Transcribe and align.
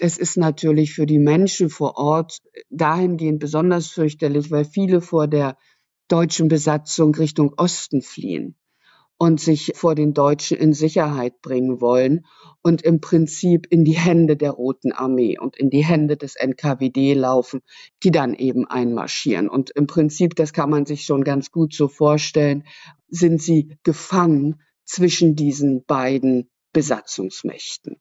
es 0.00 0.18
ist 0.18 0.36
natürlich 0.36 0.94
für 0.94 1.06
die 1.06 1.18
Menschen 1.18 1.68
vor 1.68 1.96
Ort 1.96 2.38
dahingehend 2.70 3.38
besonders 3.38 3.88
fürchterlich, 3.88 4.50
weil 4.50 4.64
viele 4.64 5.00
vor 5.00 5.28
der 5.28 5.56
deutschen 6.08 6.48
Besatzung 6.48 7.14
Richtung 7.14 7.54
Osten 7.56 8.02
fliehen 8.02 8.56
und 9.18 9.38
sich 9.38 9.72
vor 9.74 9.94
den 9.94 10.14
Deutschen 10.14 10.56
in 10.56 10.72
Sicherheit 10.72 11.42
bringen 11.42 11.82
wollen 11.82 12.24
und 12.62 12.82
im 12.82 13.02
Prinzip 13.02 13.66
in 13.68 13.84
die 13.84 13.98
Hände 13.98 14.36
der 14.36 14.52
Roten 14.52 14.92
Armee 14.92 15.38
und 15.38 15.58
in 15.58 15.68
die 15.68 15.84
Hände 15.84 16.16
des 16.16 16.36
NKWD 16.36 17.14
laufen, 17.14 17.60
die 18.02 18.10
dann 18.10 18.32
eben 18.32 18.66
einmarschieren. 18.66 19.48
Und 19.48 19.70
im 19.70 19.86
Prinzip, 19.86 20.34
das 20.36 20.54
kann 20.54 20.70
man 20.70 20.86
sich 20.86 21.04
schon 21.04 21.22
ganz 21.22 21.50
gut 21.50 21.74
so 21.74 21.86
vorstellen, 21.86 22.64
sind 23.08 23.42
sie 23.42 23.76
gefangen 23.82 24.62
zwischen 24.84 25.36
diesen 25.36 25.84
beiden 25.84 26.48
Besatzungsmächten. 26.72 28.00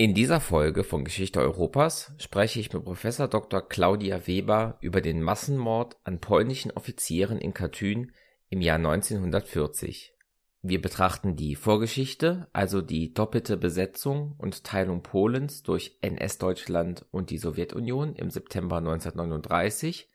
In 0.00 0.14
dieser 0.14 0.38
Folge 0.38 0.84
von 0.84 1.02
Geschichte 1.02 1.40
Europas 1.40 2.12
spreche 2.18 2.60
ich 2.60 2.72
mit 2.72 2.84
Professor 2.84 3.26
Dr. 3.26 3.68
Claudia 3.68 4.28
Weber 4.28 4.78
über 4.80 5.00
den 5.00 5.20
Massenmord 5.20 5.96
an 6.04 6.20
polnischen 6.20 6.70
Offizieren 6.70 7.38
in 7.38 7.52
Katyn 7.52 8.12
im 8.48 8.60
Jahr 8.60 8.76
1940. 8.76 10.14
Wir 10.62 10.80
betrachten 10.80 11.34
die 11.34 11.56
Vorgeschichte, 11.56 12.46
also 12.52 12.80
die 12.80 13.12
doppelte 13.12 13.56
Besetzung 13.56 14.36
und 14.38 14.62
Teilung 14.62 15.02
Polens 15.02 15.64
durch 15.64 15.98
NS-Deutschland 16.00 17.04
und 17.10 17.30
die 17.30 17.38
Sowjetunion 17.38 18.14
im 18.14 18.30
September 18.30 18.76
1939, 18.76 20.08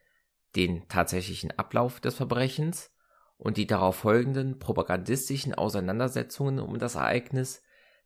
den 0.56 0.88
tatsächlichen 0.88 1.52
Ablauf 1.60 2.00
des 2.00 2.16
Verbrechens 2.16 2.90
und 3.36 3.58
die 3.58 3.68
darauf 3.68 3.98
folgenden 3.98 4.60
propagandistischen 4.60 5.54
Auseinandersetzungen 5.54 6.60
um 6.60 6.80
das 6.80 6.96
Ereignis 6.96 7.63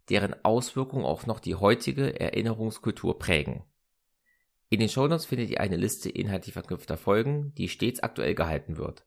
deren 0.09 0.35
Auswirkungen 0.43 1.05
auch 1.05 1.25
noch 1.25 1.39
die 1.39 1.55
heutige 1.55 2.19
Erinnerungskultur 2.19 3.19
prägen. 3.19 3.63
In 4.69 4.79
den 4.79 4.89
Shownotes 4.89 5.25
findet 5.25 5.49
ihr 5.49 5.61
eine 5.61 5.77
Liste 5.77 6.09
inhaltlich 6.09 6.53
verknüpfter 6.53 6.97
Folgen, 6.97 7.53
die 7.55 7.69
stets 7.69 8.01
aktuell 8.01 8.35
gehalten 8.35 8.77
wird. 8.77 9.05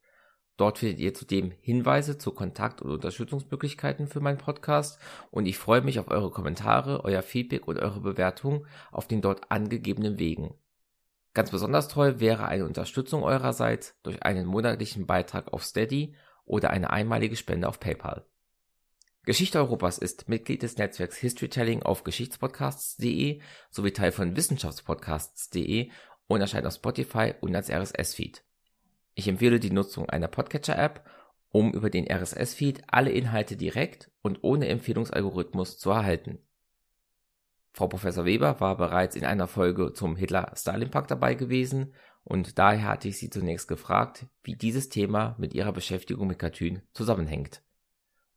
Dort 0.56 0.78
findet 0.78 1.00
ihr 1.00 1.14
zudem 1.14 1.52
Hinweise 1.60 2.18
zu 2.18 2.32
Kontakt- 2.32 2.82
und 2.82 2.90
Unterstützungsmöglichkeiten 2.90 4.06
für 4.06 4.20
meinen 4.20 4.38
Podcast 4.38 4.98
und 5.30 5.46
ich 5.46 5.56
freue 5.56 5.80
mich 5.80 5.98
auf 5.98 6.08
eure 6.08 6.30
Kommentare, 6.30 7.04
euer 7.04 7.22
Feedback 7.22 7.66
und 7.66 7.78
eure 7.78 8.00
Bewertung 8.00 8.66
auf 8.92 9.06
den 9.06 9.22
dort 9.22 9.50
angegebenen 9.50 10.18
Wegen. 10.18 10.54
Ganz 11.32 11.50
besonders 11.50 11.88
toll 11.88 12.20
wäre 12.20 12.46
eine 12.46 12.66
Unterstützung 12.66 13.22
eurerseits 13.22 13.98
durch 14.02 14.22
einen 14.22 14.46
monatlichen 14.46 15.06
Beitrag 15.06 15.52
auf 15.52 15.64
Steady 15.64 16.14
oder 16.44 16.70
eine 16.70 16.90
einmalige 16.90 17.36
Spende 17.36 17.68
auf 17.68 17.80
PayPal. 17.80 18.26
Geschichte 19.26 19.58
Europas 19.58 19.98
ist 19.98 20.30
Mitglied 20.30 20.62
des 20.62 20.78
Netzwerks 20.78 21.18
Historytelling 21.18 21.82
auf 21.82 22.04
Geschichtspodcasts.de 22.04 23.42
sowie 23.70 23.92
Teil 23.92 24.12
von 24.12 24.34
Wissenschaftspodcasts.de 24.34 25.90
und 26.26 26.40
erscheint 26.40 26.66
auf 26.66 26.74
Spotify 26.74 27.34
und 27.40 27.54
als 27.54 27.68
RSS-Feed. 27.68 28.42
Ich 29.14 29.28
empfehle 29.28 29.60
die 29.60 29.72
Nutzung 29.72 30.08
einer 30.08 30.28
Podcatcher-App, 30.28 31.04
um 31.50 31.74
über 31.74 31.90
den 31.90 32.10
RSS-Feed 32.10 32.84
alle 32.86 33.10
Inhalte 33.10 33.56
direkt 33.56 34.10
und 34.22 34.38
ohne 34.42 34.68
Empfehlungsalgorithmus 34.68 35.78
zu 35.78 35.90
erhalten. 35.90 36.38
Frau 37.72 37.88
Professor 37.88 38.24
Weber 38.24 38.58
war 38.60 38.78
bereits 38.78 39.16
in 39.16 39.26
einer 39.26 39.48
Folge 39.48 39.92
zum 39.92 40.16
Hitler-Stalin-Pakt 40.16 41.10
dabei 41.10 41.34
gewesen 41.34 41.92
und 42.24 42.58
daher 42.58 42.88
hatte 42.88 43.08
ich 43.08 43.18
sie 43.18 43.28
zunächst 43.28 43.68
gefragt, 43.68 44.26
wie 44.42 44.56
dieses 44.56 44.88
Thema 44.88 45.36
mit 45.38 45.52
ihrer 45.52 45.72
Beschäftigung 45.72 46.26
mit 46.26 46.38
Katyn 46.38 46.80
zusammenhängt. 46.94 47.62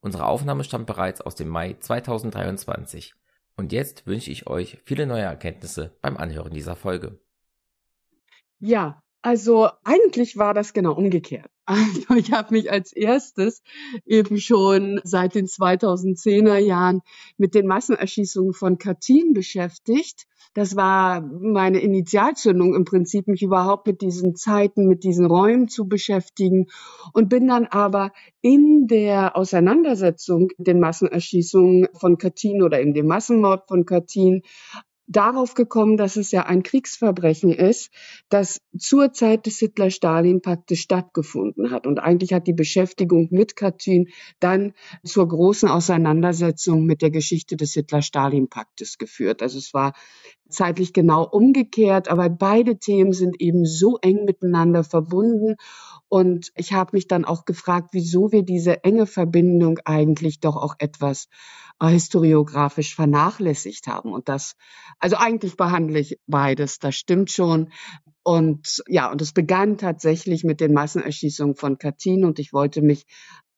Unsere 0.04 0.26
Aufnahme 0.26 0.66
stammt 0.66 0.86
bereits 0.86 1.22
aus 1.22 1.36
dem 1.36 1.48
Mai 1.48 1.78
2023. 1.80 3.16
Und 3.56 3.72
jetzt 3.72 4.06
wünsche 4.06 4.32
ich 4.32 4.48
euch 4.48 4.82
viele 4.84 5.08
neue 5.08 5.22
Erkenntnisse 5.22 5.98
beim 6.02 6.18
Anhören 6.18 6.54
dieser 6.54 6.76
Folge. 6.76 7.22
Ja, 8.60 9.00
also 9.24 9.70
eigentlich 9.86 10.38
war 10.38 10.54
das 10.54 10.74
genau 10.74 10.94
umgekehrt. 10.94 11.50
Also 11.66 12.16
ich 12.18 12.34
habe 12.34 12.54
mich 12.54 12.70
als 12.70 12.92
erstes 12.92 13.64
eben 14.06 14.38
schon 14.38 15.00
seit 15.06 15.34
den 15.34 15.46
2010er 15.46 16.58
Jahren 16.58 17.00
mit 17.38 17.56
den 17.56 17.68
Massenerschießungen 17.68 18.52
von 18.52 18.78
Katyn 18.78 19.32
beschäftigt. 19.34 20.28
Das 20.54 20.76
war 20.76 21.22
meine 21.22 21.80
Initialzündung 21.80 22.76
im 22.76 22.84
Prinzip, 22.84 23.28
mich 23.30 23.42
überhaupt 23.42 23.88
mit 23.88 24.02
diesen 24.02 24.36
Zeiten, 24.36 24.88
mit 24.90 25.06
diesen 25.06 25.26
Räumen 25.26 25.70
zu 25.70 25.88
beschäftigen 25.88 26.68
und 27.14 27.30
bin 27.30 27.48
dann 27.48 27.66
aber 27.66 28.12
in 28.42 28.88
der 28.88 29.38
Auseinandersetzung 29.38 30.50
den 30.58 30.82
Massenerschießungen 30.82 31.88
von 31.94 32.18
Katyn 32.18 32.62
oder 32.62 32.82
in 32.82 32.94
dem 32.94 33.08
Massenmord 33.08 33.70
von 33.70 33.86
Katyn 33.86 34.42
darauf 35.08 35.54
gekommen, 35.54 35.98
dass 35.98 36.16
es 36.16 36.32
ja 36.32 36.46
ein 36.46 36.64
Kriegsverbrechen 36.64 37.52
ist, 37.52 37.92
das 38.30 38.62
zur 38.78 39.12
Zeit 39.14 39.46
des 39.46 39.60
Hitler-Stalin-Paktes 39.60 40.80
stattgefunden 40.80 41.72
hat. 41.72 41.86
Und 41.88 42.00
eigentlich 42.00 42.34
hat 42.34 42.48
die 42.48 42.54
Beschäftigung 42.54 43.28
mit 43.32 43.56
Katyn 43.56 44.08
dann 44.40 44.74
zur 45.04 45.28
großen 45.28 45.70
Auseinandersetzung 45.70 46.86
mit 46.86 47.02
der 47.02 47.12
Geschichte 47.12 47.58
des 47.58 47.74
Hitler-Stalin-Paktes 47.74 48.98
geführt. 48.98 49.42
Also 49.42 49.58
es 49.58 49.74
war 49.74 49.94
zeitlich 50.50 50.94
genau 50.94 51.28
umgekehrt, 51.28 52.08
aber 52.08 52.30
beide 52.30 52.78
Themen 52.78 53.12
sind 53.12 53.42
eben 53.42 53.66
so 53.66 53.98
eng 54.02 54.26
miteinander 54.26 54.84
verbunden. 54.84 55.56
Und 56.14 56.52
ich 56.54 56.74
habe 56.74 56.92
mich 56.94 57.08
dann 57.08 57.26
auch 57.26 57.44
gefragt, 57.44 57.90
wieso 57.94 58.32
wir 58.32 58.44
diese 58.44 58.84
enge 58.84 59.08
Verbindung 59.08 59.80
eigentlich 59.84 60.40
doch 60.40 60.58
auch 60.58 60.76
etwas 60.78 61.28
äh, 61.80 61.88
historiografisch 61.88 62.94
vernachlässigt 62.94 63.88
haben. 63.88 64.14
Und 64.14 64.30
das, 64.30 64.56
also 65.00 65.16
eigentlich 65.16 65.58
behandle 65.58 65.98
ich 65.98 66.20
beides, 66.28 66.78
das 66.78 66.94
stimmt 66.94 67.32
schon. 67.32 67.72
Und 68.22 68.84
ja, 68.86 69.12
und 69.12 69.24
es 69.24 69.34
begann 69.34 69.80
tatsächlich 69.80 70.44
mit 70.44 70.62
den 70.62 70.74
Massenerschießungen 70.74 71.56
von 71.56 71.80
Katyn 71.80 72.26
und 72.26 72.38
ich 72.38 72.54
wollte 72.54 72.84
mich 72.84 73.08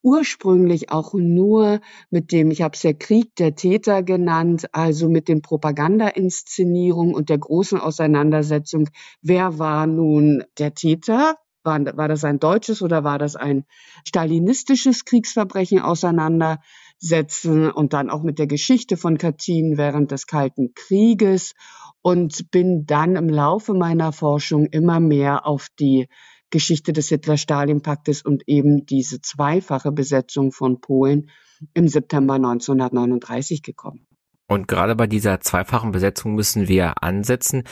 ursprünglich 0.02 0.90
auch 0.90 1.12
nur 1.12 1.80
mit 2.08 2.32
dem, 2.32 2.50
ich 2.50 2.62
habe 2.62 2.74
es 2.74 2.82
ja 2.82 2.94
Krieg 2.94 3.36
der 3.36 3.54
Täter 3.54 4.02
genannt, 4.02 4.64
also 4.72 5.10
mit 5.10 5.28
den 5.28 5.42
Propaganda-Inszenierungen 5.42 7.14
und 7.14 7.28
der 7.28 7.36
großen 7.36 7.78
Auseinandersetzung, 7.78 8.88
wer 9.20 9.58
war 9.58 9.86
nun 9.86 10.42
der 10.56 10.72
Täter? 10.72 11.36
War, 11.66 11.84
war 11.96 12.08
das 12.08 12.24
ein 12.24 12.38
deutsches 12.38 12.80
oder 12.80 13.04
war 13.04 13.18
das 13.18 13.36
ein 13.36 13.64
stalinistisches 14.06 15.04
Kriegsverbrechen 15.04 15.80
auseinandersetzen 15.80 17.70
und 17.70 17.92
dann 17.92 18.08
auch 18.08 18.22
mit 18.22 18.38
der 18.38 18.46
Geschichte 18.46 18.96
von 18.96 19.18
Katyn 19.18 19.76
während 19.76 20.12
des 20.12 20.26
Kalten 20.26 20.72
Krieges 20.74 21.54
und 22.02 22.50
bin 22.50 22.86
dann 22.86 23.16
im 23.16 23.28
Laufe 23.28 23.74
meiner 23.74 24.12
Forschung 24.12 24.66
immer 24.66 25.00
mehr 25.00 25.44
auf 25.46 25.66
die 25.78 26.08
Geschichte 26.50 26.92
des 26.92 27.08
Hitler-Stalin-Paktes 27.08 28.22
und 28.22 28.44
eben 28.46 28.86
diese 28.86 29.20
zweifache 29.20 29.90
Besetzung 29.90 30.52
von 30.52 30.80
Polen 30.80 31.30
im 31.74 31.88
September 31.88 32.34
1939 32.34 33.62
gekommen. 33.62 34.06
Und 34.48 34.68
gerade 34.68 34.94
bei 34.94 35.06
dieser 35.06 35.40
zweifachen 35.40 35.90
Besetzung 35.90 36.34
müssen 36.34 36.68
wir 36.68 37.02
ansetzen. 37.02 37.64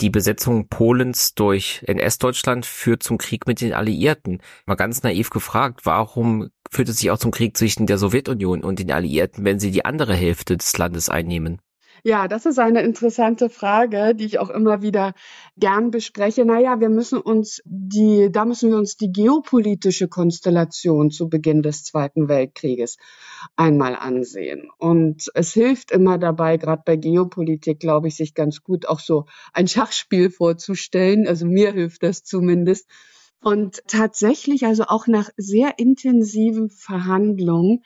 Die 0.00 0.08
Besetzung 0.08 0.68
Polens 0.68 1.34
durch 1.34 1.82
NS-Deutschland 1.86 2.64
führt 2.64 3.02
zum 3.02 3.18
Krieg 3.18 3.46
mit 3.46 3.60
den 3.60 3.74
Alliierten. 3.74 4.40
Mal 4.64 4.76
ganz 4.76 5.02
naiv 5.02 5.28
gefragt, 5.28 5.80
warum 5.84 6.48
führt 6.70 6.88
es 6.88 6.98
sich 6.98 7.10
auch 7.10 7.18
zum 7.18 7.30
Krieg 7.30 7.54
zwischen 7.54 7.86
der 7.86 7.98
Sowjetunion 7.98 8.64
und 8.64 8.78
den 8.78 8.92
Alliierten, 8.92 9.44
wenn 9.44 9.60
sie 9.60 9.70
die 9.70 9.84
andere 9.84 10.14
Hälfte 10.14 10.56
des 10.56 10.76
Landes 10.78 11.10
einnehmen? 11.10 11.60
Ja, 12.02 12.28
das 12.28 12.46
ist 12.46 12.58
eine 12.58 12.82
interessante 12.82 13.50
Frage, 13.50 14.14
die 14.14 14.24
ich 14.24 14.38
auch 14.38 14.50
immer 14.50 14.82
wieder 14.82 15.12
gern 15.56 15.90
bespreche. 15.90 16.44
Naja, 16.44 16.80
wir 16.80 16.88
müssen 16.88 17.18
uns 17.20 17.60
die, 17.64 18.30
da 18.32 18.44
müssen 18.44 18.70
wir 18.70 18.78
uns 18.78 18.96
die 18.96 19.12
geopolitische 19.12 20.08
Konstellation 20.08 21.10
zu 21.10 21.28
Beginn 21.28 21.62
des 21.62 21.84
Zweiten 21.84 22.28
Weltkrieges 22.28 22.96
einmal 23.56 23.94
ansehen. 23.96 24.70
Und 24.78 25.30
es 25.34 25.52
hilft 25.52 25.90
immer 25.90 26.16
dabei, 26.18 26.56
gerade 26.56 26.82
bei 26.84 26.96
Geopolitik, 26.96 27.80
glaube 27.80 28.08
ich, 28.08 28.16
sich 28.16 28.34
ganz 28.34 28.62
gut 28.62 28.86
auch 28.86 29.00
so 29.00 29.26
ein 29.52 29.68
Schachspiel 29.68 30.30
vorzustellen. 30.30 31.26
Also 31.26 31.46
mir 31.46 31.72
hilft 31.72 32.02
das 32.02 32.24
zumindest 32.24 32.88
Und 33.42 33.82
tatsächlich, 33.86 34.66
also 34.66 34.84
auch 34.84 35.06
nach 35.06 35.30
sehr 35.36 35.78
intensiven 35.78 36.68
Verhandlungen 36.68 37.82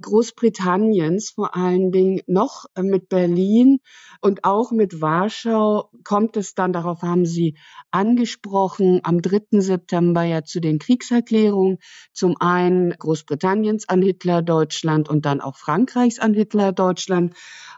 Großbritanniens, 0.00 1.30
vor 1.30 1.54
allen 1.54 1.92
Dingen 1.92 2.20
noch 2.26 2.64
mit 2.80 3.10
Berlin 3.10 3.80
und 4.22 4.44
auch 4.44 4.72
mit 4.72 5.02
Warschau, 5.02 5.90
kommt 6.04 6.38
es 6.38 6.54
dann, 6.54 6.72
darauf 6.72 7.02
haben 7.02 7.26
Sie 7.26 7.56
angesprochen, 7.90 9.00
am 9.02 9.20
3. 9.20 9.60
September 9.60 10.22
ja 10.22 10.42
zu 10.42 10.60
den 10.60 10.78
Kriegserklärungen. 10.78 11.78
Zum 12.12 12.36
einen 12.40 12.90
Großbritanniens 12.92 13.88
an 13.88 14.00
Hitler-Deutschland 14.00 15.08
und 15.08 15.26
dann 15.26 15.42
auch 15.42 15.56
Frankreichs 15.56 16.18
an 16.18 16.32
Hitler-Deutschland. 16.32 17.34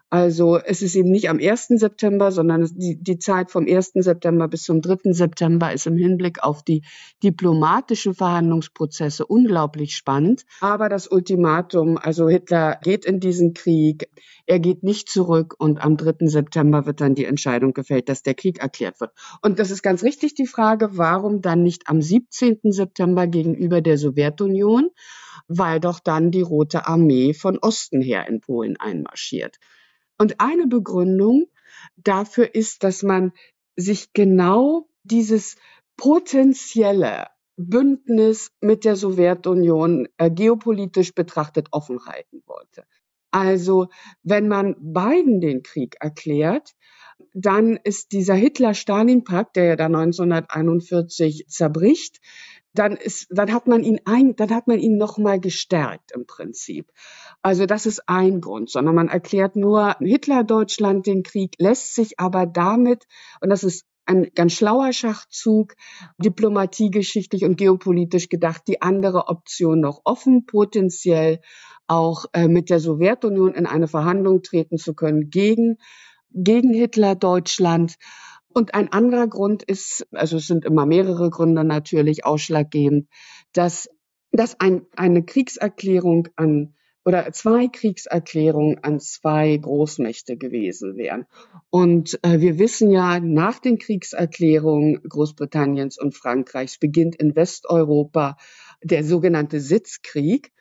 Also 0.08 0.56
es 0.56 0.82
ist 0.82 0.94
eben 0.94 1.10
nicht 1.10 1.28
am 1.28 1.40
1. 1.40 1.66
September, 1.68 2.30
sondern 2.30 2.70
die, 2.76 2.96
die 3.02 3.18
Zeit 3.18 3.50
vom 3.50 3.66
1. 3.66 3.92
September 3.94 4.46
bis 4.46 4.62
zum 4.62 4.80
3. 4.80 5.12
September 5.12 5.72
ist 5.72 5.88
im 5.88 5.96
Hinblick 5.96 6.44
auf 6.44 6.62
die 6.62 6.84
diplomatischen 7.22 8.14
Verhandlungsprozesse 8.14 9.26
unglaublich 9.26 9.96
spannend. 9.96 10.44
Aber 10.60 10.88
das 10.88 11.08
Ultimatum, 11.08 11.96
also 11.98 12.28
Hitler 12.28 12.78
geht 12.82 13.04
in 13.04 13.20
diesen 13.20 13.54
Krieg, 13.54 14.10
er 14.46 14.60
geht 14.60 14.82
nicht 14.82 15.08
zurück 15.08 15.54
und 15.58 15.82
am 15.82 15.96
3. 15.96 16.26
September 16.26 16.86
wird 16.86 17.00
dann 17.00 17.14
die 17.14 17.24
Entscheidung 17.24 17.72
gefällt, 17.72 18.08
dass 18.08 18.22
der 18.22 18.34
Krieg 18.34 18.60
erklärt 18.60 19.00
wird. 19.00 19.12
Und 19.42 19.58
das 19.58 19.70
ist 19.70 19.82
ganz 19.82 20.02
richtig 20.02 20.34
die 20.34 20.46
Frage, 20.46 20.96
warum 20.96 21.40
dann 21.40 21.62
nicht 21.62 21.88
am 21.88 22.02
17. 22.02 22.60
September 22.64 23.26
gegenüber 23.26 23.80
der 23.80 23.98
Sowjetunion? 23.98 24.90
Weil 25.48 25.80
doch 25.80 26.00
dann 26.00 26.30
die 26.30 26.42
Rote 26.42 26.86
Armee 26.86 27.32
von 27.32 27.58
Osten 27.58 28.00
her 28.00 28.26
in 28.28 28.40
Polen 28.40 28.76
einmarschiert. 28.78 29.58
Und 30.18 30.40
eine 30.40 30.66
Begründung 30.66 31.46
dafür 31.96 32.54
ist, 32.54 32.82
dass 32.82 33.02
man 33.02 33.32
sich 33.76 34.12
genau 34.12 34.88
dieses 35.04 35.56
potenzielle 35.96 37.26
Bündnis 37.56 38.50
mit 38.60 38.84
der 38.84 38.96
Sowjetunion 38.96 40.08
äh, 40.18 40.30
geopolitisch 40.30 41.14
betrachtet 41.14 41.68
offen 41.70 42.04
halten 42.06 42.42
wollte. 42.46 42.84
Also 43.30 43.88
wenn 44.22 44.48
man 44.48 44.76
beiden 44.78 45.40
den 45.40 45.62
Krieg 45.62 45.96
erklärt, 46.00 46.74
dann 47.32 47.78
ist 47.82 48.12
dieser 48.12 48.34
Hitler-Stalin-Pakt, 48.34 49.56
der 49.56 49.64
ja 49.64 49.76
dann 49.76 49.94
1941 49.94 51.46
zerbricht, 51.48 52.20
dann 52.74 52.92
ist, 52.92 53.26
dann 53.30 53.52
hat 53.52 53.66
man 53.66 53.82
ihn 53.82 54.00
ein, 54.04 54.36
dann 54.36 54.50
hat 54.50 54.68
man 54.68 54.78
ihn 54.78 54.98
noch 54.98 55.16
mal 55.16 55.40
gestärkt 55.40 56.12
im 56.12 56.26
Prinzip. 56.26 56.92
Also 57.40 57.64
das 57.64 57.86
ist 57.86 58.08
ein 58.08 58.40
Grund, 58.40 58.70
sondern 58.70 58.94
man 58.94 59.08
erklärt 59.08 59.56
nur 59.56 59.96
Hitler-Deutschland 59.98 61.06
den 61.06 61.22
Krieg, 61.22 61.54
lässt 61.58 61.94
sich 61.94 62.20
aber 62.20 62.46
damit, 62.46 63.06
und 63.40 63.48
das 63.48 63.64
ist 63.64 63.86
ein 64.06 64.30
ganz 64.34 64.54
schlauer 64.54 64.92
Schachzug, 64.92 65.74
diplomatiegeschichtlich 66.18 67.44
und 67.44 67.56
geopolitisch 67.56 68.28
gedacht, 68.28 68.62
die 68.68 68.82
andere 68.82 69.28
Option 69.28 69.80
noch 69.80 70.00
offen, 70.04 70.46
potenziell 70.46 71.40
auch 71.86 72.26
äh, 72.32 72.48
mit 72.48 72.70
der 72.70 72.80
Sowjetunion 72.80 73.54
in 73.54 73.66
eine 73.66 73.88
Verhandlung 73.88 74.42
treten 74.42 74.78
zu 74.78 74.94
können 74.94 75.30
gegen, 75.30 75.78
gegen 76.30 76.72
Hitler-Deutschland. 76.72 77.96
Und 78.48 78.74
ein 78.74 78.90
anderer 78.90 79.28
Grund 79.28 79.62
ist, 79.62 80.06
also 80.12 80.38
es 80.38 80.46
sind 80.46 80.64
immer 80.64 80.86
mehrere 80.86 81.28
Gründe 81.30 81.62
natürlich 81.64 82.24
ausschlaggebend, 82.24 83.08
dass, 83.52 83.88
dass 84.32 84.58
ein, 84.60 84.86
eine 84.96 85.24
Kriegserklärung 85.24 86.28
an 86.36 86.74
oder 87.06 87.32
zwei 87.32 87.68
Kriegserklärungen 87.68 88.82
an 88.82 88.98
zwei 88.98 89.56
Großmächte 89.56 90.36
gewesen 90.36 90.96
wären. 90.96 91.24
Und 91.70 92.18
äh, 92.22 92.40
wir 92.40 92.58
wissen 92.58 92.90
ja, 92.90 93.20
nach 93.20 93.60
den 93.60 93.78
Kriegserklärungen 93.78 95.00
Großbritanniens 95.08 96.00
und 96.00 96.16
Frankreichs 96.16 96.78
beginnt 96.78 97.14
in 97.14 97.36
Westeuropa 97.36 98.36
der 98.82 99.04
sogenannte 99.04 99.60
Sitzkrieg. 99.60 100.52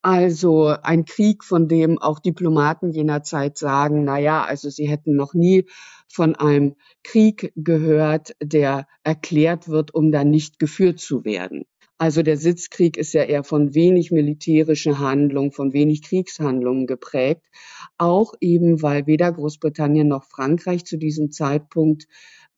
Also 0.00 0.68
ein 0.68 1.04
Krieg, 1.04 1.44
von 1.44 1.68
dem 1.68 1.98
auch 1.98 2.18
Diplomaten 2.18 2.90
jener 2.92 3.22
Zeit 3.22 3.58
sagen, 3.58 4.04
na 4.04 4.18
ja, 4.18 4.42
also 4.42 4.70
sie 4.70 4.88
hätten 4.88 5.14
noch 5.14 5.34
nie 5.34 5.66
von 6.08 6.34
einem 6.34 6.76
Krieg 7.04 7.52
gehört, 7.56 8.34
der 8.42 8.88
erklärt 9.04 9.68
wird, 9.68 9.92
um 9.92 10.10
dann 10.10 10.30
nicht 10.30 10.58
geführt 10.58 10.98
zu 10.98 11.26
werden. 11.26 11.66
Also 12.00 12.22
der 12.22 12.38
Sitzkrieg 12.38 12.96
ist 12.96 13.12
ja 13.12 13.24
eher 13.24 13.44
von 13.44 13.74
wenig 13.74 14.10
militärischen 14.10 15.00
Handlungen, 15.00 15.52
von 15.52 15.74
wenig 15.74 16.00
Kriegshandlungen 16.00 16.86
geprägt. 16.86 17.44
Auch 17.98 18.32
eben, 18.40 18.80
weil 18.80 19.06
weder 19.06 19.30
Großbritannien 19.30 20.08
noch 20.08 20.24
Frankreich 20.24 20.86
zu 20.86 20.96
diesem 20.96 21.30
Zeitpunkt 21.30 22.06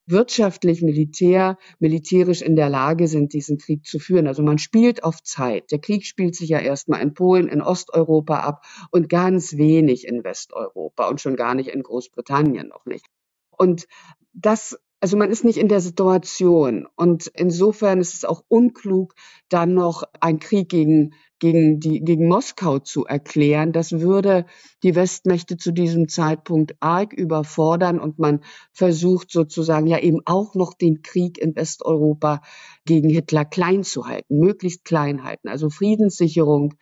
wirtschaftlich, 0.06 0.80
militär, 0.80 1.58
militärisch 1.80 2.40
in 2.40 2.54
der 2.54 2.68
Lage 2.68 3.08
sind, 3.08 3.32
diesen 3.32 3.58
Krieg 3.58 3.84
zu 3.84 3.98
führen. 3.98 4.28
Also 4.28 4.44
man 4.44 4.58
spielt 4.58 5.02
auf 5.02 5.20
Zeit. 5.24 5.72
Der 5.72 5.80
Krieg 5.80 6.06
spielt 6.06 6.36
sich 6.36 6.50
ja 6.50 6.60
erstmal 6.60 7.02
in 7.02 7.12
Polen, 7.12 7.48
in 7.48 7.62
Osteuropa 7.62 8.38
ab 8.38 8.64
und 8.92 9.08
ganz 9.08 9.56
wenig 9.56 10.06
in 10.06 10.22
Westeuropa 10.22 11.08
und 11.08 11.20
schon 11.20 11.34
gar 11.34 11.56
nicht 11.56 11.70
in 11.70 11.82
Großbritannien 11.82 12.68
noch 12.68 12.86
nicht. 12.86 13.06
Und 13.50 13.88
das 14.34 14.78
also 15.02 15.16
man 15.16 15.32
ist 15.32 15.44
nicht 15.44 15.58
in 15.58 15.66
der 15.66 15.80
Situation. 15.80 16.86
Und 16.94 17.26
insofern 17.34 17.98
ist 17.98 18.14
es 18.14 18.24
auch 18.24 18.44
unklug, 18.46 19.16
dann 19.48 19.74
noch 19.74 20.04
einen 20.20 20.38
Krieg 20.38 20.68
gegen, 20.68 21.14
gegen, 21.40 21.80
die, 21.80 22.04
gegen 22.04 22.28
Moskau 22.28 22.78
zu 22.78 23.04
erklären. 23.04 23.72
Das 23.72 23.90
würde 23.90 24.46
die 24.84 24.94
Westmächte 24.94 25.56
zu 25.56 25.72
diesem 25.72 26.08
Zeitpunkt 26.08 26.76
arg 26.78 27.12
überfordern 27.12 27.98
und 27.98 28.20
man 28.20 28.44
versucht 28.72 29.32
sozusagen 29.32 29.88
ja 29.88 29.98
eben 29.98 30.20
auch 30.24 30.54
noch 30.54 30.72
den 30.72 31.02
Krieg 31.02 31.36
in 31.36 31.56
Westeuropa 31.56 32.40
gegen 32.84 33.10
Hitler 33.10 33.44
klein 33.44 33.82
zu 33.82 34.06
halten, 34.06 34.38
möglichst 34.38 34.84
klein 34.84 35.24
halten. 35.24 35.48
Also 35.48 35.68
Friedenssicherung, 35.68 36.74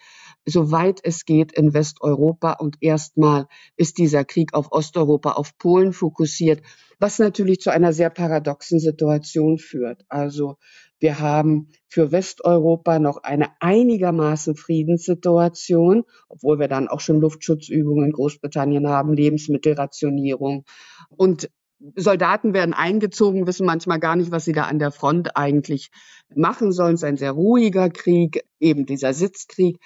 soweit 0.44 1.00
es 1.02 1.24
geht 1.24 1.52
in 1.52 1.72
Westeuropa 1.72 2.52
und 2.52 2.76
erstmal 2.82 3.46
ist 3.78 3.96
dieser 3.96 4.26
Krieg 4.26 4.52
auf 4.52 4.72
Osteuropa, 4.72 5.32
auf 5.32 5.56
Polen 5.56 5.94
fokussiert 5.94 6.60
was 7.00 7.18
natürlich 7.18 7.60
zu 7.60 7.70
einer 7.70 7.92
sehr 7.92 8.10
paradoxen 8.10 8.78
Situation 8.78 9.58
führt. 9.58 10.04
Also 10.08 10.58
wir 10.98 11.18
haben 11.18 11.70
für 11.88 12.12
Westeuropa 12.12 12.98
noch 12.98 13.22
eine 13.22 13.48
einigermaßen 13.60 14.54
Friedenssituation, 14.54 16.04
obwohl 16.28 16.60
wir 16.60 16.68
dann 16.68 16.88
auch 16.88 17.00
schon 17.00 17.20
Luftschutzübungen 17.20 18.04
in 18.04 18.12
Großbritannien 18.12 18.86
haben, 18.86 19.14
Lebensmittelrationierung. 19.14 20.64
Und 21.08 21.50
Soldaten 21.96 22.52
werden 22.52 22.74
eingezogen, 22.74 23.46
wissen 23.46 23.64
manchmal 23.64 23.98
gar 23.98 24.14
nicht, 24.14 24.30
was 24.30 24.44
sie 24.44 24.52
da 24.52 24.64
an 24.64 24.78
der 24.78 24.90
Front 24.90 25.36
eigentlich 25.36 25.90
machen 26.34 26.72
sollen. 26.72 26.94
Es 26.94 27.00
ist 27.00 27.08
ein 27.08 27.16
sehr 27.16 27.32
ruhiger 27.32 27.88
Krieg, 27.88 28.44
eben 28.58 28.84
dieser 28.84 29.14
Sitzkrieg. 29.14 29.78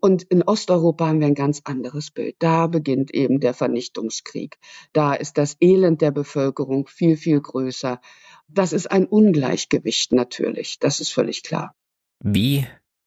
Und 0.00 0.24
in 0.24 0.42
Osteuropa 0.42 1.06
haben 1.06 1.20
wir 1.20 1.26
ein 1.26 1.34
ganz 1.34 1.62
anderes 1.64 2.10
Bild. 2.10 2.36
Da 2.38 2.66
beginnt 2.66 3.14
eben 3.14 3.40
der 3.40 3.54
Vernichtungskrieg. 3.54 4.58
Da 4.92 5.14
ist 5.14 5.38
das 5.38 5.56
Elend 5.60 6.02
der 6.02 6.10
Bevölkerung 6.10 6.86
viel, 6.86 7.16
viel 7.16 7.40
größer. 7.40 8.00
Das 8.48 8.74
ist 8.74 8.90
ein 8.90 9.06
Ungleichgewicht 9.06 10.12
natürlich. 10.12 10.78
Das 10.78 11.00
ist 11.00 11.12
völlig 11.12 11.42
klar. 11.42 11.74
Wie 12.20 12.66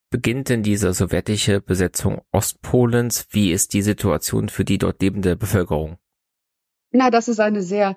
beginnt 0.09 0.49
denn 0.49 0.63
diese 0.63 0.93
sowjetische 0.93 1.61
Besetzung 1.61 2.21
Ostpolens? 2.31 3.27
Wie 3.29 3.51
ist 3.51 3.73
die 3.73 3.83
Situation 3.83 4.49
für 4.49 4.65
die 4.65 4.79
dort 4.79 5.01
lebende 5.01 5.35
Bevölkerung? 5.35 5.97
Na, 6.93 7.09
das 7.09 7.29
ist 7.29 7.39
eine 7.39 7.61
sehr 7.61 7.95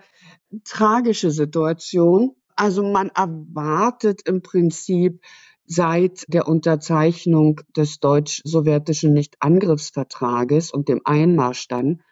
tragische 0.65 1.31
Situation. 1.31 2.37
Also 2.57 2.83
man 2.85 3.11
erwartet 3.11 4.23
im 4.27 4.43
Prinzip 4.43 5.21
seit 5.67 6.25
der 6.29 6.47
Unterzeichnung 6.47 7.61
des 7.77 7.99
deutsch-sowjetischen 7.99 9.13
Nichtangriffsvertrages 9.13 10.71
und 10.71 10.89
dem 10.89 11.01
Einmarsch 11.05 11.69
dann 11.69 12.03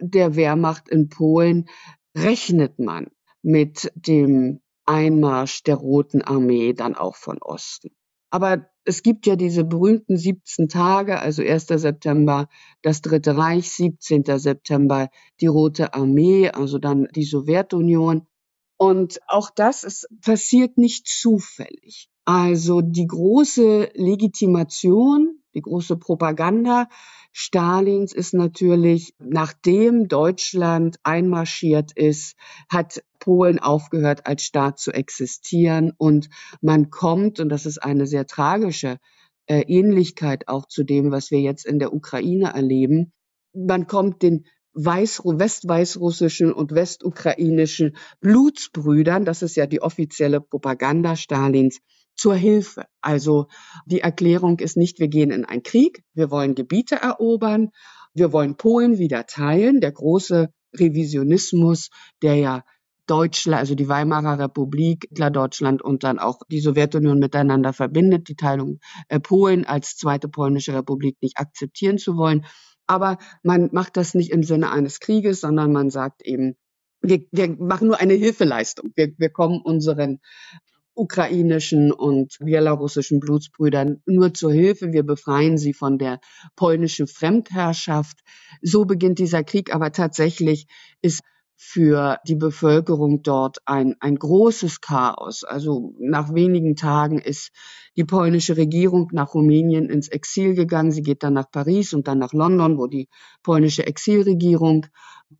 der 0.00 0.36
Wehrmacht 0.36 0.88
in 0.88 1.08
Polen 1.08 1.68
rechnet 2.16 2.78
man 2.78 3.08
mit 3.42 3.92
dem 3.94 4.60
Einmarsch 4.86 5.62
der 5.62 5.76
Roten 5.76 6.22
Armee 6.22 6.72
dann 6.72 6.94
auch 6.94 7.16
von 7.16 7.38
Osten. 7.40 7.90
Aber 8.30 8.66
es 8.84 9.02
gibt 9.02 9.26
ja 9.26 9.36
diese 9.36 9.64
berühmten 9.64 10.16
17 10.16 10.68
Tage, 10.68 11.20
also 11.20 11.42
1. 11.42 11.66
September 11.66 12.48
das 12.82 13.00
Dritte 13.00 13.36
Reich, 13.36 13.70
17. 13.70 14.24
September 14.38 15.08
die 15.40 15.46
Rote 15.46 15.94
Armee, 15.94 16.50
also 16.50 16.78
dann 16.78 17.08
die 17.14 17.24
Sowjetunion. 17.24 18.26
Und 18.76 19.20
auch 19.26 19.50
das 19.50 19.84
ist, 19.84 20.08
passiert 20.20 20.76
nicht 20.76 21.06
zufällig. 21.08 22.08
Also 22.24 22.80
die 22.80 23.06
große 23.06 23.90
Legitimation, 23.94 25.40
die 25.54 25.62
große 25.62 25.96
Propaganda 25.96 26.88
Stalins 27.36 28.12
ist 28.12 28.32
natürlich, 28.32 29.12
nachdem 29.18 30.06
Deutschland 30.06 30.98
einmarschiert 31.02 31.90
ist, 31.96 32.36
hat 32.68 33.02
Polen 33.18 33.58
aufgehört, 33.58 34.26
als 34.28 34.44
Staat 34.44 34.78
zu 34.78 34.92
existieren. 34.92 35.92
Und 35.98 36.28
man 36.60 36.90
kommt, 36.90 37.40
und 37.40 37.48
das 37.48 37.66
ist 37.66 37.78
eine 37.78 38.06
sehr 38.06 38.28
tragische 38.28 38.98
äh, 39.46 39.62
Ähnlichkeit 39.62 40.46
auch 40.46 40.66
zu 40.66 40.84
dem, 40.84 41.10
was 41.10 41.32
wir 41.32 41.40
jetzt 41.40 41.66
in 41.66 41.80
der 41.80 41.92
Ukraine 41.92 42.52
erleben, 42.54 43.12
man 43.52 43.88
kommt 43.88 44.22
den 44.22 44.46
Weiß, 44.76 45.22
westweißrussischen 45.24 46.52
und 46.52 46.72
westukrainischen 46.72 47.96
Blutsbrüdern, 48.20 49.24
das 49.24 49.42
ist 49.42 49.56
ja 49.56 49.66
die 49.66 49.80
offizielle 49.80 50.40
Propaganda 50.40 51.14
Stalins, 51.14 51.80
zur 52.16 52.34
Hilfe. 52.34 52.84
Also 53.00 53.48
die 53.86 54.00
Erklärung 54.00 54.58
ist 54.60 54.76
nicht, 54.76 54.98
wir 54.98 55.08
gehen 55.08 55.30
in 55.30 55.44
einen 55.44 55.62
Krieg, 55.62 56.02
wir 56.14 56.30
wollen 56.30 56.54
Gebiete 56.54 56.96
erobern, 56.96 57.70
wir 58.14 58.32
wollen 58.32 58.56
Polen 58.56 58.98
wieder 58.98 59.26
teilen. 59.26 59.80
Der 59.80 59.92
große 59.92 60.50
Revisionismus, 60.78 61.90
der 62.22 62.36
ja 62.36 62.64
Deutschland, 63.06 63.60
also 63.60 63.74
die 63.74 63.88
Weimarer 63.88 64.38
Republik, 64.38 65.08
Deutschland 65.10 65.82
und 65.82 66.04
dann 66.04 66.18
auch 66.18 66.40
die 66.48 66.60
Sowjetunion 66.60 67.18
miteinander 67.18 67.72
verbindet, 67.72 68.28
die 68.28 68.36
Teilung 68.36 68.78
äh, 69.08 69.20
Polen 69.20 69.66
als 69.66 69.96
zweite 69.96 70.28
polnische 70.28 70.74
Republik 70.74 71.18
nicht 71.20 71.38
akzeptieren 71.38 71.98
zu 71.98 72.16
wollen. 72.16 72.46
Aber 72.86 73.18
man 73.42 73.70
macht 73.72 73.96
das 73.96 74.14
nicht 74.14 74.30
im 74.30 74.42
Sinne 74.42 74.70
eines 74.70 75.00
Krieges, 75.00 75.40
sondern 75.40 75.72
man 75.72 75.90
sagt 75.90 76.22
eben, 76.22 76.56
wir, 77.00 77.26
wir 77.30 77.48
machen 77.58 77.88
nur 77.88 78.00
eine 78.00 78.14
Hilfeleistung. 78.14 78.92
Wir, 78.94 79.12
wir 79.18 79.30
kommen 79.30 79.60
unseren 79.62 80.20
ukrainischen 80.94 81.92
und 81.92 82.36
belarussischen 82.40 83.20
Blutsbrüdern 83.20 84.02
nur 84.06 84.34
zur 84.34 84.52
Hilfe. 84.52 84.92
Wir 84.92 85.02
befreien 85.02 85.58
sie 85.58 85.72
von 85.72 85.98
der 85.98 86.20
polnischen 86.56 87.06
Fremdherrschaft. 87.06 88.20
So 88.62 88.84
beginnt 88.84 89.18
dieser 89.18 89.44
Krieg, 89.44 89.74
aber 89.74 89.92
tatsächlich 89.92 90.66
ist 91.02 91.20
für 91.56 92.18
die 92.26 92.34
Bevölkerung 92.34 93.22
dort 93.22 93.58
ein, 93.64 93.94
ein 94.00 94.16
großes 94.16 94.80
Chaos. 94.80 95.44
Also 95.44 95.94
nach 95.98 96.34
wenigen 96.34 96.76
Tagen 96.76 97.18
ist 97.18 97.52
die 97.96 98.04
polnische 98.04 98.56
Regierung 98.56 99.08
nach 99.12 99.34
Rumänien 99.34 99.88
ins 99.88 100.08
Exil 100.08 100.54
gegangen. 100.54 100.90
Sie 100.90 101.02
geht 101.02 101.22
dann 101.22 101.34
nach 101.34 101.50
Paris 101.50 101.94
und 101.94 102.08
dann 102.08 102.18
nach 102.18 102.32
London, 102.32 102.76
wo 102.76 102.86
die 102.86 103.08
polnische 103.42 103.86
Exilregierung 103.86 104.86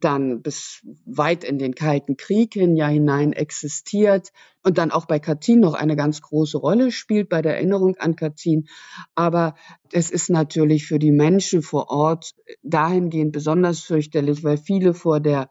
dann 0.01 0.43
bis 0.43 0.81
weit 1.05 1.45
in 1.45 1.59
den 1.59 1.75
Kalten 1.75 2.17
Krieg 2.17 2.55
hin 2.55 2.77
ja 2.77 2.89
hinein 2.89 3.33
existiert 3.33 4.31
und 4.63 4.79
dann 4.79 4.91
auch 4.91 5.07
bei 5.07 5.19
Katyn 5.19 5.61
noch 5.61 5.75
eine 5.75 5.97
ganz 5.97 6.23
große 6.23 6.59
Rolle 6.59 6.91
spielt 6.91 7.29
bei 7.29 7.43
der 7.43 7.57
Erinnerung 7.57 7.97
an 7.97 8.17
Katyn. 8.17 8.67
Aber 9.15 9.55
es 9.93 10.11
ist 10.11 10.31
natürlich 10.31 10.87
für 10.87 10.99
die 10.99 11.13
Menschen 11.13 11.63
vor 11.63 11.91
Ort 11.91 12.35
dahingehend 12.63 13.33
besonders 13.33 13.81
fürchterlich, 13.81 14.43
weil 14.45 14.57
viele 14.57 14.95
vor 14.95 15.21
der 15.21 15.51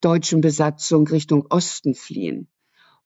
deutschen 0.00 0.40
Besatzung 0.40 1.06
Richtung 1.06 1.46
Osten 1.50 1.94
fliehen 1.94 2.48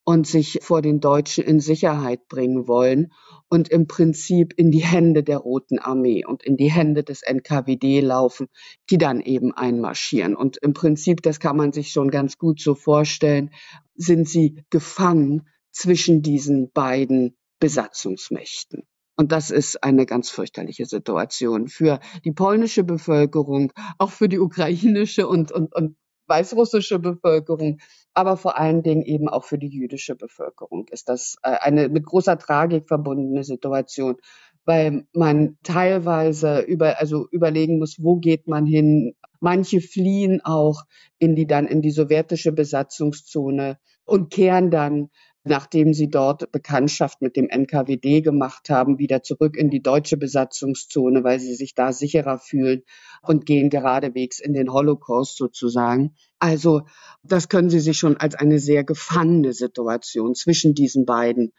und 0.08 0.26
sich 0.26 0.60
vor 0.62 0.80
den 0.80 1.00
Deutschen 1.00 1.44
in 1.44 1.60
Sicherheit 1.60 2.28
bringen 2.28 2.66
wollen 2.66 3.12
und 3.50 3.68
im 3.68 3.86
Prinzip 3.86 4.54
in 4.56 4.70
die 4.70 4.82
Hände 4.82 5.22
der 5.22 5.36
Roten 5.36 5.78
Armee 5.78 6.24
und 6.24 6.42
in 6.42 6.56
die 6.56 6.72
Hände 6.72 7.04
des 7.04 7.20
NKWD 7.20 8.00
laufen, 8.00 8.46
die 8.88 8.96
dann 8.96 9.20
eben 9.20 9.52
einmarschieren. 9.52 10.34
Und 10.34 10.56
im 10.62 10.72
Prinzip, 10.72 11.20
das 11.20 11.40
kann 11.40 11.58
man 11.58 11.74
sich 11.74 11.90
schon 11.90 12.10
ganz 12.10 12.38
gut 12.38 12.58
so 12.58 12.74
vorstellen, 12.74 13.50
sind 13.96 14.26
sie 14.26 14.64
gefangen 14.70 15.46
zwischen 15.72 16.22
diesen 16.22 16.72
beiden 16.72 17.36
Besatzungsmächten. 17.60 18.84
Und 19.14 19.30
das 19.30 19.50
ist 19.50 19.84
eine 19.84 20.06
ganz 20.06 20.30
fürchterliche 20.30 20.86
Situation 20.86 21.68
für 21.68 22.00
die 22.24 22.32
polnische 22.32 22.82
Bevölkerung, 22.82 23.74
auch 23.98 24.10
für 24.10 24.30
die 24.30 24.38
ukrainische 24.38 25.28
und, 25.28 25.52
und, 25.52 25.74
und 25.74 25.96
weißrussische 26.28 26.98
Bevölkerung, 26.98 27.78
aber 28.14 28.36
vor 28.36 28.58
allen 28.58 28.82
Dingen 28.82 29.02
eben 29.02 29.28
auch 29.28 29.44
für 29.44 29.58
die 29.58 29.68
jüdische 29.68 30.16
Bevölkerung 30.16 30.86
ist 30.90 31.08
das 31.08 31.36
äh, 31.42 31.50
eine 31.50 31.88
mit 31.88 32.04
großer 32.04 32.38
Tragik 32.38 32.88
verbundene 32.88 33.44
Situation, 33.44 34.16
weil 34.64 35.06
man 35.14 35.56
teilweise 35.62 36.60
über, 36.60 37.00
also 37.00 37.26
überlegen 37.30 37.78
muss, 37.78 37.96
wo 38.02 38.16
geht 38.16 38.48
man 38.48 38.66
hin. 38.66 39.14
Manche 39.40 39.80
fliehen 39.80 40.40
auch 40.44 40.82
in 41.18 41.36
die 41.36 41.46
dann 41.46 41.66
in 41.66 41.80
die 41.80 41.90
sowjetische 41.90 42.52
Besatzungszone 42.52 43.78
und 44.04 44.30
kehren 44.30 44.70
dann 44.70 45.10
nachdem 45.48 45.94
sie 45.94 46.08
dort 46.08 46.52
Bekanntschaft 46.52 47.20
mit 47.22 47.36
dem 47.36 47.48
NKWD 47.48 48.22
gemacht 48.22 48.70
haben, 48.70 48.98
wieder 48.98 49.22
zurück 49.22 49.56
in 49.56 49.70
die 49.70 49.82
deutsche 49.82 50.16
Besatzungszone, 50.16 51.24
weil 51.24 51.40
sie 51.40 51.54
sich 51.54 51.74
da 51.74 51.92
sicherer 51.92 52.38
fühlen 52.38 52.82
und 53.22 53.46
gehen 53.46 53.70
geradewegs 53.70 54.38
in 54.38 54.52
den 54.52 54.72
Holocaust 54.72 55.36
sozusagen. 55.36 56.14
Also 56.38 56.82
das 57.22 57.48
können 57.48 57.70
Sie 57.70 57.80
sich 57.80 57.98
schon 57.98 58.16
als 58.16 58.34
eine 58.34 58.58
sehr 58.58 58.84
gefangene 58.84 59.52
Situation 59.52 60.34
zwischen 60.34 60.74
diesen 60.74 61.04
beiden 61.04 61.52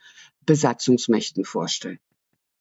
Besatzungsmächten 0.46 1.44
vorstellen. 1.44 2.00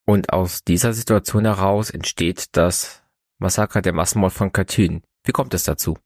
Und 0.04 0.32
aus 0.32 0.64
dieser 0.64 0.92
Situation 0.92 1.44
heraus 1.44 1.90
entsteht 1.90 2.56
das 2.56 3.02
Massaker 3.38 3.82
der 3.82 3.92
Massenmord 3.92 4.32
von 4.32 4.52
Katyn. 4.52 5.02
Wie 5.24 5.32
kommt 5.32 5.54
es 5.54 5.64
dazu? 5.64 5.96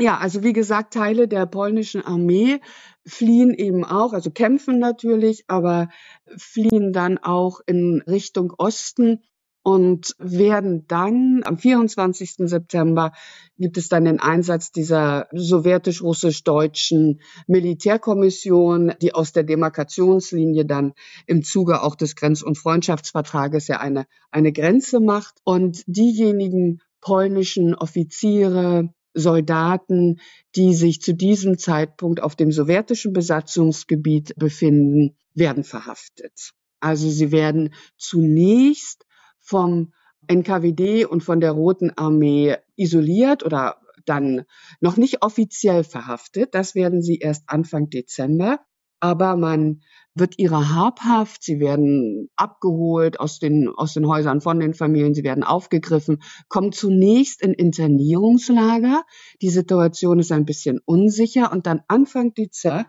Ja, 0.00 0.18
also 0.18 0.44
wie 0.44 0.52
gesagt, 0.52 0.94
Teile 0.94 1.26
der 1.26 1.46
polnischen 1.46 2.02
Armee 2.02 2.60
fliehen 3.04 3.52
eben 3.52 3.84
auch, 3.84 4.12
also 4.12 4.30
kämpfen 4.30 4.78
natürlich, 4.78 5.44
aber 5.48 5.88
fliehen 6.36 6.92
dann 6.92 7.18
auch 7.18 7.60
in 7.66 8.02
Richtung 8.06 8.52
Osten 8.56 9.22
und 9.64 10.14
werden 10.18 10.86
dann 10.86 11.42
am 11.44 11.58
24. 11.58 12.48
September 12.48 13.12
gibt 13.58 13.76
es 13.76 13.88
dann 13.88 14.04
den 14.04 14.20
Einsatz 14.20 14.70
dieser 14.70 15.26
sowjetisch-russisch-deutschen 15.32 17.20
Militärkommission, 17.48 18.94
die 19.02 19.14
aus 19.14 19.32
der 19.32 19.42
Demarkationslinie 19.42 20.64
dann 20.64 20.94
im 21.26 21.42
Zuge 21.42 21.82
auch 21.82 21.96
des 21.96 22.14
Grenz- 22.14 22.42
und 22.42 22.56
Freundschaftsvertrages 22.56 23.66
ja 23.66 23.80
eine, 23.80 24.06
eine 24.30 24.52
Grenze 24.52 25.00
macht. 25.00 25.40
Und 25.44 25.82
diejenigen 25.86 26.80
polnischen 27.00 27.74
Offiziere, 27.74 28.94
Soldaten, 29.18 30.20
die 30.56 30.74
sich 30.74 31.00
zu 31.00 31.14
diesem 31.14 31.58
Zeitpunkt 31.58 32.22
auf 32.22 32.36
dem 32.36 32.52
sowjetischen 32.52 33.12
Besatzungsgebiet 33.12 34.34
befinden, 34.36 35.16
werden 35.34 35.64
verhaftet. 35.64 36.52
Also 36.80 37.08
sie 37.10 37.32
werden 37.32 37.74
zunächst 37.96 39.04
vom 39.40 39.92
NKWD 40.28 41.06
und 41.06 41.22
von 41.22 41.40
der 41.40 41.52
Roten 41.52 41.90
Armee 41.96 42.56
isoliert 42.76 43.44
oder 43.44 43.80
dann 44.04 44.44
noch 44.80 44.96
nicht 44.96 45.22
offiziell 45.22 45.84
verhaftet. 45.84 46.54
Das 46.54 46.74
werden 46.74 47.02
sie 47.02 47.18
erst 47.18 47.44
Anfang 47.46 47.90
Dezember. 47.90 48.60
Aber 49.00 49.36
man 49.36 49.82
wird 50.18 50.38
ihrer 50.38 50.74
habhaft, 50.74 51.42
sie 51.42 51.60
werden 51.60 52.28
abgeholt 52.36 53.20
aus 53.20 53.38
den, 53.38 53.68
aus 53.68 53.94
den 53.94 54.06
Häusern 54.06 54.40
von 54.40 54.60
den 54.60 54.74
Familien, 54.74 55.14
sie 55.14 55.24
werden 55.24 55.44
aufgegriffen, 55.44 56.22
kommen 56.48 56.72
zunächst 56.72 57.42
in 57.42 57.52
Internierungslager. 57.52 59.04
Die 59.42 59.50
Situation 59.50 60.18
ist 60.18 60.32
ein 60.32 60.44
bisschen 60.44 60.80
unsicher. 60.84 61.52
Und 61.52 61.66
dann 61.66 61.82
Anfang 61.88 62.34
Dezember 62.34 62.86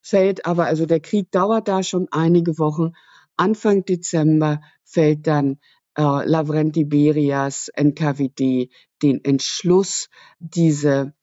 fällt 0.00 0.46
aber, 0.46 0.66
also 0.66 0.86
der 0.86 1.00
Krieg 1.00 1.30
dauert 1.30 1.68
da 1.68 1.82
schon 1.82 2.08
einige 2.10 2.58
Wochen, 2.58 2.92
Anfang 3.36 3.84
Dezember 3.84 4.60
fällt 4.84 5.26
dann 5.26 5.58
äh, 5.96 6.02
Lavrenti 6.02 6.84
Berias 6.84 7.68
NKWD 7.74 8.70
den 9.02 9.24
Entschluss, 9.24 10.08
diese 10.38 11.14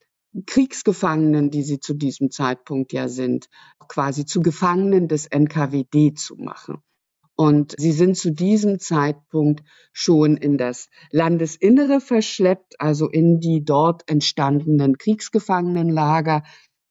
Kriegsgefangenen, 0.46 1.50
die 1.50 1.64
sie 1.64 1.80
zu 1.80 1.94
diesem 1.94 2.30
Zeitpunkt 2.32 2.94
ja 2.94 3.08
sind, 3.08 3.48
quasi 3.88 4.26
zu 4.26 4.42
Gefangenen 4.42 5.08
des 5.08 5.28
NKWD 5.28 6.18
zu 6.18 6.36
machen. 6.36 6.82
Und 7.36 7.74
sie 7.78 7.94
sind 7.94 8.18
zu 8.18 8.32
diesem 8.32 8.80
Zeitpunkt 8.80 9.64
schon 9.94 10.36
in 10.36 10.58
das 10.58 10.90
Landesinnere 11.12 12.02
verschleppt, 12.02 12.76
also 12.80 13.08
in 13.08 13.40
die 13.40 13.64
dort 13.64 14.10
entstandenen 14.10 14.98
Kriegsgefangenenlager. 14.98 16.44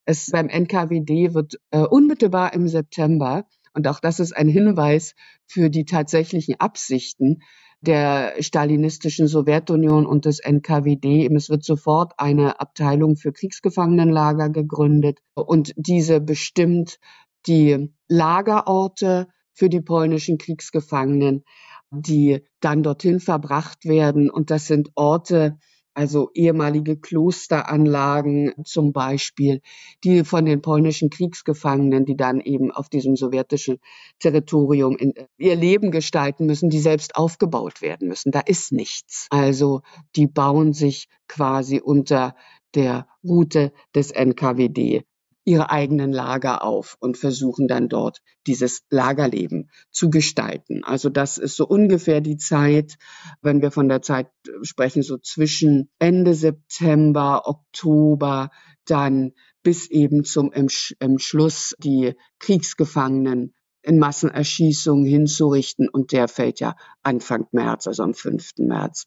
Es 0.07 0.31
beim 0.31 0.49
NKWD 0.49 1.35
wird 1.35 1.57
äh, 1.71 1.81
unmittelbar 1.81 2.55
im 2.55 2.67
September, 2.67 3.47
und 3.75 3.87
auch 3.87 4.01
das 4.01 4.21
ist 4.21 4.35
ein 4.35 4.49
Hinweis 4.49 5.15
für 5.47 5.69
die 5.69 5.85
tatsächlichen 5.85 6.59
Absichten, 6.59 7.43
der 7.81 8.35
stalinistischen 8.41 9.29
Sowjetunion 9.29 10.07
und 10.07 10.25
des 10.25 10.41
NKWD. 10.41 11.29
Es 11.35 11.49
wird 11.49 11.65
sofort 11.65 12.13
eine 12.19 12.61
Abteilung 12.61 13.17
für 13.17 13.33
Kriegsgefangenenlager 13.33 14.51
gegründet 14.51 15.21
und 15.35 15.73
diese 15.77 16.21
bestimmt 16.21 16.99
die 17.47 17.93
Lagerorte 18.09 19.29
für 19.53 19.69
die 19.69 19.81
polnischen 19.81 20.39
Kriegsgefangenen, 20.39 21.45
die 21.91 22.45
dann 22.61 22.83
dorthin 22.83 23.21
verbracht 23.21 23.85
werden. 23.85 24.31
Und 24.31 24.51
das 24.51 24.67
sind 24.67 24.91
Orte, 24.95 25.59
also 25.99 26.31
ehemalige 26.33 26.97
Klosteranlagen 26.97 28.55
zum 28.65 28.93
Beispiel, 28.93 29.61
die 30.05 30.23
von 30.23 30.45
den 30.45 30.63
polnischen 30.63 31.11
Kriegsgefangenen, 31.11 32.05
die 32.05 32.17
dann 32.17 32.41
eben 32.41 32.71
auf 32.71 32.89
diesem 32.89 33.17
sowjetischen 33.17 33.81
Territorium 34.21 34.97
in, 34.97 35.13
ihr 35.39 35.57
Leben 35.57 35.91
gestalten 35.91 36.47
müssen, 36.47 36.71
die 36.71 36.79
selbst 36.79 37.17
aufgebaut 37.17 37.83
werden 37.83 38.07
müssen. 38.07 38.31
Da 38.31 38.39
ist 38.39 38.71
nichts. 38.71 39.27
Also 39.31 39.83
die 40.15 40.29
bauen 40.29 40.73
sich 40.73 41.09
quasi 41.27 41.81
unter 41.81 42.37
der 42.77 43.09
Route 43.25 43.73
des 43.93 44.13
NKWD 44.13 45.03
ihre 45.49 45.71
eigenen 45.71 46.13
Lager 46.13 46.63
auf 46.63 46.99
und 47.01 47.17
versuchen 47.17 47.69
dann 47.69 47.89
dort 47.89 48.21
dieses 48.47 48.83
Lagerleben 48.91 49.71
zu 49.91 50.11
gestalten. 50.11 50.85
Also 50.85 51.09
das 51.09 51.39
ist 51.39 51.57
so 51.57 51.67
ungefähr 51.67 52.21
die 52.21 52.37
Zeit, 52.37 52.99
wenn 53.41 53.63
wir 53.63 53.71
von 53.71 53.89
der 53.89 54.03
Zeit 54.03 54.29
sprechen, 54.61 55.03
so 55.03 55.17
zwischen 55.17 55.91
Ende 55.99 56.35
September, 56.35 57.43
Oktober, 57.47 58.51
dann 58.85 59.33
bis 59.63 59.91
eben 59.91 60.25
zum 60.25 60.53
Entschluss, 60.53 61.75
die 61.79 62.15
Kriegsgefangenen 62.39 63.55
in 63.81 63.99
Massenerschießungen 63.99 65.07
hinzurichten. 65.07 65.89
Und 65.89 66.13
der 66.13 66.29
fällt 66.29 66.61
ja 66.61 66.77
Anfang 67.03 67.47
März, 67.53 67.87
also 67.87 68.03
am 68.03 68.13
5. 68.13 68.53
März 68.59 69.07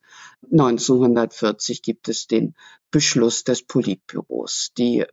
1940 0.52 1.84
gibt 1.84 2.10
es 2.10 2.26
den 2.26 2.56
Beschluss 2.90 3.44
des 3.44 3.64
Politbüros, 3.64 4.72
die, 4.78 5.06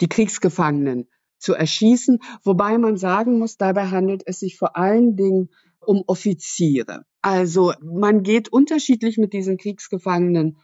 die 0.00 0.08
Kriegsgefangenen 0.08 1.08
zu 1.38 1.54
erschießen. 1.54 2.18
Wobei 2.42 2.78
man 2.78 2.96
sagen 2.96 3.38
muss, 3.38 3.56
dabei 3.56 3.86
handelt 3.86 4.22
es 4.26 4.40
sich 4.40 4.56
vor 4.56 4.76
allen 4.76 5.16
Dingen 5.16 5.50
um 5.80 6.02
Offiziere. 6.06 7.04
Also 7.22 7.72
man 7.80 8.22
geht 8.22 8.48
unterschiedlich 8.48 9.18
mit 9.18 9.32
diesen 9.32 9.56
Kriegsgefangenen 9.56 10.58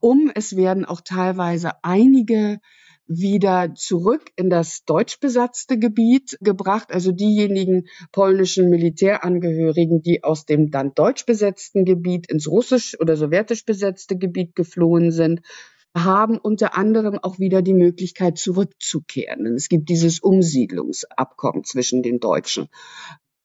um. 0.00 0.30
Es 0.34 0.56
werden 0.56 0.84
auch 0.84 1.00
teilweise 1.00 1.72
einige 1.82 2.60
wieder 3.08 3.74
zurück 3.74 4.30
in 4.36 4.50
das 4.50 4.84
deutsch 4.84 5.18
besatzte 5.18 5.78
Gebiet 5.78 6.36
gebracht, 6.40 6.92
also 6.92 7.10
diejenigen 7.10 7.88
polnischen 8.12 8.68
Militärangehörigen, 8.68 10.02
die 10.02 10.22
aus 10.22 10.44
dem 10.44 10.70
dann 10.70 10.92
deutsch 10.94 11.24
besetzten 11.24 11.86
Gebiet 11.86 12.30
ins 12.30 12.46
russisch 12.46 13.00
oder 13.00 13.16
sowjetisch 13.16 13.64
besetzte 13.64 14.18
Gebiet 14.18 14.54
geflohen 14.54 15.10
sind, 15.10 15.40
haben 16.04 16.38
unter 16.38 16.76
anderem 16.76 17.18
auch 17.22 17.38
wieder 17.38 17.62
die 17.62 17.74
Möglichkeit 17.74 18.38
zurückzukehren. 18.38 19.46
Es 19.54 19.68
gibt 19.68 19.88
dieses 19.88 20.20
Umsiedlungsabkommen 20.20 21.64
zwischen 21.64 22.02
den 22.02 22.20
Deutschen 22.20 22.68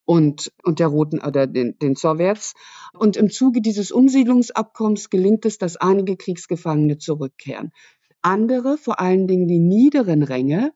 und, 0.06 0.52
und 0.64 0.80
der 0.80 0.88
Roten 0.88 1.20
oder 1.20 1.48
den, 1.48 1.78
den 1.80 1.96
Sowjets. 1.96 2.54
Und 2.94 3.18
im 3.18 3.30
Zuge 3.30 3.62
dieses 3.62 3.92
Umsiedlungsabkommens 3.92 5.10
gelingt 5.10 5.46
es, 5.46 5.58
dass 5.58 5.78
einige 5.78 6.18
Kriegsgefangene 6.18 6.98
zurückkehren. 6.98 7.72
Andere, 8.22 8.78
vor 8.78 9.00
allen 9.00 9.28
Dingen 9.28 9.48
die 9.48 9.60
niederen 9.60 10.24
Ränge, 10.24 10.72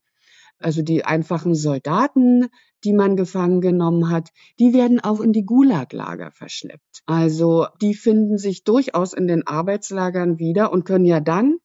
also 0.59 0.81
die 0.81 1.05
einfachen 1.05 1.55
Soldaten, 1.55 2.47
die 2.83 2.93
man 2.93 3.15
gefangen 3.15 3.61
genommen 3.61 4.09
hat, 4.09 4.29
die 4.59 4.73
werden 4.73 4.99
auch 4.99 5.21
in 5.21 5.33
die 5.33 5.45
Gulaglager 5.45 6.31
verschleppt. 6.31 7.03
Also 7.05 7.67
die 7.81 7.93
finden 7.93 8.37
sich 8.37 8.63
durchaus 8.63 9.13
in 9.13 9.27
den 9.27 9.45
Arbeitslagern 9.45 10.39
wieder 10.39 10.71
und 10.71 10.85
können 10.85 11.05
ja 11.05 11.19
dann 11.19 11.57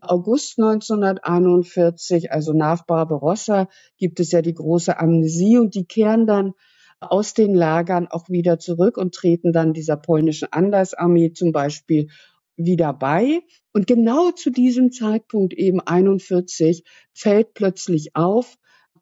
August 0.00 0.58
1941, 0.58 2.30
also 2.32 2.52
nach 2.52 2.86
Barbarossa, 2.86 3.68
gibt 3.98 4.20
es 4.20 4.30
ja 4.30 4.40
die 4.40 4.54
große 4.54 4.98
Amnesie 4.98 5.58
und 5.58 5.74
die 5.74 5.84
kehren 5.84 6.26
dann 6.26 6.52
aus 7.00 7.34
den 7.34 7.54
Lagern 7.54 8.06
auch 8.08 8.28
wieder 8.28 8.58
zurück 8.58 8.96
und 8.96 9.14
treten 9.14 9.52
dann 9.52 9.72
dieser 9.72 9.96
polnischen 9.96 10.48
Anlassarmee 10.52 11.32
zum 11.32 11.52
Beispiel 11.52 12.08
wieder 12.56 12.92
bei. 12.92 13.40
Und 13.72 13.86
genau 13.86 14.30
zu 14.30 14.50
diesem 14.50 14.92
Zeitpunkt 14.92 15.52
eben 15.54 15.80
41 15.80 16.84
fällt 17.12 17.54
plötzlich 17.54 18.14
auf, 18.14 18.56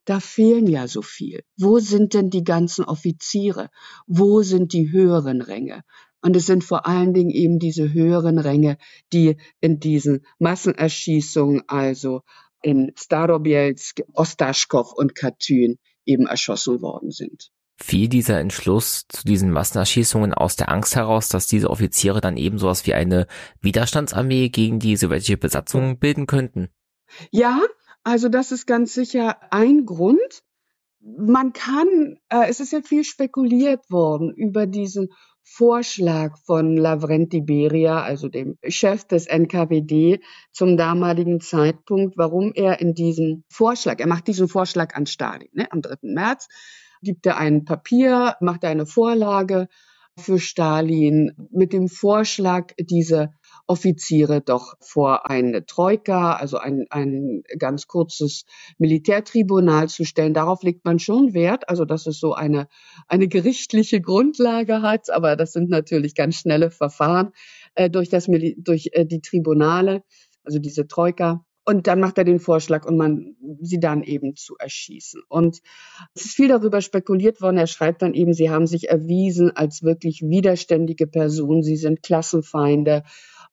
da 0.04 0.20
fehlen 0.20 0.66
ja 0.66 0.88
so 0.88 1.02
viel. 1.02 1.42
Wo 1.56 1.78
sind 1.78 2.14
denn 2.14 2.30
die 2.30 2.44
ganzen 2.44 2.84
Offiziere? 2.84 3.68
Wo 4.06 4.42
sind 4.42 4.72
die 4.72 4.90
höheren 4.90 5.42
Ränge? 5.42 5.82
Und 6.22 6.36
es 6.36 6.46
sind 6.46 6.64
vor 6.64 6.86
allen 6.86 7.12
Dingen 7.12 7.30
eben 7.30 7.58
diese 7.58 7.92
höheren 7.92 8.38
Ränge, 8.38 8.78
die 9.12 9.36
in 9.60 9.80
diesen 9.80 10.24
Massenerschießungen, 10.38 11.62
also 11.66 12.22
in 12.62 12.92
Starobielsk, 12.96 14.02
Ostaschkow 14.14 14.92
und 14.92 15.14
Katyn 15.14 15.78
eben 16.06 16.26
erschossen 16.26 16.80
worden 16.80 17.10
sind 17.10 17.50
fiel 17.82 18.08
dieser 18.08 18.38
Entschluss 18.38 19.06
zu 19.08 19.24
diesen 19.24 19.50
Massenerschießungen 19.50 20.32
aus 20.32 20.56
der 20.56 20.70
Angst 20.70 20.96
heraus, 20.96 21.28
dass 21.28 21.46
diese 21.46 21.68
Offiziere 21.68 22.20
dann 22.20 22.36
eben 22.36 22.58
sowas 22.58 22.86
wie 22.86 22.94
eine 22.94 23.26
Widerstandsarmee 23.60 24.48
gegen 24.48 24.78
die 24.78 24.96
sowjetische 24.96 25.36
Besatzung 25.36 25.98
bilden 25.98 26.26
könnten? 26.26 26.68
Ja, 27.30 27.60
also 28.04 28.28
das 28.28 28.52
ist 28.52 28.66
ganz 28.66 28.94
sicher 28.94 29.52
ein 29.52 29.84
Grund. 29.84 30.42
Man 31.00 31.52
kann, 31.52 32.18
äh, 32.28 32.48
es 32.48 32.60
ist 32.60 32.72
ja 32.72 32.80
viel 32.80 33.04
spekuliert 33.04 33.90
worden 33.90 34.32
über 34.32 34.66
diesen 34.66 35.08
Vorschlag 35.44 36.38
von 36.46 36.76
Lavrenti 36.76 37.40
Beria, 37.40 38.02
also 38.02 38.28
dem 38.28 38.58
Chef 38.68 39.04
des 39.04 39.26
NKWD 39.26 40.20
zum 40.52 40.76
damaligen 40.76 41.40
Zeitpunkt, 41.40 42.16
warum 42.16 42.52
er 42.54 42.80
in 42.80 42.94
diesem 42.94 43.44
Vorschlag, 43.48 43.98
er 43.98 44.06
macht 44.06 44.28
diesen 44.28 44.48
Vorschlag 44.48 44.94
an 44.94 45.06
Stalin 45.06 45.48
ne, 45.52 45.70
am 45.70 45.82
3. 45.82 45.96
März, 46.02 46.48
gibt 47.02 47.26
er 47.26 47.38
ein 47.38 47.64
Papier, 47.64 48.36
macht 48.40 48.64
eine 48.64 48.86
Vorlage 48.86 49.68
für 50.16 50.38
Stalin 50.38 51.32
mit 51.50 51.72
dem 51.72 51.88
Vorschlag, 51.88 52.72
diese 52.78 53.32
Offiziere 53.72 54.42
doch 54.42 54.74
vor 54.80 55.30
eine 55.30 55.64
Troika, 55.64 56.34
also 56.34 56.58
ein, 56.58 56.84
ein 56.90 57.42
ganz 57.58 57.86
kurzes 57.86 58.44
Militärtribunal 58.76 59.88
zu 59.88 60.04
stellen. 60.04 60.34
Darauf 60.34 60.62
legt 60.62 60.84
man 60.84 60.98
schon 60.98 61.32
Wert, 61.32 61.70
also 61.70 61.86
dass 61.86 62.06
es 62.06 62.20
so 62.20 62.34
eine, 62.34 62.68
eine 63.08 63.28
gerichtliche 63.28 64.02
Grundlage 64.02 64.82
hat, 64.82 65.08
aber 65.08 65.36
das 65.36 65.54
sind 65.54 65.70
natürlich 65.70 66.14
ganz 66.14 66.34
schnelle 66.36 66.70
Verfahren 66.70 67.32
äh, 67.74 67.88
durch, 67.88 68.10
das, 68.10 68.26
durch 68.58 68.90
äh, 68.92 69.06
die 69.06 69.22
Tribunale, 69.22 70.02
also 70.44 70.58
diese 70.58 70.86
Troika. 70.86 71.42
Und 71.64 71.86
dann 71.86 71.98
macht 71.98 72.18
er 72.18 72.24
den 72.24 72.40
Vorschlag 72.40 72.84
und 72.84 72.98
man 72.98 73.36
sie 73.62 73.80
dann 73.80 74.02
eben 74.02 74.36
zu 74.36 74.56
erschießen. 74.58 75.22
Und 75.30 75.62
es 76.14 76.26
ist 76.26 76.34
viel 76.34 76.48
darüber 76.48 76.82
spekuliert 76.82 77.40
worden. 77.40 77.56
Er 77.56 77.68
schreibt 77.68 78.02
dann 78.02 78.12
eben, 78.12 78.34
sie 78.34 78.50
haben 78.50 78.66
sich 78.66 78.90
erwiesen 78.90 79.50
als 79.50 79.82
wirklich 79.82 80.20
widerständige 80.22 81.06
Personen. 81.06 81.62
Sie 81.62 81.76
sind 81.76 82.02
Klassenfeinde. 82.02 83.04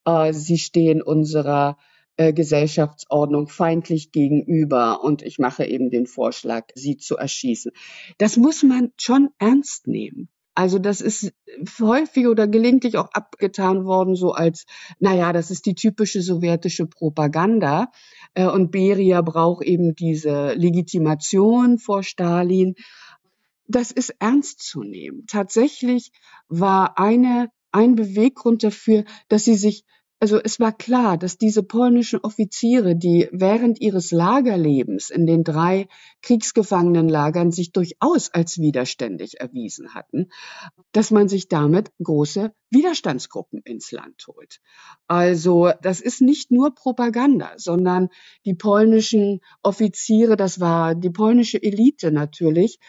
Äh, 0.06 0.34
sie 0.34 0.58
stehen 0.58 1.02
unserer 1.02 1.78
äh, 2.18 2.34
Gesellschaftsordnung 2.34 3.48
feindlich 3.48 4.12
gegenüber. 4.12 5.04
Und 5.04 5.22
ich 5.22 5.40
mache 5.40 5.66
eben 5.66 5.90
den 5.90 6.06
Vorschlag, 6.06 6.66
sie 6.76 6.98
zu 6.98 7.16
erschießen. 7.16 7.72
Das 8.18 8.38
muss 8.38 8.64
man 8.64 8.92
schon 8.98 9.30
ernst 9.40 9.88
nehmen. 9.88 10.30
Also 10.60 10.78
das 10.78 11.00
ist 11.00 11.32
häufig 11.80 12.28
oder 12.28 12.46
gelegentlich 12.46 12.98
auch 12.98 13.10
abgetan 13.14 13.86
worden, 13.86 14.16
so 14.16 14.34
als, 14.34 14.66
naja, 15.00 15.32
das 15.32 15.52
ist 15.52 15.66
die 15.66 15.76
typische 15.76 16.22
sowjetische 16.22 16.86
Propaganda. 16.86 17.94
Äh, 18.34 18.48
und 18.48 18.70
Beria 18.70 19.22
braucht 19.22 19.64
eben 19.64 19.96
diese 19.96 20.52
Legitimation 20.56 21.78
vor 21.78 22.04
Stalin. 22.04 22.76
Das 23.68 23.92
ist 23.92 24.14
ernst 24.20 24.62
zu 24.62 24.84
nehmen. 24.84 25.26
Tatsächlich 25.28 26.12
war 26.50 27.00
eine, 27.00 27.50
ein 27.72 27.96
Beweggrund 27.96 28.64
dafür, 28.64 29.06
dass 29.28 29.46
sie 29.46 29.56
sich 29.56 29.86
also 30.22 30.38
es 30.38 30.60
war 30.60 30.74
klar, 30.74 31.18
dass 31.18 31.38
diese 31.38 31.64
polnischen 31.64 32.20
Offiziere, 32.20 32.96
die 32.96 33.30
während 33.32 33.80
ihres 33.80 34.12
Lagerlebens 34.12 35.10
in 35.10 35.26
den 35.26 35.46
drei 35.46 35.88
Kriegsgefangenenlagern 36.22 37.52
sich 37.52 37.72
durchaus 37.72 38.30
als 38.34 38.60
widerständig 38.60 39.40
erwiesen 39.40 39.94
hatten, 39.94 40.28
dass 40.92 41.12
man 41.12 41.30
sich 41.30 41.48
damit 41.48 41.92
große 42.04 42.52
Widerstandsgruppen 42.70 43.62
ins 43.64 43.94
Land 43.94 44.26
holt. 44.28 44.60
Also 45.08 45.72
das 45.82 46.02
ist 46.02 46.20
nicht 46.20 46.52
nur 46.52 46.76
Propaganda, 46.76 47.54
sondern 47.56 48.10
die 48.46 48.56
polnischen 48.56 49.40
Offiziere, 49.64 50.36
das 50.36 50.60
war 50.60 50.96
die 50.96 51.12
polnische 51.12 51.64
Elite 51.64 52.12
natürlich, 52.12 52.80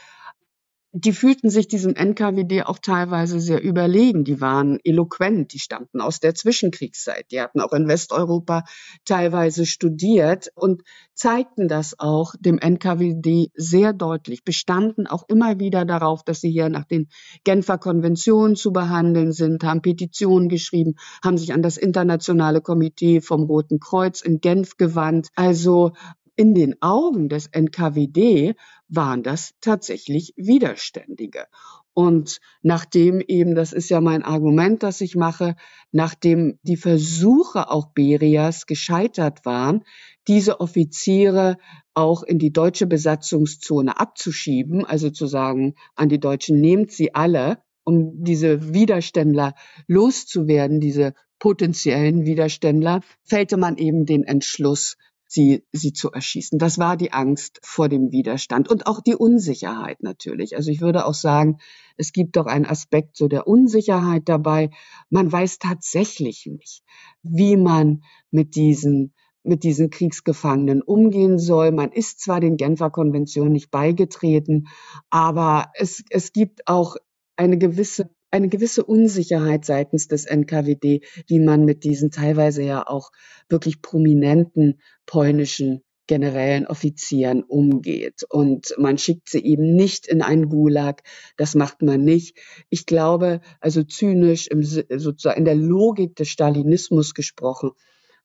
die 0.92 1.12
fühlten 1.12 1.50
sich 1.50 1.68
diesem 1.68 1.94
NKWD 1.94 2.64
auch 2.66 2.78
teilweise 2.78 3.38
sehr 3.38 3.62
überlegen. 3.62 4.24
Die 4.24 4.40
waren 4.40 4.80
eloquent, 4.82 5.52
die 5.52 5.60
stammten 5.60 6.00
aus 6.00 6.18
der 6.18 6.34
Zwischenkriegszeit. 6.34 7.26
Die 7.30 7.40
hatten 7.40 7.60
auch 7.60 7.72
in 7.72 7.86
Westeuropa 7.86 8.64
teilweise 9.04 9.66
studiert 9.66 10.50
und 10.56 10.82
zeigten 11.14 11.68
das 11.68 11.98
auch 11.98 12.34
dem 12.40 12.58
NKWD 12.58 13.50
sehr 13.54 13.92
deutlich, 13.92 14.42
bestanden 14.42 15.06
auch 15.06 15.24
immer 15.28 15.60
wieder 15.60 15.84
darauf, 15.84 16.24
dass 16.24 16.40
sie 16.40 16.50
hier 16.50 16.68
nach 16.68 16.86
den 16.86 17.08
Genfer 17.44 17.78
Konventionen 17.78 18.56
zu 18.56 18.72
behandeln 18.72 19.30
sind, 19.30 19.62
haben 19.62 19.82
Petitionen 19.82 20.48
geschrieben, 20.48 20.94
haben 21.22 21.38
sich 21.38 21.52
an 21.52 21.62
das 21.62 21.76
internationale 21.76 22.62
Komitee 22.62 23.20
vom 23.20 23.44
Roten 23.44 23.78
Kreuz 23.78 24.22
in 24.22 24.40
Genf 24.40 24.76
gewandt. 24.76 25.28
Also 25.36 25.92
in 26.40 26.54
den 26.54 26.80
Augen 26.80 27.28
des 27.28 27.48
NKWD 27.48 28.54
waren 28.88 29.22
das 29.22 29.52
tatsächlich 29.60 30.32
Widerständige. 30.38 31.44
Und 31.92 32.40
nachdem 32.62 33.20
eben, 33.20 33.54
das 33.54 33.74
ist 33.74 33.90
ja 33.90 34.00
mein 34.00 34.22
Argument, 34.22 34.82
das 34.82 35.02
ich 35.02 35.16
mache, 35.16 35.54
nachdem 35.92 36.58
die 36.62 36.78
Versuche 36.78 37.70
auch 37.70 37.92
Berias 37.92 38.64
gescheitert 38.64 39.44
waren, 39.44 39.84
diese 40.28 40.60
Offiziere 40.60 41.58
auch 41.92 42.22
in 42.22 42.38
die 42.38 42.54
deutsche 42.54 42.86
Besatzungszone 42.86 44.00
abzuschieben, 44.00 44.86
also 44.86 45.10
zu 45.10 45.26
sagen, 45.26 45.74
an 45.94 46.08
die 46.08 46.20
Deutschen 46.20 46.58
nehmt 46.58 46.90
sie 46.90 47.14
alle, 47.14 47.58
um 47.84 48.24
diese 48.24 48.72
Widerständler 48.72 49.52
loszuwerden, 49.88 50.80
diese 50.80 51.12
potenziellen 51.38 52.24
Widerständler, 52.24 53.02
fällte 53.24 53.58
man 53.58 53.76
eben 53.76 54.06
den 54.06 54.24
Entschluss, 54.24 54.96
sie, 55.30 55.64
sie 55.70 55.92
zu 55.92 56.10
erschießen. 56.10 56.58
Das 56.58 56.78
war 56.78 56.96
die 56.96 57.12
Angst 57.12 57.60
vor 57.62 57.88
dem 57.88 58.10
Widerstand 58.10 58.68
und 58.68 58.86
auch 58.88 59.00
die 59.00 59.14
Unsicherheit 59.14 60.02
natürlich. 60.02 60.56
Also 60.56 60.70
ich 60.72 60.80
würde 60.80 61.06
auch 61.06 61.14
sagen, 61.14 61.58
es 61.96 62.12
gibt 62.12 62.36
doch 62.36 62.46
einen 62.46 62.66
Aspekt 62.66 63.16
so 63.16 63.28
der 63.28 63.46
Unsicherheit 63.46 64.28
dabei. 64.28 64.70
Man 65.08 65.30
weiß 65.30 65.60
tatsächlich 65.60 66.46
nicht, 66.46 66.82
wie 67.22 67.56
man 67.56 68.02
mit 68.30 68.56
diesen 68.56 69.14
mit 69.42 69.62
diesen 69.64 69.88
Kriegsgefangenen 69.88 70.82
umgehen 70.82 71.38
soll. 71.38 71.72
Man 71.72 71.92
ist 71.92 72.20
zwar 72.20 72.40
den 72.40 72.58
Genfer 72.58 72.90
Konventionen 72.90 73.54
nicht 73.54 73.70
beigetreten, 73.70 74.66
aber 75.08 75.70
es, 75.74 76.04
es 76.10 76.34
gibt 76.34 76.66
auch 76.66 76.96
eine 77.36 77.56
gewisse 77.56 78.10
eine 78.30 78.48
gewisse 78.48 78.84
Unsicherheit 78.84 79.64
seitens 79.64 80.08
des 80.08 80.24
NKWD, 80.24 81.04
wie 81.26 81.40
man 81.40 81.64
mit 81.64 81.84
diesen 81.84 82.10
teilweise 82.10 82.62
ja 82.62 82.86
auch 82.86 83.10
wirklich 83.48 83.82
prominenten 83.82 84.80
polnischen 85.06 85.82
generellen 86.06 86.66
Offizieren 86.66 87.44
umgeht. 87.44 88.24
Und 88.28 88.74
man 88.78 88.98
schickt 88.98 89.28
sie 89.28 89.44
eben 89.44 89.76
nicht 89.76 90.08
in 90.08 90.22
einen 90.22 90.48
Gulag. 90.48 91.02
Das 91.36 91.54
macht 91.54 91.82
man 91.82 92.02
nicht. 92.02 92.36
Ich 92.68 92.84
glaube, 92.84 93.40
also 93.60 93.84
zynisch 93.84 94.48
im, 94.48 94.64
sozusagen 94.64 95.38
in 95.38 95.44
der 95.44 95.54
Logik 95.54 96.16
des 96.16 96.28
Stalinismus 96.28 97.14
gesprochen, 97.14 97.70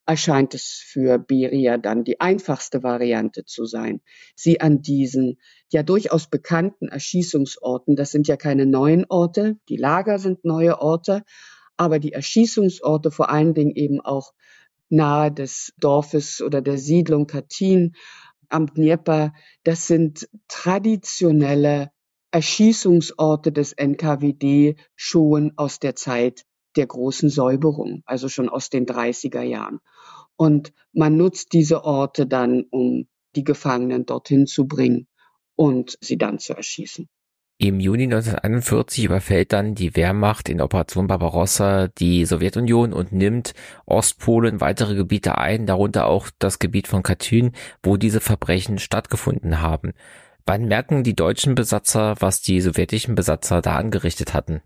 erscheint 0.05 0.53
es 0.53 0.83
für 0.85 1.17
Beria 1.17 1.77
dann 1.77 2.03
die 2.03 2.21
einfachste 2.21 2.83
Variante 2.83 3.45
zu 3.45 3.65
sein, 3.65 4.01
sie 4.35 4.61
an 4.61 4.81
diesen 4.81 5.39
ja 5.71 5.83
durchaus 5.83 6.27
bekannten 6.27 6.87
Erschießungsorten, 6.87 7.95
das 7.95 8.11
sind 8.11 8.27
ja 8.27 8.37
keine 8.37 8.65
neuen 8.65 9.05
Orte, 9.09 9.57
die 9.67 9.77
Lager 9.77 10.19
sind 10.19 10.45
neue 10.45 10.79
Orte, 10.79 11.23
aber 11.77 11.99
die 11.99 12.13
Erschießungsorte 12.13 13.11
vor 13.11 13.29
allen 13.29 13.53
Dingen 13.53 13.75
eben 13.75 13.99
auch 13.99 14.33
nahe 14.89 15.31
des 15.31 15.73
Dorfes 15.77 16.41
oder 16.41 16.61
der 16.61 16.77
Siedlung 16.77 17.25
Katyn 17.25 17.95
am 18.49 18.67
Dnieper, 18.67 19.33
das 19.63 19.87
sind 19.87 20.29
traditionelle 20.47 21.91
Erschießungsorte 22.31 23.51
des 23.51 23.73
NKWD 23.73 24.75
schon 24.95 25.53
aus 25.55 25.79
der 25.79 25.95
Zeit 25.95 26.43
der 26.75 26.85
großen 26.85 27.29
Säuberung, 27.29 28.03
also 28.05 28.29
schon 28.29 28.49
aus 28.49 28.69
den 28.69 28.85
30er 28.85 29.41
Jahren. 29.41 29.79
Und 30.37 30.73
man 30.93 31.17
nutzt 31.17 31.53
diese 31.53 31.83
Orte 31.83 32.27
dann, 32.27 32.65
um 32.69 33.07
die 33.35 33.43
Gefangenen 33.43 34.05
dorthin 34.05 34.47
zu 34.47 34.67
bringen 34.67 35.07
und 35.55 35.97
sie 36.01 36.17
dann 36.17 36.39
zu 36.39 36.55
erschießen. 36.55 37.07
Im 37.57 37.79
Juni 37.79 38.03
1941 38.03 39.05
überfällt 39.05 39.53
dann 39.53 39.75
die 39.75 39.95
Wehrmacht 39.95 40.49
in 40.49 40.59
Operation 40.59 41.07
Barbarossa 41.07 41.87
die 41.87 42.25
Sowjetunion 42.25 42.91
und 42.91 43.13
nimmt 43.13 43.53
Ostpolen 43.85 44.59
weitere 44.59 44.93
Gebiete 44.93 45.37
ein, 45.37 45.65
darunter 45.65 46.07
auch 46.07 46.29
das 46.37 46.59
Gebiet 46.59 46.89
von 46.89 47.01
Katyn, 47.01 47.53
wo 47.81 47.95
diese 47.95 48.19
Verbrechen 48.19 48.77
stattgefunden 48.77 49.61
haben. 49.61 49.93
Wann 50.45 50.65
merken 50.65 51.03
die 51.03 51.15
deutschen 51.15 51.55
Besatzer, 51.55 52.15
was 52.19 52.41
die 52.41 52.59
sowjetischen 52.59 53.15
Besatzer 53.15 53.61
da 53.61 53.77
angerichtet 53.77 54.33
hatten? 54.33 54.61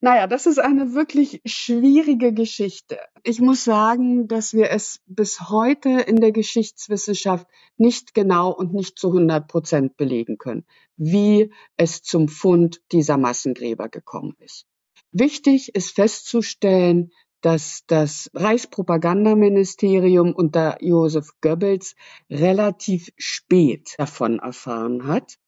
Naja, 0.00 0.28
das 0.28 0.46
ist 0.46 0.58
eine 0.60 0.94
wirklich 0.94 1.40
schwierige 1.44 2.32
Geschichte. 2.32 3.00
Ich 3.24 3.40
muss 3.40 3.64
sagen, 3.64 4.28
dass 4.28 4.54
wir 4.54 4.70
es 4.70 5.00
bis 5.06 5.50
heute 5.50 5.88
in 5.88 6.16
der 6.20 6.30
Geschichtswissenschaft 6.30 7.48
nicht 7.76 8.14
genau 8.14 8.52
und 8.52 8.72
nicht 8.72 8.96
zu 8.96 9.08
100 9.08 9.48
Prozent 9.48 9.96
belegen 9.96 10.38
können, 10.38 10.64
wie 10.96 11.52
es 11.76 12.02
zum 12.02 12.28
Fund 12.28 12.80
dieser 12.92 13.18
Massengräber 13.18 13.88
gekommen 13.88 14.36
ist. 14.38 14.66
Wichtig 15.10 15.74
ist 15.74 15.96
festzustellen, 15.96 17.10
dass 17.40 17.82
das 17.88 18.30
Reichspropagandaministerium 18.34 20.32
unter 20.32 20.80
Josef 20.80 21.30
Goebbels 21.40 21.96
relativ 22.30 23.10
spät 23.16 23.94
davon 23.98 24.38
erfahren 24.38 25.08
hat 25.08 25.38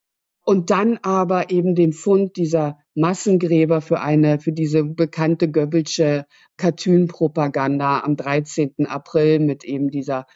und 0.45 0.71
dann 0.71 0.99
aber 1.03 1.51
eben 1.51 1.75
den 1.75 1.93
Fund 1.93 2.37
dieser 2.37 2.79
Massengräber 2.95 3.81
für 3.81 4.01
eine, 4.01 4.41
für 4.41 4.53
diese 4.53 4.85
bekannte 4.85 5.51
Goebbelsche 5.51 6.27
Cartoon-Propaganda 6.57 8.01
am 8.01 8.17
13. 8.17 8.87
April 8.87 9.39
mit 9.41 9.65
eben 9.65 9.91
dieser 9.91 10.27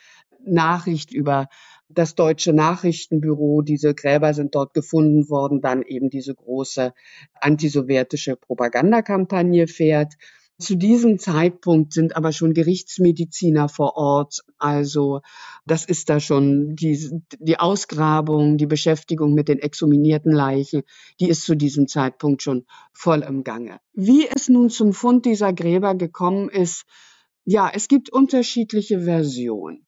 Nachricht 0.45 1.13
über 1.13 1.49
das 1.89 2.15
deutsche 2.15 2.53
Nachrichtenbüro. 2.53 3.63
Diese 3.63 3.95
Gräber 3.95 4.35
sind 4.35 4.55
dort 4.55 4.75
gefunden 4.75 5.29
worden, 5.31 5.61
dann 5.61 5.83
eben 5.83 6.11
diese 6.11 6.35
große 6.35 6.93
antisowjetische 7.41 8.37
Propagandakampagne 8.37 9.67
fährt. 9.67 10.15
Zu 10.59 10.77
diesem 10.77 11.19
Zeitpunkt 11.19 11.93
sind 11.93 12.15
aber 12.17 12.31
schon 12.31 12.55
Gerichtsmediziner 12.55 13.69
vor 13.69 13.97
Ort. 13.97 14.45
Also 14.59 15.21
das 15.67 15.85
ist 15.85 16.09
da 16.11 16.21
schon 16.21 16.77
die, 16.77 17.11
die 17.41 17.59
Ausgrabung, 17.59 18.57
die 18.57 18.67
Beschäftigung 18.67 19.35
mit 19.35 19.49
den 19.49 19.59
exhuminierten 19.59 20.31
Leichen, 20.31 20.83
die 21.19 21.29
ist 21.29 21.45
zu 21.45 21.57
diesem 21.57 21.89
Zeitpunkt 21.89 22.43
schon 22.43 22.67
voll 22.93 23.23
im 23.23 23.43
Gange. 23.43 23.81
Wie 23.95 24.29
es 24.29 24.49
nun 24.49 24.71
zum 24.71 24.93
Fund 24.93 25.27
dieser 25.27 25.53
Gräber 25.53 25.97
gekommen 25.97 26.49
ist, 26.49 26.85
ja, 27.45 27.69
es 27.73 27.89
gibt 27.89 28.11
unterschiedliche 28.11 29.03
Versionen 29.03 29.87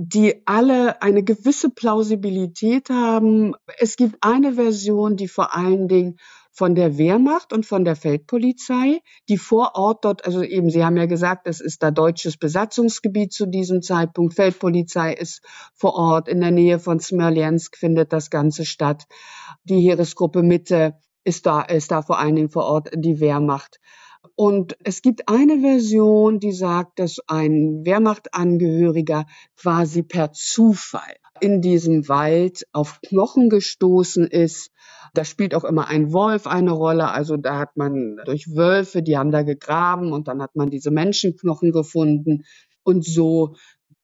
die 0.00 0.42
alle 0.46 1.02
eine 1.02 1.24
gewisse 1.24 1.70
Plausibilität 1.70 2.88
haben. 2.88 3.54
Es 3.78 3.96
gibt 3.96 4.18
eine 4.20 4.52
Version, 4.52 5.16
die 5.16 5.26
vor 5.26 5.56
allen 5.56 5.88
Dingen 5.88 6.18
von 6.58 6.74
der 6.74 6.98
Wehrmacht 6.98 7.52
und 7.52 7.66
von 7.66 7.84
der 7.84 7.94
Feldpolizei, 7.94 9.00
die 9.28 9.38
vor 9.38 9.76
Ort 9.76 10.04
dort, 10.04 10.26
also 10.26 10.42
eben, 10.42 10.70
Sie 10.70 10.84
haben 10.84 10.96
ja 10.96 11.06
gesagt, 11.06 11.46
es 11.46 11.60
ist 11.60 11.84
da 11.84 11.92
deutsches 11.92 12.36
Besatzungsgebiet 12.36 13.32
zu 13.32 13.46
diesem 13.46 13.80
Zeitpunkt. 13.80 14.34
Feldpolizei 14.34 15.12
ist 15.12 15.40
vor 15.72 15.94
Ort, 15.94 16.26
in 16.26 16.40
der 16.40 16.50
Nähe 16.50 16.80
von 16.80 16.98
Smirlensk 16.98 17.76
findet 17.76 18.12
das 18.12 18.28
Ganze 18.28 18.64
statt. 18.64 19.06
Die 19.62 19.80
Heeresgruppe 19.80 20.42
Mitte 20.42 20.96
ist 21.22 21.46
da, 21.46 21.60
ist 21.60 21.92
da 21.92 22.02
vor 22.02 22.18
allen 22.18 22.34
Dingen 22.34 22.50
vor 22.50 22.64
Ort 22.64 22.90
die 22.92 23.20
Wehrmacht. 23.20 23.78
Und 24.34 24.76
es 24.84 25.02
gibt 25.02 25.28
eine 25.28 25.60
Version, 25.60 26.38
die 26.38 26.52
sagt, 26.52 26.98
dass 26.98 27.18
ein 27.26 27.84
Wehrmachtangehöriger 27.84 29.26
quasi 29.56 30.02
per 30.02 30.32
Zufall 30.32 31.16
in 31.40 31.60
diesem 31.60 32.08
Wald 32.08 32.66
auf 32.72 33.00
Knochen 33.02 33.48
gestoßen 33.48 34.26
ist. 34.26 34.70
Da 35.14 35.24
spielt 35.24 35.54
auch 35.54 35.64
immer 35.64 35.88
ein 35.88 36.12
Wolf 36.12 36.46
eine 36.46 36.72
Rolle. 36.72 37.10
Also 37.10 37.36
da 37.36 37.58
hat 37.58 37.76
man 37.76 38.18
durch 38.24 38.54
Wölfe, 38.54 39.02
die 39.02 39.16
haben 39.16 39.30
da 39.30 39.42
gegraben 39.42 40.12
und 40.12 40.28
dann 40.28 40.42
hat 40.42 40.54
man 40.56 40.70
diese 40.70 40.90
Menschenknochen 40.90 41.72
gefunden. 41.72 42.44
Und 42.82 43.04
so 43.04 43.54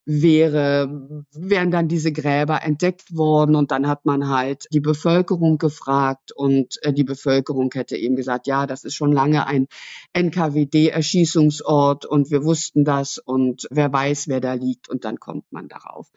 wäre, 0.05 1.25
wären 1.31 1.71
dann 1.71 1.87
diese 1.87 2.11
Gräber 2.11 2.61
entdeckt 2.63 3.15
worden 3.15 3.55
und 3.55 3.71
dann 3.71 3.87
hat 3.87 4.05
man 4.05 4.29
halt 4.29 4.67
die 4.71 4.79
Bevölkerung 4.79 5.57
gefragt 5.57 6.31
und 6.31 6.77
äh, 6.83 6.93
die 6.93 7.03
Bevölkerung 7.03 7.71
hätte 7.73 7.97
eben 7.97 8.15
gesagt, 8.15 8.45
ja, 8.45 8.67
das 8.67 8.83
ist 8.83 8.93
schon 8.93 9.11
lange 9.11 9.47
ein 9.47 9.67
NKWD-Erschießungsort 10.13 12.05
und 12.05 12.29
wir 12.29 12.43
wussten 12.43 12.85
das 12.85 13.17
und 13.17 13.67
wer 13.71 13.91
weiß, 13.91 14.27
wer 14.27 14.41
da 14.41 14.53
liegt 14.53 14.89
und 14.89 15.05
dann 15.05 15.19
kommt 15.19 15.51
man 15.51 15.67
darauf. 15.67 16.11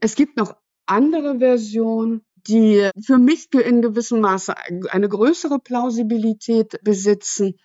Es 0.00 0.14
gibt 0.14 0.38
noch 0.38 0.54
andere 0.86 1.38
Versionen, 1.38 2.22
die 2.48 2.88
für 3.04 3.18
mich 3.18 3.52
in 3.52 3.82
gewissem 3.82 4.20
Maße 4.20 4.54
eine 4.90 5.08
größere 5.08 5.58
Plausibilität 5.58 6.80
besitzen 6.82 7.58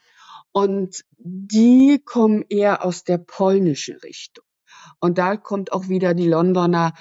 und 0.52 1.04
die 1.18 2.02
kommen 2.04 2.44
eher 2.50 2.86
aus 2.86 3.04
der 3.04 3.18
polnischen 3.18 3.98
Richtung. 3.98 4.45
Und 5.06 5.20
da 5.20 5.38
kommt 5.38 5.72
auch 5.72 5.88
wieder 5.88 6.16
die 6.16 6.28
Londoner 6.28 6.94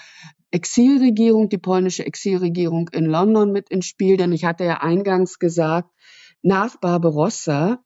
Exilregierung, 0.50 1.48
die 1.48 1.56
polnische 1.56 2.04
Exilregierung 2.04 2.90
in 2.92 3.06
London 3.06 3.50
mit 3.50 3.70
ins 3.70 3.86
Spiel, 3.86 4.18
denn 4.18 4.30
ich 4.30 4.44
hatte 4.44 4.64
ja 4.64 4.82
eingangs 4.82 5.38
gesagt, 5.38 5.88
nach 6.42 6.76
Barbarossa 6.76 7.82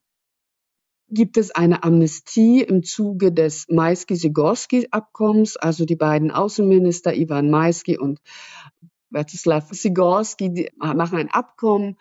gibt 1.09 1.37
es 1.37 1.53
eine 1.53 1.85
Amnestie 1.85 2.63
im 2.63 2.83
Zuge 2.83 3.33
des 3.33 3.67
Maisky-Sigorski-Abkommens, 3.69 5.57
also 5.57 5.85
die 5.85 5.95
beiden 5.95 6.33
Außenminister 6.33 7.15
Ivan 7.15 7.49
Maisky 7.49 7.97
und 7.97 8.19
Władysław 9.11 9.75
Sigorski 9.75 10.53
die 10.53 10.69
machen 10.77 11.19
ein 11.19 11.31
Abkommen 11.31 11.97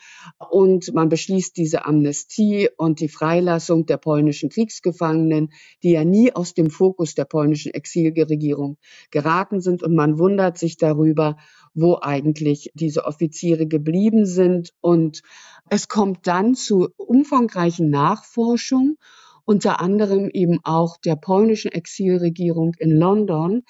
und 0.49 0.93
man 0.93 1.07
beschließt 1.07 1.55
diese 1.55 1.85
Amnestie 1.85 2.69
und 2.77 2.99
die 2.99 3.07
Freilassung 3.07 3.85
der 3.85 3.97
polnischen 3.97 4.49
Kriegsgefangenen, 4.49 5.49
die 5.83 5.91
ja 5.91 6.03
nie 6.03 6.33
aus 6.33 6.53
dem 6.53 6.69
Fokus 6.69 7.15
der 7.15 7.25
polnischen 7.25 7.73
Exilregierung 7.73 8.77
geraten 9.09 9.61
sind. 9.61 9.83
Und 9.83 9.95
man 9.95 10.19
wundert 10.19 10.57
sich 10.57 10.77
darüber, 10.77 11.37
wo 11.73 11.97
eigentlich 12.01 12.71
diese 12.73 13.05
Offiziere 13.05 13.67
geblieben 13.67 14.25
sind. 14.25 14.73
Und 14.81 15.21
es 15.69 15.87
kommt 15.87 16.27
dann 16.27 16.55
zu 16.55 16.89
umfangreichen 16.97 17.89
Nachforschungen, 17.89 18.97
unter 19.45 19.79
anderem 19.79 20.29
eben 20.29 20.59
auch 20.63 20.97
der 20.97 21.15
polnischen 21.15 21.71
Exilregierung 21.71 22.73
in 22.79 22.91
London, 22.91 23.63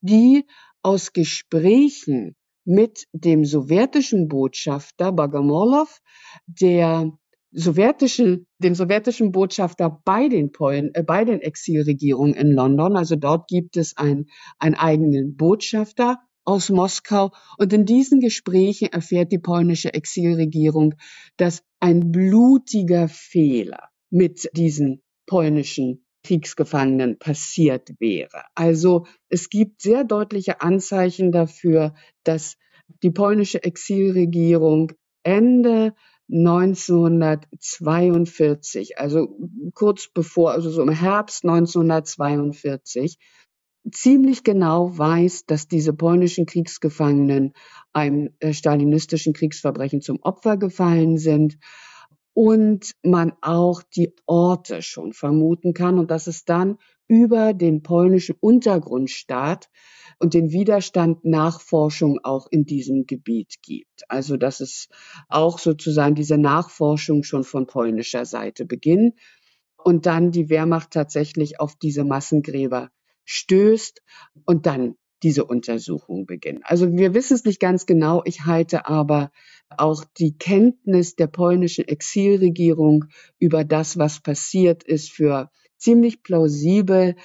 die 0.00 0.44
aus 0.82 1.12
Gesprächen 1.12 2.36
mit 2.64 3.06
dem 3.12 3.44
sowjetischen 3.44 4.28
Botschafter 4.28 5.12
Bogomolow, 5.12 5.88
der 6.46 7.12
sowjetischen, 7.52 8.46
dem 8.58 8.74
sowjetischen 8.74 9.30
Botschafter 9.32 10.00
bei 10.04 10.28
den 10.28 10.50
Polen, 10.52 10.90
äh, 10.94 11.02
bei 11.02 11.24
den 11.24 11.40
Exilregierungen 11.40 12.34
in 12.34 12.50
London. 12.50 12.96
Also 12.96 13.16
dort 13.16 13.46
gibt 13.48 13.76
es 13.76 13.96
ein, 13.96 14.26
einen 14.58 14.74
eigenen 14.74 15.36
Botschafter 15.36 16.18
aus 16.44 16.68
Moskau. 16.70 17.30
Und 17.58 17.72
in 17.72 17.86
diesen 17.86 18.20
Gesprächen 18.20 18.88
erfährt 18.92 19.32
die 19.32 19.38
polnische 19.38 19.94
Exilregierung, 19.94 20.94
dass 21.36 21.62
ein 21.80 22.10
blutiger 22.10 23.08
Fehler 23.08 23.88
mit 24.10 24.48
diesen 24.54 25.02
polnischen 25.26 26.03
Kriegsgefangenen 26.24 27.18
passiert 27.18 27.90
wäre. 28.00 28.42
Also 28.54 29.06
es 29.28 29.50
gibt 29.50 29.82
sehr 29.82 30.04
deutliche 30.04 30.60
Anzeichen 30.60 31.32
dafür, 31.32 31.94
dass 32.24 32.56
die 33.02 33.10
polnische 33.10 33.62
Exilregierung 33.62 34.92
Ende 35.22 35.94
1942, 36.32 38.98
also 38.98 39.36
kurz 39.74 40.08
bevor, 40.08 40.52
also 40.52 40.70
so 40.70 40.80
im 40.82 40.90
Herbst 40.90 41.44
1942, 41.44 43.18
ziemlich 43.92 44.44
genau 44.44 44.96
weiß, 44.96 45.44
dass 45.46 45.68
diese 45.68 45.92
polnischen 45.92 46.46
Kriegsgefangenen 46.46 47.52
einem 47.92 48.30
äh, 48.40 48.54
stalinistischen 48.54 49.34
Kriegsverbrechen 49.34 50.00
zum 50.00 50.18
Opfer 50.22 50.56
gefallen 50.56 51.18
sind 51.18 51.58
und 52.34 52.92
man 53.02 53.32
auch 53.40 53.82
die 53.82 54.12
Orte 54.26 54.82
schon 54.82 55.12
vermuten 55.12 55.72
kann 55.72 55.98
und 55.98 56.10
dass 56.10 56.26
es 56.26 56.44
dann 56.44 56.78
über 57.06 57.54
den 57.54 57.82
polnischen 57.82 58.36
Untergrundstaat 58.40 59.70
und 60.18 60.34
den 60.34 60.50
Widerstand 60.50 61.24
Nachforschung 61.24 62.18
auch 62.22 62.46
in 62.50 62.64
diesem 62.64 63.06
Gebiet 63.06 63.56
gibt. 63.62 64.02
Also 64.08 64.36
dass 64.36 64.60
es 64.60 64.88
auch 65.28 65.58
sozusagen 65.58 66.14
diese 66.14 66.38
Nachforschung 66.38 67.22
schon 67.22 67.44
von 67.44 67.66
polnischer 67.66 68.24
Seite 68.24 68.64
beginnt 68.64 69.14
und 69.76 70.06
dann 70.06 70.32
die 70.32 70.48
Wehrmacht 70.48 70.90
tatsächlich 70.90 71.60
auf 71.60 71.76
diese 71.76 72.04
Massengräber 72.04 72.90
stößt 73.24 74.02
und 74.44 74.66
dann 74.66 74.96
diese 75.24 75.44
Untersuchung 75.44 76.26
beginnen. 76.26 76.60
Also 76.64 76.92
wir 76.92 77.14
wissen 77.14 77.34
es 77.34 77.44
nicht 77.44 77.58
ganz 77.58 77.86
genau. 77.86 78.22
Ich 78.26 78.44
halte 78.44 78.86
aber 78.86 79.32
auch 79.70 80.04
die 80.18 80.36
Kenntnis 80.36 81.16
der 81.16 81.26
polnischen 81.26 81.88
Exilregierung 81.88 83.06
über 83.38 83.64
das, 83.64 83.98
was 83.98 84.20
passiert 84.20 84.84
ist, 84.84 85.10
für 85.10 85.50
ziemlich 85.78 86.22
plausibel, 86.22 87.16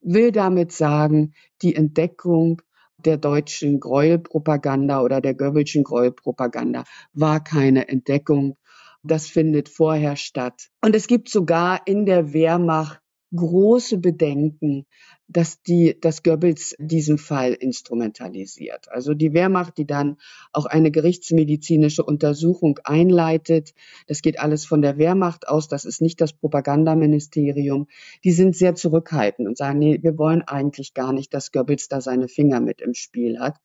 will 0.00 0.30
damit 0.30 0.70
sagen, 0.70 1.34
die 1.60 1.74
Entdeckung 1.74 2.62
der 3.04 3.16
deutschen 3.16 3.80
Gräuelpropaganda 3.80 5.02
oder 5.02 5.20
der 5.20 5.34
Goebbelschen 5.34 5.82
Gräuelpropaganda 5.82 6.84
war 7.12 7.42
keine 7.42 7.88
Entdeckung. 7.88 8.56
Das 9.02 9.26
findet 9.26 9.68
vorher 9.68 10.16
statt. 10.16 10.68
Und 10.84 10.94
es 10.94 11.08
gibt 11.08 11.28
sogar 11.28 11.82
in 11.86 12.06
der 12.06 12.32
Wehrmacht 12.32 13.00
große 13.34 13.98
Bedenken, 13.98 14.86
dass 15.28 15.62
die, 15.62 15.98
dass 16.00 16.22
Goebbels 16.22 16.74
diesen 16.78 17.18
Fall 17.18 17.52
instrumentalisiert. 17.52 18.90
Also 18.90 19.12
die 19.12 19.34
Wehrmacht, 19.34 19.76
die 19.76 19.86
dann 19.86 20.16
auch 20.52 20.64
eine 20.64 20.90
gerichtsmedizinische 20.90 22.02
Untersuchung 22.02 22.78
einleitet. 22.82 23.74
Das 24.06 24.22
geht 24.22 24.40
alles 24.40 24.64
von 24.64 24.80
der 24.80 24.96
Wehrmacht 24.96 25.46
aus. 25.46 25.68
Das 25.68 25.84
ist 25.84 26.00
nicht 26.00 26.20
das 26.22 26.32
Propagandaministerium. 26.32 27.88
Die 28.24 28.32
sind 28.32 28.56
sehr 28.56 28.74
zurückhaltend 28.74 29.46
und 29.46 29.58
sagen, 29.58 29.78
nee, 29.78 29.98
wir 30.02 30.16
wollen 30.16 30.42
eigentlich 30.42 30.94
gar 30.94 31.12
nicht, 31.12 31.34
dass 31.34 31.52
Goebbels 31.52 31.88
da 31.88 32.00
seine 32.00 32.28
Finger 32.28 32.60
mit 32.60 32.80
im 32.80 32.94
Spiel 32.94 33.38
hat. 33.38 33.56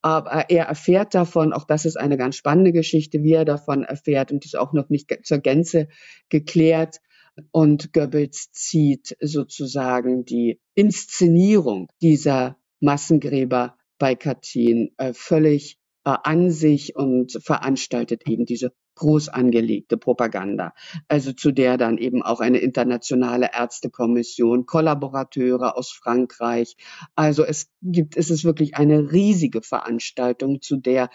Aber 0.00 0.46
er 0.48 0.64
erfährt 0.64 1.14
davon, 1.14 1.52
auch 1.52 1.64
das 1.64 1.84
ist 1.84 1.96
eine 1.96 2.16
ganz 2.16 2.36
spannende 2.36 2.72
Geschichte, 2.72 3.22
wie 3.22 3.34
er 3.34 3.44
davon 3.44 3.84
erfährt 3.84 4.32
und 4.32 4.44
ist 4.44 4.56
auch 4.56 4.72
noch 4.72 4.88
nicht 4.88 5.14
zur 5.24 5.38
Gänze 5.38 5.88
geklärt 6.28 7.00
und 7.50 7.92
Goebbels 7.92 8.50
zieht 8.52 9.16
sozusagen 9.20 10.24
die 10.24 10.60
Inszenierung 10.74 11.88
dieser 12.00 12.56
Massengräber 12.80 13.76
bei 13.98 14.14
Katyn 14.14 14.90
äh, 14.98 15.12
völlig 15.12 15.78
äh, 16.04 16.14
an 16.22 16.50
sich 16.50 16.96
und 16.96 17.32
veranstaltet 17.42 18.28
eben 18.28 18.44
diese 18.44 18.72
groß 18.96 19.30
angelegte 19.30 19.96
Propaganda, 19.96 20.74
also 21.08 21.32
zu 21.32 21.50
der 21.50 21.78
dann 21.78 21.96
eben 21.96 22.22
auch 22.22 22.40
eine 22.40 22.58
internationale 22.58 23.50
Ärztekommission, 23.52 24.66
Kollaborateure 24.66 25.76
aus 25.78 25.90
Frankreich. 25.90 26.76
Also 27.14 27.44
es 27.44 27.70
gibt, 27.80 28.16
es 28.16 28.30
ist 28.30 28.44
wirklich 28.44 28.76
eine 28.76 29.12
riesige 29.12 29.62
Veranstaltung, 29.62 30.60
zu 30.60 30.76
der 30.76 31.08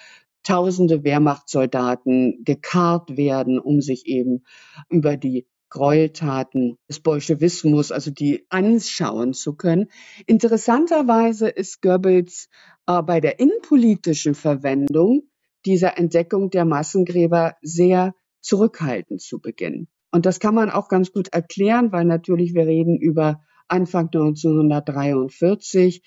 tausende 0.44 1.04
Wehrmachtssoldaten 1.04 2.44
gekarrt 2.44 3.18
werden, 3.18 3.60
um 3.60 3.82
sich 3.82 4.06
eben 4.06 4.44
über 4.90 5.18
die 5.18 5.46
Gräueltaten 5.70 6.78
des 6.90 7.00
Bolschewismus, 7.00 7.92
also 7.92 8.12
die 8.12 8.46
anschauen 8.50 9.34
zu 9.34 9.56
können. 9.56 9.88
Interessanterweise 10.26 11.50
ist 11.50 11.82
Goebbels 11.82 12.50
äh, 12.88 13.02
bei 13.02 13.20
der 13.20 13.40
innenpolitischen 13.40 14.36
Verwendung 14.36 15.24
dieser 15.66 15.98
Entdeckung 15.98 16.50
der 16.50 16.66
Massengräber 16.66 17.56
sehr 17.62 18.16
zurückhaltend 18.42 19.22
zu 19.22 19.40
Beginn. 19.40 19.88
Und 20.12 20.26
das 20.26 20.40
kann 20.40 20.56
man 20.56 20.70
auch 20.70 20.88
ganz 20.88 21.12
gut 21.12 21.28
erklären, 21.34 21.92
weil 21.92 22.06
natürlich 22.06 22.54
wir 22.54 22.66
reden 22.66 22.98
über 22.98 23.42
Anfang 23.68 24.06
1943 24.06 26.02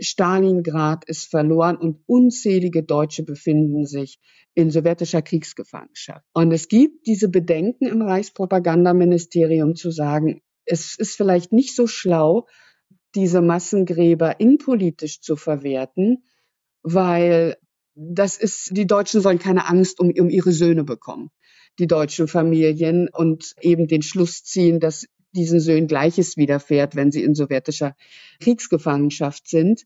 Stalingrad 0.00 1.04
ist 1.04 1.30
verloren 1.30 1.76
und 1.76 2.02
unzählige 2.06 2.82
Deutsche 2.82 3.22
befinden 3.22 3.86
sich 3.86 4.18
in 4.54 4.70
sowjetischer 4.70 5.22
Kriegsgefangenschaft. 5.22 6.24
Und 6.32 6.52
es 6.52 6.68
gibt 6.68 7.06
diese 7.06 7.28
Bedenken 7.28 7.86
im 7.86 8.02
Reichspropagandaministerium 8.02 9.74
zu 9.74 9.90
sagen, 9.90 10.42
es 10.64 10.96
ist 10.96 11.16
vielleicht 11.16 11.52
nicht 11.52 11.74
so 11.74 11.86
schlau, 11.86 12.46
diese 13.14 13.42
Massengräber 13.42 14.40
innenpolitisch 14.40 15.20
zu 15.20 15.36
verwerten, 15.36 16.24
weil 16.82 17.56
das 17.94 18.36
ist, 18.36 18.76
die 18.76 18.86
Deutschen 18.86 19.20
sollen 19.20 19.38
keine 19.38 19.68
Angst 19.68 20.00
um, 20.00 20.12
um 20.18 20.28
ihre 20.28 20.52
Söhne 20.52 20.84
bekommen, 20.84 21.30
die 21.78 21.86
deutschen 21.86 22.28
Familien 22.28 23.08
und 23.12 23.54
eben 23.60 23.86
den 23.86 24.02
Schluss 24.02 24.42
ziehen, 24.42 24.80
dass 24.80 25.06
diesen 25.34 25.60
Söhnen 25.60 25.86
Gleiches 25.86 26.36
widerfährt, 26.36 26.96
wenn 26.96 27.10
sie 27.10 27.22
in 27.22 27.34
sowjetischer 27.34 27.94
Kriegsgefangenschaft 28.40 29.48
sind. 29.48 29.84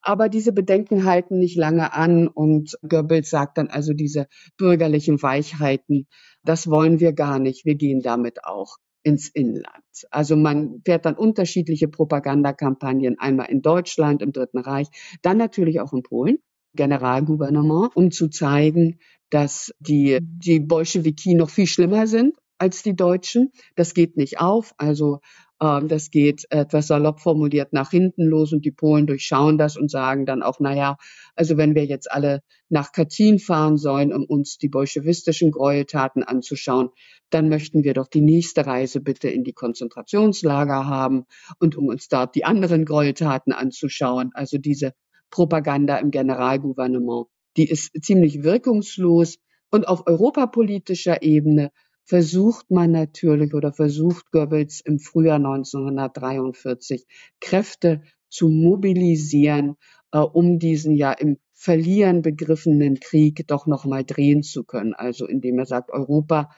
Aber 0.00 0.28
diese 0.28 0.52
Bedenken 0.52 1.04
halten 1.04 1.38
nicht 1.38 1.56
lange 1.56 1.92
an 1.94 2.26
und 2.26 2.76
Goebbels 2.86 3.30
sagt 3.30 3.58
dann 3.58 3.68
also 3.68 3.92
diese 3.92 4.26
bürgerlichen 4.56 5.22
Weichheiten, 5.22 6.08
das 6.44 6.68
wollen 6.68 6.98
wir 6.98 7.12
gar 7.12 7.38
nicht, 7.38 7.64
wir 7.64 7.76
gehen 7.76 8.00
damit 8.02 8.44
auch 8.44 8.78
ins 9.04 9.28
Inland. 9.28 9.66
Also 10.10 10.36
man 10.36 10.80
fährt 10.84 11.06
dann 11.06 11.14
unterschiedliche 11.14 11.88
Propagandakampagnen, 11.88 13.18
einmal 13.18 13.48
in 13.48 13.62
Deutschland, 13.62 14.22
im 14.22 14.32
Dritten 14.32 14.58
Reich, 14.58 14.88
dann 15.22 15.38
natürlich 15.38 15.80
auch 15.80 15.92
in 15.92 16.02
Polen, 16.02 16.38
Generalgouvernement, 16.74 17.94
um 17.94 18.10
zu 18.10 18.28
zeigen, 18.28 18.98
dass 19.30 19.72
die, 19.78 20.18
die 20.20 20.60
Bolschewiki 20.60 21.34
noch 21.34 21.50
viel 21.50 21.66
schlimmer 21.66 22.06
sind 22.06 22.34
als 22.62 22.84
die 22.84 22.94
Deutschen. 22.94 23.50
Das 23.74 23.92
geht 23.92 24.16
nicht 24.16 24.38
auf. 24.38 24.72
Also 24.76 25.18
ähm, 25.60 25.88
das 25.88 26.12
geht 26.12 26.46
etwas 26.50 26.86
salopp 26.86 27.20
formuliert 27.20 27.72
nach 27.72 27.90
hinten 27.90 28.24
los 28.24 28.52
und 28.52 28.64
die 28.64 28.70
Polen 28.70 29.08
durchschauen 29.08 29.58
das 29.58 29.76
und 29.76 29.90
sagen 29.90 30.26
dann 30.26 30.42
auch, 30.44 30.60
naja, 30.60 30.96
also 31.34 31.56
wenn 31.56 31.74
wir 31.74 31.84
jetzt 31.84 32.08
alle 32.10 32.42
nach 32.68 32.92
Katyn 32.92 33.40
fahren 33.40 33.76
sollen, 33.78 34.12
um 34.12 34.24
uns 34.24 34.58
die 34.58 34.68
bolschewistischen 34.68 35.50
Gräueltaten 35.50 36.22
anzuschauen, 36.22 36.90
dann 37.30 37.48
möchten 37.48 37.82
wir 37.82 37.94
doch 37.94 38.06
die 38.06 38.20
nächste 38.20 38.64
Reise 38.64 39.00
bitte 39.00 39.28
in 39.28 39.42
die 39.42 39.54
Konzentrationslager 39.54 40.86
haben 40.86 41.24
und 41.58 41.76
um 41.76 41.88
uns 41.88 42.06
dort 42.06 42.36
die 42.36 42.44
anderen 42.44 42.84
Gräueltaten 42.84 43.52
anzuschauen. 43.52 44.30
Also 44.34 44.58
diese 44.58 44.92
Propaganda 45.30 45.96
im 45.96 46.12
Generalgouvernement, 46.12 47.26
die 47.56 47.68
ist 47.68 47.90
ziemlich 48.02 48.44
wirkungslos 48.44 49.38
und 49.72 49.88
auf 49.88 50.06
europapolitischer 50.06 51.22
Ebene 51.22 51.72
versucht 52.04 52.70
man 52.70 52.90
natürlich 52.90 53.54
oder 53.54 53.72
versucht 53.72 54.30
Goebbels 54.30 54.80
im 54.84 54.98
Frühjahr 54.98 55.36
1943 55.36 57.06
Kräfte 57.40 58.02
zu 58.28 58.48
mobilisieren, 58.48 59.76
äh, 60.12 60.18
um 60.18 60.58
diesen 60.58 60.96
ja 60.96 61.12
im 61.12 61.38
Verlieren 61.54 62.22
begriffenen 62.22 62.98
Krieg 62.98 63.46
doch 63.46 63.66
noch 63.66 63.84
mal 63.84 64.04
drehen 64.04 64.42
zu 64.42 64.64
können. 64.64 64.94
Also 64.94 65.26
indem 65.26 65.60
er 65.60 65.66
sagt, 65.66 65.90
Europa 65.90 66.50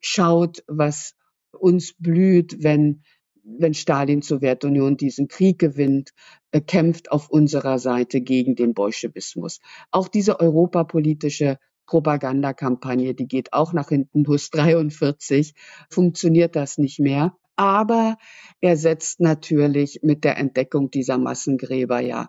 schaut, 0.00 0.62
was 0.68 1.16
uns 1.50 1.94
blüht, 1.98 2.62
wenn 2.62 3.02
wenn 3.42 3.72
Stalin 3.74 4.20
Sowjetunion 4.22 4.96
diesen 4.98 5.26
Krieg 5.26 5.58
gewinnt, 5.58 6.10
äh, 6.50 6.60
kämpft 6.60 7.10
auf 7.10 7.30
unserer 7.30 7.78
Seite 7.78 8.20
gegen 8.20 8.54
den 8.56 8.74
Bolschewismus. 8.74 9.60
Auch 9.90 10.08
diese 10.08 10.38
europapolitische 10.38 11.58
Propagandakampagne, 11.88 13.14
die 13.14 13.26
geht 13.26 13.52
auch 13.52 13.72
nach 13.72 13.88
hinten 13.88 14.22
los. 14.22 14.50
43 14.50 15.54
funktioniert 15.90 16.54
das 16.54 16.78
nicht 16.78 17.00
mehr. 17.00 17.36
Aber 17.56 18.18
er 18.60 18.76
setzt 18.76 19.20
natürlich 19.20 20.00
mit 20.02 20.22
der 20.22 20.36
Entdeckung 20.36 20.90
dieser 20.90 21.18
Massengräber 21.18 21.98
ja 21.98 22.28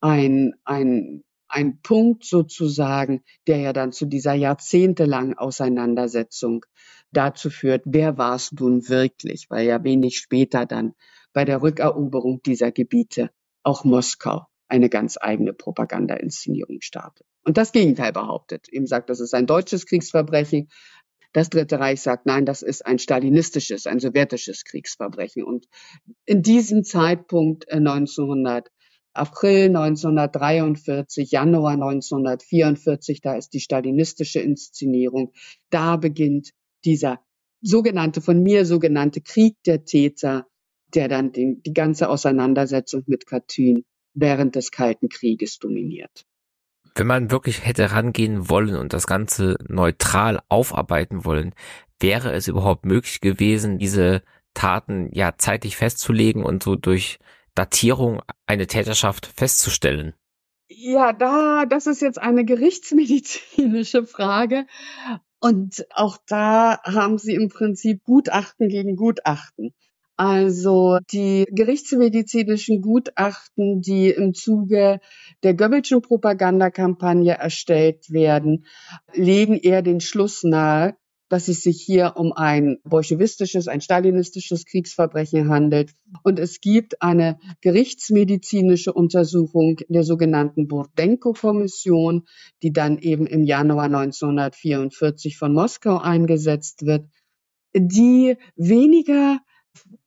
ein, 0.00 0.54
ein, 0.64 1.22
ein 1.48 1.80
Punkt 1.80 2.26
sozusagen, 2.26 3.22
der 3.46 3.58
ja 3.58 3.72
dann 3.72 3.92
zu 3.92 4.04
dieser 4.04 4.34
jahrzehntelangen 4.34 5.38
Auseinandersetzung 5.38 6.66
dazu 7.12 7.48
führt, 7.48 7.82
wer 7.86 8.18
war 8.18 8.34
es 8.34 8.52
nun 8.52 8.88
wirklich, 8.88 9.46
weil 9.48 9.66
ja 9.66 9.82
wenig 9.82 10.18
später 10.18 10.66
dann 10.66 10.92
bei 11.32 11.44
der 11.44 11.62
Rückeroberung 11.62 12.42
dieser 12.42 12.72
Gebiete 12.72 13.30
auch 13.62 13.84
Moskau 13.84 14.46
eine 14.68 14.88
ganz 14.88 15.16
eigene 15.20 15.52
Propaganda-Inszenierung 15.52 16.80
startet. 16.80 17.26
Und 17.44 17.56
das 17.56 17.72
Gegenteil 17.72 18.12
behauptet. 18.12 18.68
Eben 18.68 18.86
sagt, 18.86 19.10
das 19.10 19.20
ist 19.20 19.34
ein 19.34 19.46
deutsches 19.46 19.86
Kriegsverbrechen. 19.86 20.68
Das 21.32 21.50
Dritte 21.50 21.78
Reich 21.78 22.00
sagt, 22.00 22.26
nein, 22.26 22.46
das 22.46 22.62
ist 22.62 22.84
ein 22.84 22.98
stalinistisches, 22.98 23.86
ein 23.86 24.00
sowjetisches 24.00 24.64
Kriegsverbrechen. 24.64 25.44
Und 25.44 25.66
in 26.24 26.42
diesem 26.42 26.82
Zeitpunkt 26.82 27.70
1900 27.70 28.66
äh, 28.66 28.70
April 29.12 29.68
1943, 29.68 31.30
Januar 31.30 31.72
1944, 31.72 33.20
da 33.20 33.36
ist 33.36 33.50
die 33.50 33.60
stalinistische 33.60 34.40
Inszenierung. 34.40 35.32
Da 35.70 35.96
beginnt 35.96 36.50
dieser 36.84 37.20
sogenannte, 37.62 38.20
von 38.20 38.42
mir 38.42 38.66
sogenannte 38.66 39.20
Krieg 39.20 39.56
der 39.64 39.84
Täter, 39.84 40.46
der 40.94 41.08
dann 41.08 41.32
die, 41.32 41.60
die 41.64 41.72
ganze 41.72 42.08
Auseinandersetzung 42.08 43.04
mit 43.06 43.26
Katyn 43.26 43.84
während 44.16 44.56
des 44.56 44.72
Kalten 44.72 45.08
Krieges 45.08 45.58
dominiert. 45.58 46.26
Wenn 46.94 47.06
man 47.06 47.30
wirklich 47.30 47.64
hätte 47.64 47.92
rangehen 47.92 48.48
wollen 48.48 48.74
und 48.74 48.92
das 48.92 49.06
Ganze 49.06 49.56
neutral 49.68 50.40
aufarbeiten 50.48 51.24
wollen, 51.24 51.54
wäre 52.00 52.32
es 52.32 52.48
überhaupt 52.48 52.86
möglich 52.86 53.20
gewesen, 53.20 53.78
diese 53.78 54.22
Taten 54.54 55.10
ja 55.12 55.34
zeitlich 55.36 55.76
festzulegen 55.76 56.42
und 56.42 56.62
so 56.62 56.74
durch 56.74 57.18
Datierung 57.54 58.22
eine 58.46 58.66
Täterschaft 58.66 59.26
festzustellen? 59.26 60.14
Ja, 60.68 61.12
da, 61.12 61.64
das 61.66 61.86
ist 61.86 62.00
jetzt 62.00 62.18
eine 62.18 62.44
gerichtsmedizinische 62.44 64.04
Frage. 64.06 64.66
Und 65.38 65.86
auch 65.90 66.16
da 66.26 66.80
haben 66.82 67.18
Sie 67.18 67.34
im 67.34 67.50
Prinzip 67.50 68.02
Gutachten 68.04 68.68
gegen 68.68 68.96
Gutachten. 68.96 69.74
Also 70.16 70.98
die 71.12 71.44
gerichtsmedizinischen 71.50 72.80
Gutachten, 72.80 73.82
die 73.82 74.08
im 74.08 74.32
Zuge 74.32 75.00
der 75.42 75.54
Goebbelschen 75.54 76.00
Propagandakampagne 76.00 77.36
erstellt 77.36 78.10
werden, 78.10 78.64
legen 79.12 79.58
eher 79.58 79.82
den 79.82 80.00
Schluss 80.00 80.42
nahe, 80.42 80.96
dass 81.28 81.48
es 81.48 81.62
sich 81.62 81.82
hier 81.82 82.14
um 82.16 82.32
ein 82.32 82.78
bolschewistisches, 82.84 83.68
ein 83.68 83.82
stalinistisches 83.82 84.64
Kriegsverbrechen 84.64 85.50
handelt. 85.50 85.92
Und 86.22 86.38
es 86.38 86.60
gibt 86.60 87.02
eine 87.02 87.38
gerichtsmedizinische 87.60 88.94
Untersuchung 88.94 89.76
der 89.88 90.04
sogenannten 90.04 90.66
Burdenko-Kommission, 90.66 92.26
die 92.62 92.72
dann 92.72 92.98
eben 92.98 93.26
im 93.26 93.44
Januar 93.44 93.84
1944 93.84 95.36
von 95.36 95.52
Moskau 95.52 95.98
eingesetzt 95.98 96.86
wird, 96.86 97.06
die 97.74 98.36
weniger 98.56 99.40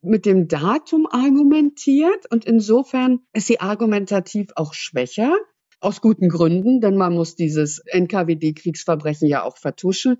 mit 0.02 0.26
dem 0.26 0.48
Datum 0.48 1.06
argumentiert 1.06 2.30
und 2.30 2.44
insofern 2.44 3.20
ist 3.32 3.46
sie 3.46 3.60
argumentativ 3.60 4.50
auch 4.56 4.74
schwächer. 4.74 5.34
Aus 5.82 6.02
guten 6.02 6.28
Gründen, 6.28 6.82
denn 6.82 6.94
man 6.94 7.14
muss 7.14 7.36
dieses 7.36 7.82
NKWD-Kriegsverbrechen 7.90 9.26
ja 9.26 9.44
auch 9.44 9.56
vertuschen, 9.56 10.18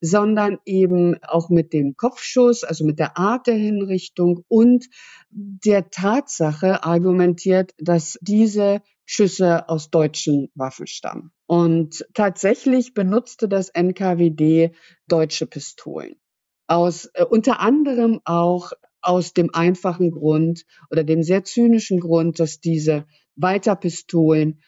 sondern 0.00 0.58
eben 0.64 1.16
auch 1.24 1.50
mit 1.50 1.72
dem 1.72 1.96
Kopfschuss, 1.96 2.62
also 2.62 2.84
mit 2.84 3.00
der 3.00 3.18
Art 3.18 3.48
der 3.48 3.56
Hinrichtung 3.56 4.44
und 4.46 4.86
der 5.30 5.90
Tatsache 5.90 6.84
argumentiert, 6.84 7.72
dass 7.78 8.20
diese 8.20 8.82
Schüsse 9.04 9.68
aus 9.68 9.90
deutschen 9.90 10.52
Waffen 10.54 10.86
stammen. 10.86 11.32
Und 11.46 12.06
tatsächlich 12.14 12.94
benutzte 12.94 13.48
das 13.48 13.68
NKWD 13.68 14.76
deutsche 15.08 15.46
Pistolen 15.46 16.20
aus 16.70 17.06
äh, 17.14 17.24
unter 17.24 17.60
anderem 17.60 18.20
auch 18.24 18.72
aus 19.02 19.32
dem 19.32 19.54
einfachen 19.54 20.10
Grund 20.10 20.64
oder 20.90 21.04
dem 21.04 21.22
sehr 21.22 21.44
zynischen 21.44 22.00
Grund, 22.00 22.40
dass 22.40 22.60
diese 22.60 23.06
Walter-Pistolen, 23.36 24.60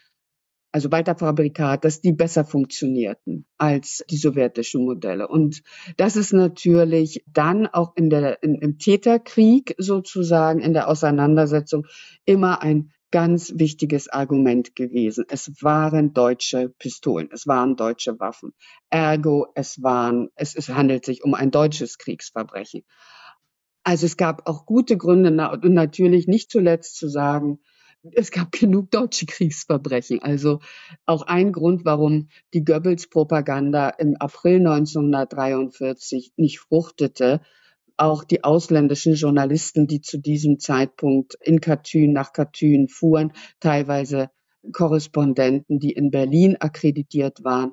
also 0.72 0.90
Walter-Fabrikat, 0.90 1.84
dass 1.84 2.00
die 2.00 2.12
besser 2.12 2.44
funktionierten 2.44 3.46
als 3.58 4.02
die 4.10 4.16
sowjetischen 4.16 4.84
Modelle. 4.84 5.28
Und 5.28 5.62
das 5.98 6.16
ist 6.16 6.32
natürlich 6.32 7.22
dann 7.26 7.66
auch 7.66 7.94
in 7.96 8.08
der, 8.08 8.42
in, 8.42 8.54
im 8.54 8.78
Täterkrieg 8.78 9.74
sozusagen, 9.78 10.60
in 10.60 10.72
der 10.72 10.88
Auseinandersetzung 10.88 11.86
immer 12.24 12.62
ein 12.62 12.90
ganz 13.12 13.52
wichtiges 13.56 14.08
Argument 14.08 14.74
gewesen. 14.74 15.26
Es 15.28 15.62
waren 15.62 16.14
deutsche 16.14 16.70
Pistolen, 16.70 17.28
es 17.30 17.46
waren 17.46 17.76
deutsche 17.76 18.18
Waffen. 18.18 18.54
Ergo, 18.88 19.48
es 19.54 19.82
waren, 19.82 20.30
es, 20.34 20.56
es 20.56 20.70
handelt 20.70 21.04
sich 21.04 21.22
um 21.22 21.34
ein 21.34 21.50
deutsches 21.50 21.98
Kriegsverbrechen. 21.98 22.82
Also 23.84 24.06
es 24.06 24.16
gab 24.16 24.48
auch 24.48 24.66
gute 24.66 24.96
Gründe 24.96 25.30
und 25.50 25.64
natürlich 25.74 26.28
nicht 26.28 26.50
zuletzt 26.50 26.96
zu 26.96 27.08
sagen, 27.08 27.58
es 28.14 28.30
gab 28.30 28.52
genug 28.52 28.90
deutsche 28.90 29.26
Kriegsverbrechen. 29.26 30.22
Also 30.22 30.60
auch 31.06 31.22
ein 31.22 31.52
Grund, 31.52 31.84
warum 31.84 32.28
die 32.54 32.64
Goebbels-Propaganda 32.64 33.90
im 33.90 34.16
April 34.16 34.56
1943 34.56 36.32
nicht 36.36 36.60
fruchtete. 36.60 37.40
Auch 37.96 38.24
die 38.24 38.42
ausländischen 38.42 39.14
Journalisten, 39.14 39.86
die 39.86 40.00
zu 40.00 40.18
diesem 40.18 40.58
Zeitpunkt 40.58 41.36
in 41.40 41.60
Katyn, 41.60 42.12
nach 42.12 42.32
Katyn 42.32 42.88
fuhren, 42.88 43.32
teilweise 43.60 44.30
Korrespondenten, 44.72 45.78
die 45.78 45.92
in 45.92 46.10
Berlin 46.10 46.56
akkreditiert 46.58 47.44
waren, 47.44 47.72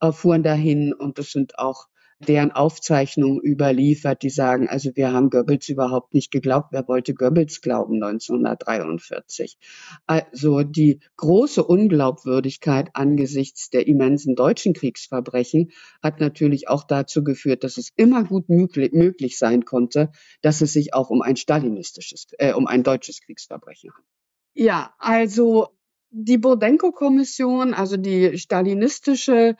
äh, 0.00 0.12
fuhren 0.12 0.42
dahin 0.42 0.92
und 0.92 1.18
es 1.18 1.32
sind 1.32 1.58
auch 1.58 1.88
deren 2.18 2.50
Aufzeichnungen 2.50 3.40
überliefert, 3.40 4.22
die 4.22 4.30
sagen, 4.30 4.68
also 4.68 4.90
wir 4.94 5.12
haben 5.12 5.28
Goebbels 5.28 5.68
überhaupt 5.68 6.14
nicht 6.14 6.30
geglaubt. 6.30 6.68
Wer 6.70 6.88
wollte 6.88 7.14
Goebbels 7.14 7.60
glauben 7.60 8.02
1943? 8.02 9.58
Also 10.06 10.62
die 10.62 11.00
große 11.16 11.62
Unglaubwürdigkeit 11.62 12.90
angesichts 12.94 13.68
der 13.68 13.86
immensen 13.86 14.34
deutschen 14.34 14.72
Kriegsverbrechen 14.72 15.72
hat 16.02 16.20
natürlich 16.20 16.68
auch 16.68 16.84
dazu 16.84 17.22
geführt, 17.22 17.64
dass 17.64 17.76
es 17.76 17.92
immer 17.96 18.24
gut 18.24 18.48
möglich 18.48 19.38
sein 19.38 19.64
konnte, 19.64 20.10
dass 20.40 20.62
es 20.62 20.72
sich 20.72 20.94
auch 20.94 21.10
um 21.10 21.20
ein 21.20 21.36
stalinistisches, 21.36 22.28
äh, 22.38 22.54
um 22.54 22.66
ein 22.66 22.82
deutsches 22.82 23.20
Kriegsverbrechen 23.20 23.90
handelt. 23.92 24.10
Ja, 24.54 24.94
also 24.98 25.68
die 26.10 26.38
Burdenko-Kommission, 26.38 27.74
also 27.74 27.98
die 27.98 28.38
stalinistische 28.38 29.56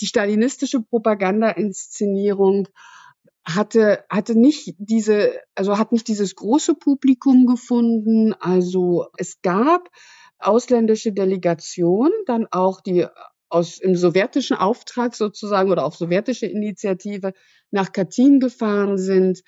die 0.00 0.06
stalinistische 0.06 0.80
Propaganda-Inszenierung 0.80 2.68
hatte, 3.46 4.04
hatte 4.08 4.38
nicht 4.38 4.74
diese, 4.78 5.32
also 5.54 5.78
hat 5.78 5.92
nicht 5.92 6.08
dieses 6.08 6.34
große 6.34 6.74
Publikum 6.74 7.46
gefunden. 7.46 8.34
Also 8.34 9.06
es 9.18 9.42
gab 9.42 9.90
ausländische 10.38 11.12
Delegationen, 11.12 12.12
dann 12.26 12.46
auch 12.50 12.80
die 12.80 13.06
aus 13.54 13.78
im 13.78 13.94
sowjetischen 13.94 14.56
Auftrag 14.56 15.14
sozusagen 15.14 15.70
oder 15.70 15.84
auf 15.84 15.94
sowjetische 15.94 16.46
Initiative 16.46 17.32
nach 17.70 17.92
Katyn 17.92 18.40
gefahren 18.40 18.98
sind. 18.98 19.42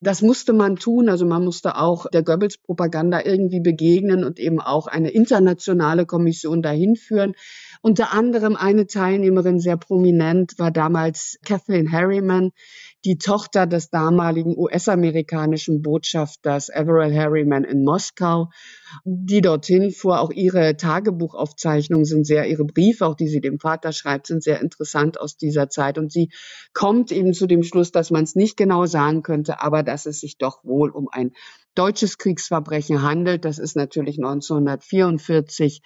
Das 0.00 0.20
musste 0.20 0.52
man 0.52 0.76
tun. 0.76 1.08
Also 1.08 1.24
man 1.24 1.42
musste 1.42 1.76
auch 1.76 2.06
der 2.10 2.22
Goebbels-Propaganda 2.22 3.22
irgendwie 3.24 3.60
begegnen 3.60 4.24
und 4.24 4.38
eben 4.38 4.60
auch 4.60 4.88
eine 4.88 5.10
internationale 5.10 6.04
Kommission 6.04 6.60
dahin 6.60 6.96
führen. 6.96 7.34
Unter 7.82 8.12
anderem 8.12 8.56
eine 8.56 8.86
Teilnehmerin 8.86 9.60
sehr 9.60 9.76
prominent 9.76 10.58
war 10.58 10.70
damals 10.70 11.38
Kathleen 11.44 11.90
Harriman, 11.90 12.52
die 13.04 13.18
Tochter 13.18 13.66
des 13.66 13.90
damaligen 13.90 14.56
US-amerikanischen 14.58 15.80
Botschafters 15.80 16.68
Everett 16.68 17.14
Harriman 17.14 17.62
in 17.62 17.84
Moskau, 17.84 18.50
die 19.04 19.40
dorthin 19.40 19.92
fuhr. 19.92 20.20
Auch 20.20 20.32
ihre 20.32 20.76
Tagebuchaufzeichnungen 20.76 22.04
sind 22.04 22.26
sehr, 22.26 22.48
ihre 22.48 22.64
Briefe, 22.64 23.06
auch 23.06 23.14
die 23.14 23.28
sie 23.28 23.40
dem 23.40 23.60
Vater 23.60 23.92
schreibt, 23.92 24.26
sind 24.26 24.42
sehr 24.42 24.60
interessant 24.60 25.20
aus 25.20 25.36
dieser 25.36 25.68
Zeit. 25.68 25.98
Und 25.98 26.10
sie 26.10 26.30
kommt 26.74 27.12
eben 27.12 27.32
zu 27.32 27.46
dem 27.46 27.62
Schluss, 27.62 27.92
dass 27.92 28.10
man 28.10 28.24
es 28.24 28.34
nicht 28.34 28.56
genau 28.56 28.86
sagen 28.86 29.22
könnte, 29.22 29.60
aber 29.60 29.84
dass 29.84 30.06
es 30.06 30.18
sich 30.20 30.36
doch 30.36 30.64
wohl 30.64 30.90
um 30.90 31.08
ein 31.08 31.32
deutsches 31.76 32.18
Kriegsverbrechen 32.18 33.02
handelt. 33.02 33.44
Das 33.44 33.58
ist 33.58 33.76
natürlich 33.76 34.16
1944 34.16 35.82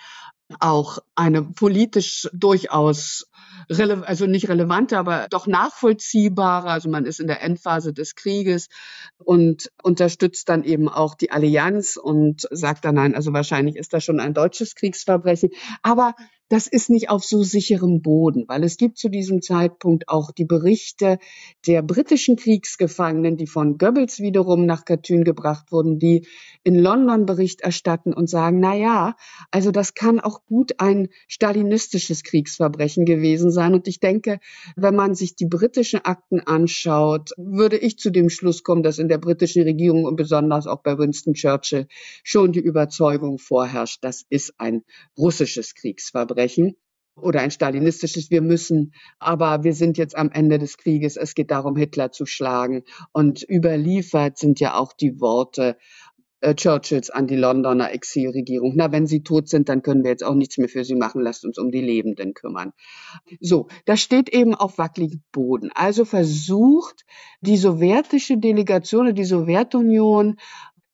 auch 0.59 0.99
eine 1.15 1.43
politisch 1.43 2.29
durchaus 2.33 3.27
also 3.69 4.27
nicht 4.27 4.49
relevante, 4.49 4.99
aber 4.99 5.29
doch 5.31 5.47
nachvollziehbare. 5.47 6.71
Also 6.71 6.89
man 6.89 7.05
ist 7.05 7.21
in 7.21 7.29
der 7.29 7.43
Endphase 7.43 7.93
des 7.93 8.17
Krieges 8.17 8.69
und 9.19 9.71
unterstützt 9.83 10.49
dann 10.49 10.65
eben 10.65 10.89
auch 10.89 11.15
die 11.15 11.31
Allianz 11.31 11.97
und 11.97 12.49
sagt 12.51 12.85
dann 12.85 12.97
nein, 12.97 13.15
also 13.15 13.33
wahrscheinlich 13.33 13.77
ist 13.77 13.93
das 13.93 14.05
schon 14.05 14.19
ein 14.19 14.35
deutsches 14.35 14.75
Kriegsverbrechen. 14.75 15.51
Aber 15.83 16.15
das 16.51 16.67
ist 16.67 16.91
nicht 16.91 17.09
auf 17.11 17.25
so 17.25 17.45
sicherem 17.45 18.03
Boden, 18.03 18.45
weil 18.49 18.65
es 18.65 18.77
gibt 18.77 18.99
zu 18.99 19.09
diesem 19.09 19.41
Zeitpunkt 19.41 20.09
auch 20.09 20.33
die 20.33 20.45
Berichte 20.45 21.19
der 21.65 21.81
britischen 21.81 22.35
Kriegsgefangenen, 22.35 23.37
die 23.37 23.47
von 23.47 23.79
Goebbels 23.79 24.19
wiederum 24.19 24.67
nach 24.67 24.85
Katyn 24.85 25.23
gebracht 25.23 25.71
wurden, 25.71 26.01
die 26.01 26.27
in 26.65 26.75
London 26.75 27.25
Bericht 27.25 27.61
erstatten 27.61 28.13
und 28.13 28.29
sagen, 28.29 28.59
na 28.59 28.75
ja, 28.75 29.17
also 29.53 29.71
das 29.71 29.95
kann 29.95 30.19
auch 30.19 30.45
gut 30.45 30.81
ein 30.81 31.09
stalinistisches 31.29 32.25
Kriegsverbrechen 32.25 33.05
gewesen 33.05 33.53
sein. 33.53 33.73
Und 33.73 33.87
ich 33.87 34.01
denke, 34.01 34.41
wenn 34.75 34.97
man 34.97 35.15
sich 35.15 35.37
die 35.37 35.47
britischen 35.47 36.05
Akten 36.05 36.41
anschaut, 36.41 37.31
würde 37.37 37.79
ich 37.79 37.97
zu 37.97 38.11
dem 38.11 38.29
Schluss 38.29 38.65
kommen, 38.65 38.83
dass 38.83 38.99
in 38.99 39.09
der 39.09 39.19
britischen 39.19 39.63
Regierung 39.63 40.05
und 40.05 40.17
besonders 40.17 40.67
auch 40.67 40.83
bei 40.83 40.99
Winston 40.99 41.35
Churchill 41.35 41.87
schon 42.25 42.51
die 42.51 42.61
Überzeugung 42.61 43.39
vorherrscht, 43.39 44.03
das 44.03 44.25
ist 44.29 44.55
ein 44.59 44.83
russisches 45.17 45.77
Kriegsverbrechen. 45.77 46.40
Oder 47.17 47.41
ein 47.41 47.51
stalinistisches 47.51 48.31
Wir 48.31 48.41
müssen, 48.41 48.95
aber 49.19 49.63
wir 49.63 49.75
sind 49.75 49.99
jetzt 49.99 50.17
am 50.17 50.31
Ende 50.31 50.59
des 50.59 50.79
Krieges, 50.79 51.17
es 51.17 51.35
geht 51.35 51.51
darum, 51.51 51.77
Hitler 51.77 52.13
zu 52.13 52.27
schlagen. 52.27 52.85
Und 53.13 53.45
überliefert 53.49 54.39
sind 54.39 54.61
ja 54.61 54.75
auch 54.79 54.93
die 54.93 55.21
Worte 55.21 55.77
äh, 56.41 56.55
Churchills 56.55 57.11
an 57.11 57.27
die 57.27 57.37
Londoner 57.37 57.93
Exilregierung. 57.93 58.73
Na, 58.75 58.91
wenn 58.93 59.07
sie 59.07 59.23
tot 59.23 59.49
sind, 59.49 59.69
dann 59.69 59.83
können 59.83 60.03
wir 60.03 60.11
jetzt 60.11 60.25
auch 60.25 60.35
nichts 60.35 60.57
mehr 60.57 60.69
für 60.69 60.85
sie 60.85 60.95
machen, 60.95 61.21
lasst 61.21 61.45
uns 61.45 61.59
um 61.59 61.71
die 61.71 61.83
Lebenden 61.83 62.33
kümmern. 62.33 62.73
So, 63.41 63.69
das 63.85 64.01
steht 64.01 64.31
eben 64.31 64.55
auf 64.55 64.79
wackeligem 64.79 65.23
Boden. 65.33 65.71
Also 65.75 66.07
versucht 66.07 67.05
die 67.43 67.59
sowjetische 67.59 68.39
Delegation, 68.39 69.15
die 69.15 69.25
Sowjetunion 69.25 70.37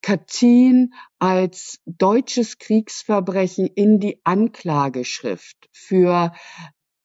Katyn 0.07 0.93
als 1.19 1.81
deutsches 1.85 2.59
Kriegsverbrechen 2.59 3.67
in 3.67 3.99
die 3.99 4.21
Anklageschrift 4.23 5.69
für 5.73 6.33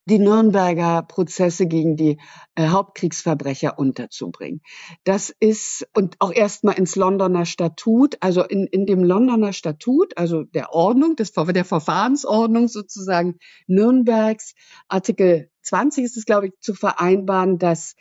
die 0.04 0.20
Nürnberger 0.20 1.02
Prozesse 1.02 1.66
gegen 1.66 1.96
die 1.96 2.20
äh, 2.54 2.68
Hauptkriegsverbrecher 2.68 3.76
unterzubringen. 3.76 4.60
Das 5.02 5.34
ist 5.40 5.84
und 5.94 6.14
auch 6.20 6.32
erstmal 6.32 6.78
ins 6.78 6.94
Londoner 6.94 7.44
Statut, 7.44 8.18
also 8.20 8.44
in, 8.44 8.68
in 8.68 8.86
dem 8.86 9.02
Londoner 9.02 9.52
Statut, 9.52 10.16
also 10.16 10.44
der 10.44 10.72
Ordnung, 10.72 11.16
des, 11.16 11.32
der 11.32 11.64
Verfahrensordnung 11.64 12.68
sozusagen 12.68 13.36
Nürnbergs, 13.66 14.54
Artikel 14.86 15.50
20 15.62 16.04
ist 16.04 16.16
es, 16.16 16.24
glaube 16.24 16.46
ich, 16.46 16.52
zu 16.60 16.74
vereinbaren, 16.74 17.58
dass 17.58 17.96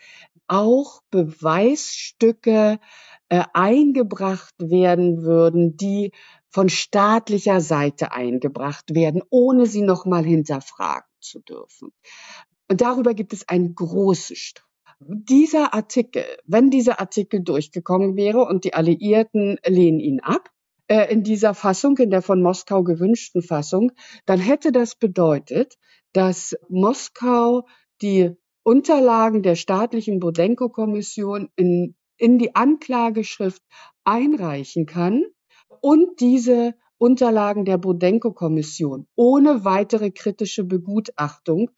auch 0.47 1.01
Beweisstücke 1.11 2.79
äh, 3.31 3.45
eingebracht 3.53 4.53
werden 4.59 5.23
würden, 5.23 5.77
die 5.77 6.11
von 6.49 6.67
staatlicher 6.67 7.61
Seite 7.61 8.11
eingebracht 8.11 8.93
werden, 8.93 9.23
ohne 9.29 9.67
sie 9.67 9.83
nochmal 9.83 10.25
hinterfragen 10.25 11.07
zu 11.21 11.39
dürfen. 11.39 11.93
Und 12.69 12.81
darüber 12.81 13.13
gibt 13.13 13.31
es 13.31 13.47
einen 13.47 13.73
großen 13.73 14.35
Streit. 14.35 14.67
Dieser 14.99 15.73
Artikel, 15.73 16.25
wenn 16.45 16.69
dieser 16.69 16.99
Artikel 16.99 17.41
durchgekommen 17.41 18.17
wäre 18.17 18.43
und 18.43 18.65
die 18.65 18.73
Alliierten 18.73 19.57
lehnen 19.65 20.01
ihn 20.01 20.19
ab, 20.19 20.49
äh, 20.87 21.09
in 21.09 21.23
dieser 21.23 21.53
Fassung, 21.53 21.97
in 21.99 22.09
der 22.09 22.21
von 22.21 22.41
Moskau 22.41 22.83
gewünschten 22.83 23.41
Fassung, 23.41 23.93
dann 24.25 24.41
hätte 24.41 24.73
das 24.73 24.95
bedeutet, 24.95 25.77
dass 26.11 26.53
Moskau 26.67 27.65
die 28.01 28.31
Unterlagen 28.63 29.41
der 29.41 29.55
staatlichen 29.55 30.19
Bodenko-Kommission 30.19 31.49
in 31.55 31.95
in 32.21 32.37
die 32.37 32.55
Anklageschrift 32.55 33.63
einreichen 34.03 34.85
kann 34.85 35.23
und 35.81 36.19
diese 36.19 36.75
Unterlagen 36.99 37.65
der 37.65 37.79
Bodenko-Kommission 37.79 39.07
ohne 39.15 39.65
weitere 39.65 40.11
kritische 40.11 40.63
Begutachtung 40.63 41.71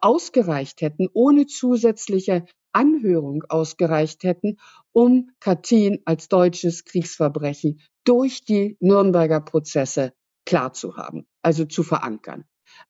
ausgereicht 0.00 0.80
hätten, 0.80 1.08
ohne 1.12 1.46
zusätzliche 1.46 2.46
Anhörung 2.72 3.44
ausgereicht 3.50 4.24
hätten, 4.24 4.56
um 4.92 5.28
Katyn 5.40 6.00
als 6.06 6.28
deutsches 6.28 6.86
Kriegsverbrechen 6.86 7.80
durch 8.04 8.46
die 8.46 8.78
Nürnberger 8.80 9.42
Prozesse 9.42 10.14
klar 10.46 10.72
zu 10.72 10.96
haben, 10.96 11.26
also 11.42 11.66
zu 11.66 11.82
verankern. 11.82 12.44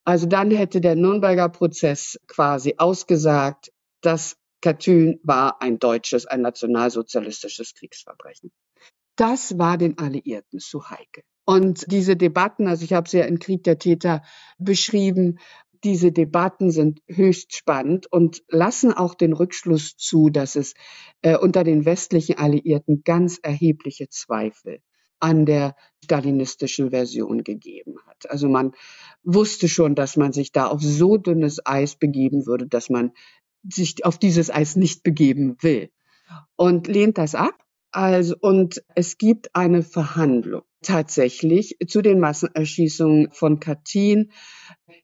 Also 0.05 0.27
dann 0.27 0.53
hätte 0.53 0.81
der 0.81 0.95
Nürnberger 0.95 1.49
Prozess 1.49 2.21
quasi 2.29 2.77
ausgesagt, 2.79 3.73
dass 4.03 4.37
Katyn 4.63 5.21
war 5.23 5.61
ein 5.61 5.79
deutsches, 5.79 6.25
ein 6.27 6.41
nationalsozialistisches 6.41 7.75
Kriegsverbrechen. 7.75 8.51
Das 9.17 9.59
war 9.59 9.77
den 9.77 9.99
Alliierten 9.99 10.59
zu 10.59 10.89
heikel. 10.89 11.25
Und 11.45 11.91
diese 11.91 12.17
Debatten, 12.17 12.69
also 12.69 12.85
ich 12.85 12.93
habe 12.93 13.09
sie 13.09 13.19
ja 13.19 13.25
in 13.25 13.39
Krieg 13.39 13.65
der 13.65 13.79
Täter 13.79 14.23
beschrieben, 14.59 15.39
diese 15.85 16.13
Debatten 16.13 16.71
sind 16.71 17.01
höchst 17.09 17.57
spannend 17.57 18.07
und 18.11 18.43
lassen 18.49 18.93
auch 18.93 19.15
den 19.15 19.33
Rückschluss 19.33 19.97
zu, 19.97 20.31
dass 20.31 20.55
es 20.55 20.75
äh, 21.23 21.37
unter 21.37 21.65
den 21.65 21.85
westlichen 21.85 22.39
Alliierten 22.39 23.03
ganz 23.05 23.39
erhebliche 23.43 24.09
Zweifel 24.09 24.79
an 25.19 25.47
der 25.47 25.77
stalinistischen 26.05 26.91
Version 26.91 27.45
gegeben 27.45 27.97
hat. 28.07 28.31
Also 28.31 28.49
man 28.49 28.73
wusste 29.23 29.69
schon, 29.69 29.95
dass 29.95 30.17
man 30.17 30.33
sich 30.33 30.51
da 30.51 30.67
auf 30.67 30.83
so 30.83 31.17
dünnes 31.17 31.65
Eis 31.65 31.97
begeben 31.97 32.47
würde, 32.47 32.67
dass 32.67 32.91
man 32.91 33.13
sich 33.69 34.05
auf 34.05 34.19
dieses 34.19 34.51
Eis 34.51 34.77
nicht 34.77 35.03
begeben 35.03 35.57
will 35.61 35.91
und 36.57 36.87
lehnt 36.87 37.19
das 37.19 37.35
ab. 37.35 37.55
Also, 37.91 38.37
und 38.41 38.83
es 38.95 39.19
gibt 39.19 39.55
eine 39.55 39.83
Verhandlung 39.83 40.63
tatsächlich 40.83 41.77
zu 41.87 42.03
den 42.03 42.21
Massenerschießungen 42.21 43.31
von 43.33 43.61
Katyn, 43.61 44.33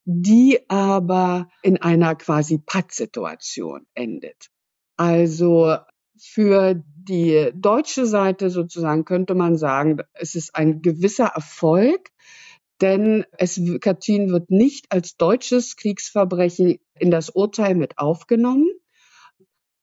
die 0.05 0.59
aber 0.69 1.49
in 1.63 1.77
einer 1.77 2.15
quasi 2.15 2.59
Pattsituation 2.59 3.87
endet. 3.95 4.49
Also 4.97 5.77
für 6.19 6.83
die 6.97 7.51
deutsche 7.55 8.07
Seite 8.07 8.51
sozusagen 8.51 9.05
könnte 9.05 9.35
man 9.35 9.57
sagen, 9.57 9.99
es 10.15 10.35
ist 10.35 10.57
ein 10.57 10.83
gewisser 10.83 11.27
Erfolg, 11.27 12.11
denn 12.81 13.25
es, 13.39 13.61
Katyn 13.81 14.31
wird 14.31 14.51
nicht 14.51 14.87
als 14.91 15.17
deutsches 15.17 15.77
Kriegsverbrechen 15.77 16.79
in 17.01 17.11
das 17.11 17.31
Urteil 17.31 17.75
mit 17.75 17.99
aufgenommen 17.99 18.69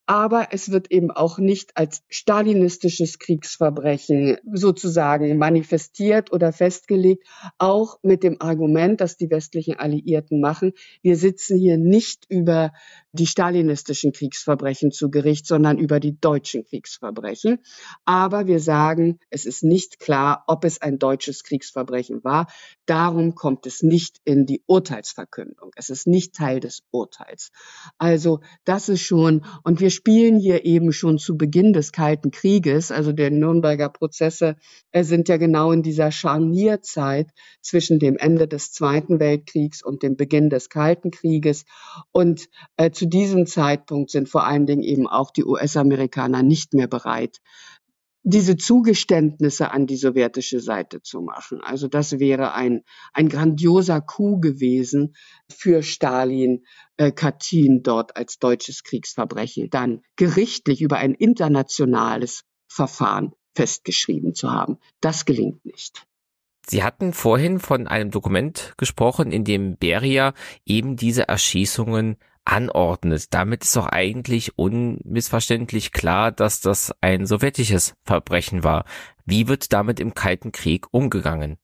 aber 0.07 0.49
es 0.51 0.71
wird 0.71 0.91
eben 0.91 1.11
auch 1.11 1.37
nicht 1.37 1.77
als 1.77 2.03
stalinistisches 2.09 3.19
Kriegsverbrechen 3.19 4.37
sozusagen 4.51 5.37
manifestiert 5.37 6.31
oder 6.31 6.53
festgelegt, 6.53 7.27
auch 7.57 7.99
mit 8.03 8.23
dem 8.23 8.41
Argument, 8.41 9.01
dass 9.01 9.17
die 9.17 9.29
westlichen 9.29 9.79
Alliierten 9.79 10.39
machen, 10.39 10.73
wir 11.01 11.15
sitzen 11.15 11.57
hier 11.57 11.77
nicht 11.77 12.25
über 12.29 12.71
die 13.15 13.27
stalinistischen 13.27 14.11
Kriegsverbrechen 14.11 14.91
zu 14.91 15.09
Gericht, 15.09 15.47
sondern 15.47 15.77
über 15.77 15.99
die 15.99 16.19
deutschen 16.19 16.65
Kriegsverbrechen. 16.65 17.59
Aber 18.03 18.45
wir 18.45 18.59
sagen, 18.59 19.19
es 19.29 19.45
ist 19.45 19.63
nicht 19.63 19.99
klar, 19.99 20.43
ob 20.47 20.65
es 20.65 20.81
ein 20.81 20.99
deutsches 20.99 21.43
Kriegsverbrechen 21.43 22.23
war. 22.23 22.47
Darum 22.85 23.33
kommt 23.33 23.65
es 23.65 23.81
nicht 23.81 24.19
in 24.25 24.45
die 24.45 24.63
Urteilsverkündung. 24.67 25.71
Es 25.75 25.89
ist 25.89 26.07
nicht 26.07 26.35
Teil 26.35 26.59
des 26.59 26.83
Urteils. 26.91 27.51
Also 27.97 28.41
das 28.65 28.89
ist 28.89 29.01
schon, 29.01 29.45
und 29.63 29.79
wir 29.79 29.89
spielen 29.95 30.37
hier 30.37 30.65
eben 30.65 30.91
schon 30.91 31.17
zu 31.17 31.37
Beginn 31.37 31.73
des 31.73 31.91
Kalten 31.91 32.29
Krieges, 32.29 32.91
also 32.91 33.11
der 33.11 33.31
Nürnberger 33.31 33.89
Prozesse 33.89 34.57
äh, 34.91 35.03
sind 35.03 35.29
ja 35.29 35.37
genau 35.37 35.71
in 35.71 35.81
dieser 35.81 36.11
Scharnierzeit 36.11 37.31
zwischen 37.61 37.97
dem 37.97 38.17
Ende 38.17 38.47
des 38.47 38.71
Zweiten 38.71 39.19
Weltkriegs 39.19 39.81
und 39.81 40.03
dem 40.03 40.15
Beginn 40.15 40.49
des 40.49 40.69
Kalten 40.69 41.09
Krieges. 41.09 41.65
Und 42.11 42.47
äh, 42.77 42.91
zu 42.91 43.07
diesem 43.07 43.47
Zeitpunkt 43.47 44.11
sind 44.11 44.29
vor 44.29 44.45
allen 44.45 44.67
Dingen 44.67 44.83
eben 44.83 45.07
auch 45.07 45.31
die 45.31 45.45
US-Amerikaner 45.45 46.43
nicht 46.43 46.73
mehr 46.73 46.87
bereit, 46.87 47.39
diese 48.27 48.57
Zugeständnisse 48.57 49.71
an 49.71 49.85
die 49.85 49.97
sowjetische 49.97 50.59
Seite 50.59 51.01
zu 51.03 51.21
machen. 51.21 51.61
Also 51.61 51.87
das 51.87 52.19
wäre 52.19 52.53
ein, 52.53 52.81
ein 53.13 53.29
grandioser 53.29 54.01
Coup 54.01 54.41
gewesen 54.41 55.15
für 55.47 55.83
Stalin, 55.83 56.65
äh, 56.97 57.11
Katyn 57.11 57.83
dort 57.83 58.17
als 58.17 58.39
deutsches 58.39 58.83
Kriegsverbrechen 58.83 59.69
dann 59.69 60.01
gerichtlich 60.15 60.81
über 60.81 60.97
ein 60.97 61.13
internationales 61.13 62.43
Verfahren 62.67 63.33
festgeschrieben 63.53 64.33
zu 64.33 64.51
haben. 64.51 64.79
Das 65.01 65.25
gelingt 65.25 65.63
nicht. 65.63 66.07
Sie 66.67 66.81
hatten 66.81 67.13
vorhin 67.13 67.59
von 67.59 67.87
einem 67.87 68.09
Dokument 68.09 68.73
gesprochen, 68.77 69.31
in 69.31 69.43
dem 69.43 69.77
Beria 69.77 70.33
eben 70.65 70.95
diese 70.95 71.27
Erschießungen 71.27 72.17
anordnet. 72.45 73.33
Damit 73.33 73.63
ist 73.63 73.75
doch 73.75 73.87
eigentlich 73.87 74.57
unmissverständlich 74.57 75.91
klar, 75.91 76.31
dass 76.31 76.61
das 76.61 76.93
ein 77.01 77.25
sowjetisches 77.25 77.95
Verbrechen 78.03 78.63
war. 78.63 78.85
Wie 79.25 79.47
wird 79.47 79.73
damit 79.73 79.99
im 79.99 80.13
Kalten 80.13 80.51
Krieg 80.51 80.85
umgegangen? 80.91 81.57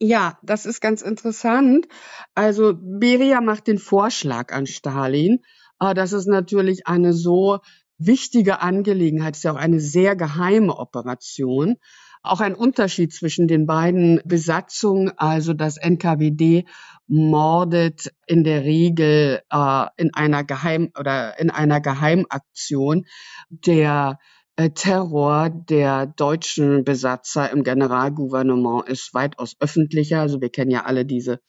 Ja, 0.00 0.38
das 0.42 0.66
ist 0.66 0.80
ganz 0.80 1.02
interessant. 1.02 1.86
Also 2.34 2.74
Beria 2.76 3.40
macht 3.40 3.66
den 3.66 3.78
Vorschlag 3.78 4.52
an 4.52 4.66
Stalin. 4.66 5.40
Äh, 5.78 5.94
das 5.94 6.12
ist 6.12 6.26
natürlich 6.26 6.86
eine 6.86 7.12
so 7.12 7.60
wichtige 7.96 8.60
Angelegenheit, 8.60 9.36
ist 9.36 9.44
ja 9.44 9.52
auch 9.52 9.56
eine 9.56 9.80
sehr 9.80 10.16
geheime 10.16 10.76
Operation 10.76 11.76
auch 12.24 12.40
ein 12.40 12.54
Unterschied 12.54 13.12
zwischen 13.12 13.46
den 13.46 13.66
beiden 13.66 14.20
Besatzungen. 14.24 15.12
Also 15.18 15.52
das 15.52 15.76
NKWD 15.76 16.64
mordet 17.06 18.12
in 18.26 18.44
der 18.44 18.64
Regel 18.64 19.42
äh, 19.50 19.86
in 19.96 20.14
einer 20.14 20.44
Geheim 20.44 20.90
oder 20.98 21.38
in 21.38 21.50
einer 21.50 21.80
Geheimaktion. 21.80 23.06
Der 23.50 24.18
äh, 24.56 24.70
Terror 24.70 25.50
der 25.50 26.06
deutschen 26.06 26.84
Besatzer 26.84 27.50
im 27.50 27.64
Generalgouvernement 27.64 28.88
ist 28.88 29.12
weitaus 29.14 29.56
öffentlicher. 29.60 30.20
Also 30.20 30.40
wir 30.40 30.50
kennen 30.50 30.70
ja 30.70 30.84
alle 30.84 31.04
diese 31.04 31.40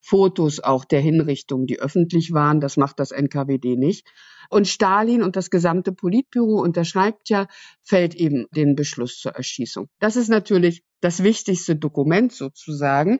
Fotos 0.00 0.60
auch 0.60 0.84
der 0.84 1.00
Hinrichtungen, 1.00 1.66
die 1.66 1.80
öffentlich 1.80 2.32
waren. 2.32 2.60
Das 2.60 2.76
macht 2.76 3.00
das 3.00 3.10
NKWD 3.10 3.76
nicht. 3.76 4.06
Und 4.50 4.68
Stalin 4.68 5.22
und 5.22 5.36
das 5.36 5.48
gesamte 5.48 5.92
Politbüro 5.92 6.60
unterschreibt 6.60 7.30
ja, 7.30 7.46
fällt 7.82 8.14
eben 8.14 8.46
den 8.54 8.74
Beschluss 8.74 9.18
zur 9.18 9.32
Erschießung. 9.32 9.88
Das 10.00 10.16
ist 10.16 10.28
natürlich 10.28 10.82
das 11.00 11.22
wichtigste 11.22 11.76
Dokument 11.76 12.32
sozusagen. 12.32 13.18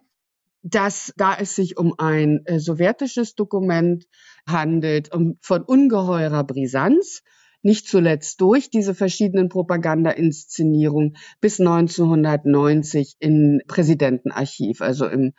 Dass 0.64 1.12
da 1.16 1.36
es 1.38 1.54
sich 1.54 1.76
um 1.76 1.94
ein 1.98 2.40
äh, 2.46 2.58
sowjetisches 2.58 3.34
Dokument 3.34 4.06
handelt, 4.48 5.14
um, 5.14 5.36
von 5.42 5.62
ungeheurer 5.62 6.42
Brisanz, 6.42 7.22
nicht 7.60 7.86
zuletzt 7.86 8.40
durch 8.40 8.70
diese 8.70 8.94
verschiedenen 8.94 9.48
Propaganda-Inszenierungen 9.48 11.16
bis 11.40 11.60
1990 11.60 13.16
im 13.20 13.60
Präsidentenarchiv, 13.66 14.80
also 14.80 15.06
im 15.06 15.32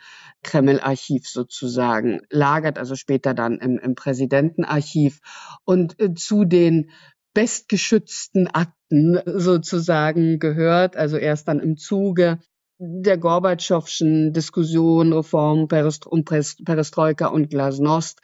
Kreml-Archiv 0.44 1.28
sozusagen, 1.28 2.22
lagert, 2.30 2.78
also 2.78 2.96
später 2.96 3.34
dann 3.34 3.58
im, 3.60 3.80
im 3.80 3.96
Präsidentenarchiv 3.96 5.20
und 5.66 6.00
äh, 6.00 6.14
zu 6.14 6.46
den 6.46 6.92
bestgeschützten 7.34 8.48
Akten 8.48 9.20
sozusagen 9.26 10.40
gehört, 10.40 10.96
also 10.96 11.18
erst 11.18 11.48
dann 11.48 11.60
im 11.60 11.78
Zuge 11.78 12.40
der 12.78 13.18
Gorbatschowschen 13.18 14.34
Diskussion, 14.34 15.14
Reform 15.14 15.68
um 16.08 16.26
Perestroika 16.26 17.28
und 17.28 17.50
Glasnost 17.50 18.22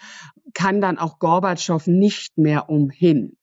kann 0.54 0.82
dann 0.82 0.98
auch 0.98 1.20
Gorbatschow 1.20 1.86
nicht 1.88 2.38
mehr 2.38 2.70
umhin, 2.70 3.38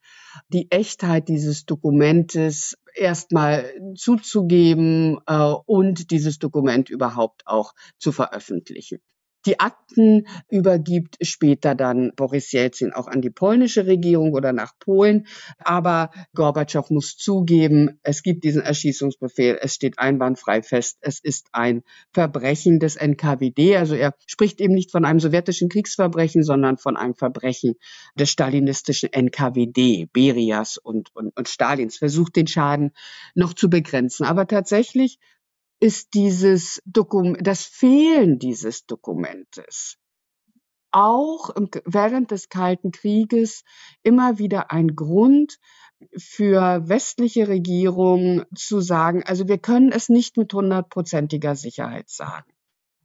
die 0.48 0.70
Echtheit 0.70 1.28
dieses 1.28 1.64
Dokumentes 1.64 2.76
erstmal 2.94 3.72
zuzugeben 3.94 5.18
äh, 5.26 5.54
und 5.66 6.10
dieses 6.10 6.38
Dokument 6.38 6.90
überhaupt 6.90 7.46
auch 7.46 7.72
zu 7.98 8.12
veröffentlichen. 8.12 9.00
Die 9.46 9.60
Akten 9.60 10.26
übergibt 10.50 11.16
später 11.22 11.74
dann 11.74 12.12
Boris 12.16 12.50
Jelzin 12.52 12.92
auch 12.92 13.06
an 13.06 13.22
die 13.22 13.30
polnische 13.30 13.86
Regierung 13.86 14.32
oder 14.32 14.52
nach 14.52 14.72
Polen. 14.78 15.26
Aber 15.58 16.10
Gorbatschow 16.34 16.90
muss 16.90 17.16
zugeben, 17.16 18.00
es 18.02 18.22
gibt 18.22 18.44
diesen 18.44 18.62
Erschießungsbefehl. 18.62 19.58
Es 19.60 19.74
steht 19.74 19.98
einwandfrei 19.98 20.62
fest. 20.62 20.98
Es 21.00 21.20
ist 21.20 21.48
ein 21.52 21.82
Verbrechen 22.12 22.80
des 22.80 22.96
NKWD. 22.96 23.76
Also 23.76 23.94
er 23.94 24.14
spricht 24.26 24.60
eben 24.60 24.74
nicht 24.74 24.90
von 24.90 25.04
einem 25.04 25.20
sowjetischen 25.20 25.68
Kriegsverbrechen, 25.68 26.42
sondern 26.42 26.76
von 26.76 26.96
einem 26.96 27.14
Verbrechen 27.14 27.74
des 28.16 28.30
stalinistischen 28.30 29.12
NKWD, 29.12 30.08
Berias 30.12 30.78
und, 30.78 31.14
und, 31.14 31.36
und 31.36 31.48
Stalins. 31.48 31.96
Versucht 31.96 32.34
den 32.36 32.48
Schaden 32.48 32.90
noch 33.34 33.54
zu 33.54 33.70
begrenzen. 33.70 34.26
Aber 34.26 34.46
tatsächlich 34.46 35.18
ist 35.80 36.14
dieses 36.14 36.82
Dokument, 36.84 37.46
das 37.46 37.64
Fehlen 37.64 38.38
dieses 38.38 38.86
Dokumentes 38.86 39.98
auch 40.90 41.50
während 41.84 42.30
des 42.30 42.48
Kalten 42.48 42.92
Krieges 42.92 43.62
immer 44.02 44.38
wieder 44.38 44.70
ein 44.70 44.96
Grund 44.96 45.58
für 46.16 46.88
westliche 46.88 47.48
Regierungen 47.48 48.44
zu 48.54 48.80
sagen, 48.80 49.22
also 49.24 49.48
wir 49.48 49.58
können 49.58 49.92
es 49.92 50.08
nicht 50.08 50.36
mit 50.36 50.52
hundertprozentiger 50.52 51.56
Sicherheit 51.56 52.08
sagen. 52.08 52.50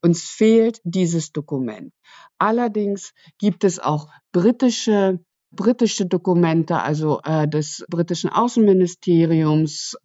Uns 0.01 0.23
fehlt 0.23 0.79
dieses 0.83 1.31
Dokument. 1.31 1.93
Allerdings 2.37 3.13
gibt 3.37 3.63
es 3.63 3.79
auch 3.79 4.09
britische 4.31 5.19
britische 5.55 6.07
Dokumente, 6.07 6.81
also 6.81 7.21
äh, 7.23 7.47
des 7.47 7.85
britischen 7.87 8.31
Außenministeriums 8.31 9.95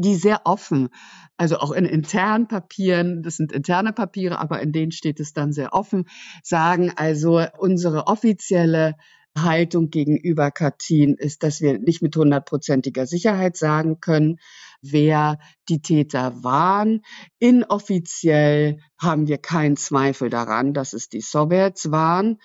die 0.00 0.14
sehr 0.14 0.42
offen, 0.44 0.88
also 1.36 1.58
auch 1.58 1.72
in 1.72 1.84
internen 1.84 2.48
Papieren, 2.48 3.22
das 3.22 3.36
sind 3.36 3.52
interne 3.52 3.92
Papiere, 3.92 4.38
aber 4.38 4.60
in 4.60 4.72
denen 4.72 4.92
steht 4.92 5.20
es 5.20 5.32
dann 5.32 5.52
sehr 5.52 5.72
offen, 5.72 6.06
sagen 6.42 6.92
also 6.96 7.42
unsere 7.58 8.06
offizielle 8.06 8.94
Haltung 9.36 9.90
gegenüber 9.90 10.50
Katyn 10.50 11.14
ist, 11.14 11.42
dass 11.42 11.60
wir 11.60 11.78
nicht 11.78 12.02
mit 12.02 12.16
hundertprozentiger 12.16 13.06
Sicherheit 13.06 13.56
sagen 13.56 14.00
können, 14.00 14.38
wer 14.80 15.38
die 15.68 15.82
Täter 15.82 16.42
waren. 16.42 17.02
Inoffiziell 17.38 18.80
haben 18.98 19.26
wir 19.26 19.38
keinen 19.38 19.76
Zweifel 19.76 20.30
daran, 20.30 20.72
dass 20.72 20.92
es 20.92 21.08
die 21.08 21.20
Sowjets 21.20 21.90
waren, 21.90 22.38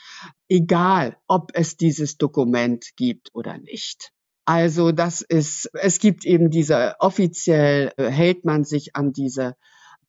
egal 0.50 1.18
ob 1.28 1.52
es 1.54 1.78
dieses 1.78 2.18
Dokument 2.18 2.86
gibt 2.96 3.30
oder 3.34 3.58
nicht. 3.58 4.12
Also 4.54 4.92
das 4.92 5.22
ist, 5.22 5.70
es 5.76 5.98
gibt 6.00 6.26
eben 6.26 6.50
diese, 6.50 6.96
offiziell 7.00 7.94
äh, 7.96 8.10
hält 8.12 8.44
man 8.44 8.66
sich 8.66 8.98
an 8.98 9.14
diese, 9.14 9.56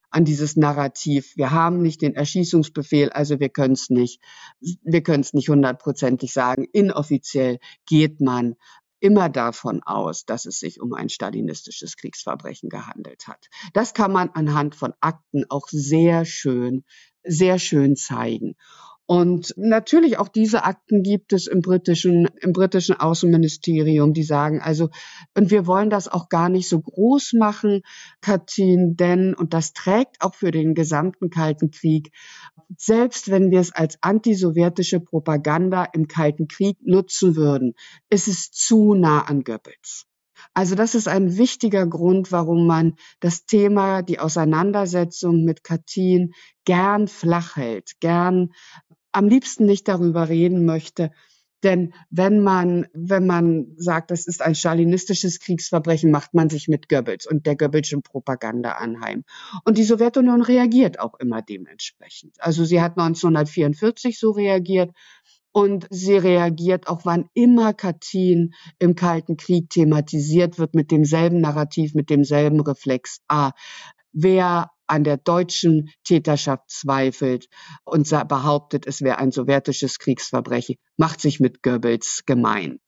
an 0.09 0.25
dieses 0.25 0.57
Narrativ. 0.57 1.37
Wir 1.37 1.51
haben 1.51 1.81
nicht 1.81 2.01
den 2.01 2.13
Erschießungsbefehl, 2.13 3.09
also 3.09 3.39
wir 3.39 3.47
können 3.47 3.75
es 3.75 3.89
nicht, 3.89 4.21
wir 4.59 5.01
können 5.01 5.21
es 5.21 5.33
nicht 5.33 5.47
hundertprozentig 5.47 6.33
sagen. 6.33 6.67
Inoffiziell 6.73 7.59
geht 7.85 8.19
man 8.19 8.55
immer 8.99 9.29
davon 9.29 9.81
aus, 9.81 10.25
dass 10.25 10.45
es 10.45 10.59
sich 10.59 10.81
um 10.81 10.93
ein 10.93 11.07
stalinistisches 11.07 11.95
Kriegsverbrechen 11.95 12.67
gehandelt 12.67 13.29
hat. 13.29 13.47
Das 13.71 13.93
kann 13.93 14.11
man 14.11 14.29
anhand 14.31 14.75
von 14.75 14.93
Akten 14.99 15.45
auch 15.47 15.69
sehr 15.69 16.25
schön, 16.25 16.83
sehr 17.23 17.59
schön 17.59 17.95
zeigen. 17.95 18.57
Und 19.05 19.53
natürlich 19.57 20.17
auch 20.17 20.29
diese 20.29 20.63
Akten 20.63 21.03
gibt 21.03 21.33
es 21.33 21.47
im 21.47 21.61
britischen, 21.61 22.27
im 22.39 22.53
britischen 22.53 22.97
Außenministerium, 22.97 24.13
die 24.13 24.23
sagen 24.23 24.61
also, 24.61 24.89
und 25.35 25.51
wir 25.51 25.67
wollen 25.67 25.89
das 25.89 26.07
auch 26.07 26.29
gar 26.29 26.47
nicht 26.47 26.69
so 26.69 26.79
groß 26.79 27.33
machen, 27.33 27.81
Katrin, 28.21 28.95
denn, 28.95 29.33
und 29.33 29.53
das 29.53 29.73
trägt 29.73 30.21
auch 30.21 30.35
für 30.35 30.51
den 30.51 30.73
gesamten 30.73 31.29
Kalten 31.29 31.69
Krieg, 31.69 32.11
selbst 32.77 33.29
wenn 33.29 33.51
wir 33.51 33.59
es 33.59 33.73
als 33.73 33.97
antisowjetische 34.01 35.01
Propaganda 35.01 35.83
im 35.83 36.07
Kalten 36.07 36.47
Krieg 36.47 36.77
nutzen 36.81 37.35
würden, 37.35 37.73
ist 38.09 38.29
es 38.29 38.51
zu 38.51 38.93
nah 38.93 39.23
an 39.23 39.43
Goebbels. 39.43 40.07
Also 40.53 40.75
das 40.75 40.95
ist 40.95 41.07
ein 41.07 41.37
wichtiger 41.37 41.87
Grund, 41.87 42.31
warum 42.31 42.67
man 42.67 42.95
das 43.19 43.45
Thema, 43.45 44.01
die 44.01 44.19
Auseinandersetzung 44.19 45.43
mit 45.43 45.63
Katyn 45.63 46.33
gern 46.65 47.07
flach 47.07 47.55
hält, 47.55 47.99
gern 47.99 48.53
am 49.11 49.27
liebsten 49.27 49.65
nicht 49.65 49.87
darüber 49.87 50.29
reden 50.29 50.65
möchte. 50.65 51.11
Denn 51.63 51.93
wenn 52.09 52.41
man, 52.43 52.87
wenn 52.93 53.25
man 53.25 53.73
sagt, 53.77 54.11
das 54.11 54.27
ist 54.27 54.41
ein 54.41 54.53
stalinistisches 54.53 55.39
Kriegsverbrechen, 55.39 56.11
macht 56.11 56.33
man 56.33 56.49
sich 56.49 56.67
mit 56.67 56.89
Goebbels 56.89 57.25
und 57.25 57.45
der 57.45 57.55
Goebbelschen 57.55 58.03
Propaganda 58.03 58.73
anheim. 58.73 59.23
Und 59.63 59.77
die 59.77 59.83
Sowjetunion 59.83 60.41
reagiert 60.41 60.99
auch 60.99 61.17
immer 61.19 61.41
dementsprechend. 61.41 62.35
Also 62.39 62.65
sie 62.65 62.81
hat 62.81 62.97
1944 62.97 64.19
so 64.19 64.31
reagiert 64.31 64.91
und 65.53 65.87
sie 65.91 66.17
reagiert 66.17 66.87
auch, 66.87 67.05
wann 67.05 67.29
immer 67.33 67.73
Katyn 67.73 68.53
im 68.79 68.95
Kalten 68.95 69.37
Krieg 69.37 69.69
thematisiert 69.69 70.59
wird, 70.59 70.73
mit 70.73 70.91
demselben 70.91 71.39
Narrativ, 71.39 71.93
mit 71.93 72.09
demselben 72.09 72.59
Reflex. 72.59 73.21
Ah, 73.27 73.51
wer 74.11 74.71
an 74.87 75.03
der 75.03 75.17
deutschen 75.17 75.89
Täterschaft 76.03 76.69
zweifelt 76.69 77.47
und 77.85 78.09
behauptet, 78.27 78.87
es 78.87 79.01
wäre 79.01 79.19
ein 79.19 79.31
sowjetisches 79.31 79.99
Kriegsverbrechen, 79.99 80.75
macht 80.97 81.21
sich 81.21 81.39
mit 81.39 81.63
Goebbels 81.63 82.23
gemein. 82.25 82.79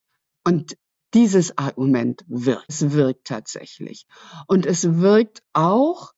Und 0.43 0.75
dieses 1.13 1.57
Argument 1.57 2.25
wirkt. 2.27 2.65
Es 2.67 2.91
wirkt 2.91 3.27
tatsächlich. 3.27 4.05
Und 4.47 4.65
es 4.65 4.97
wirkt 4.99 5.43
auch, 5.53 6.13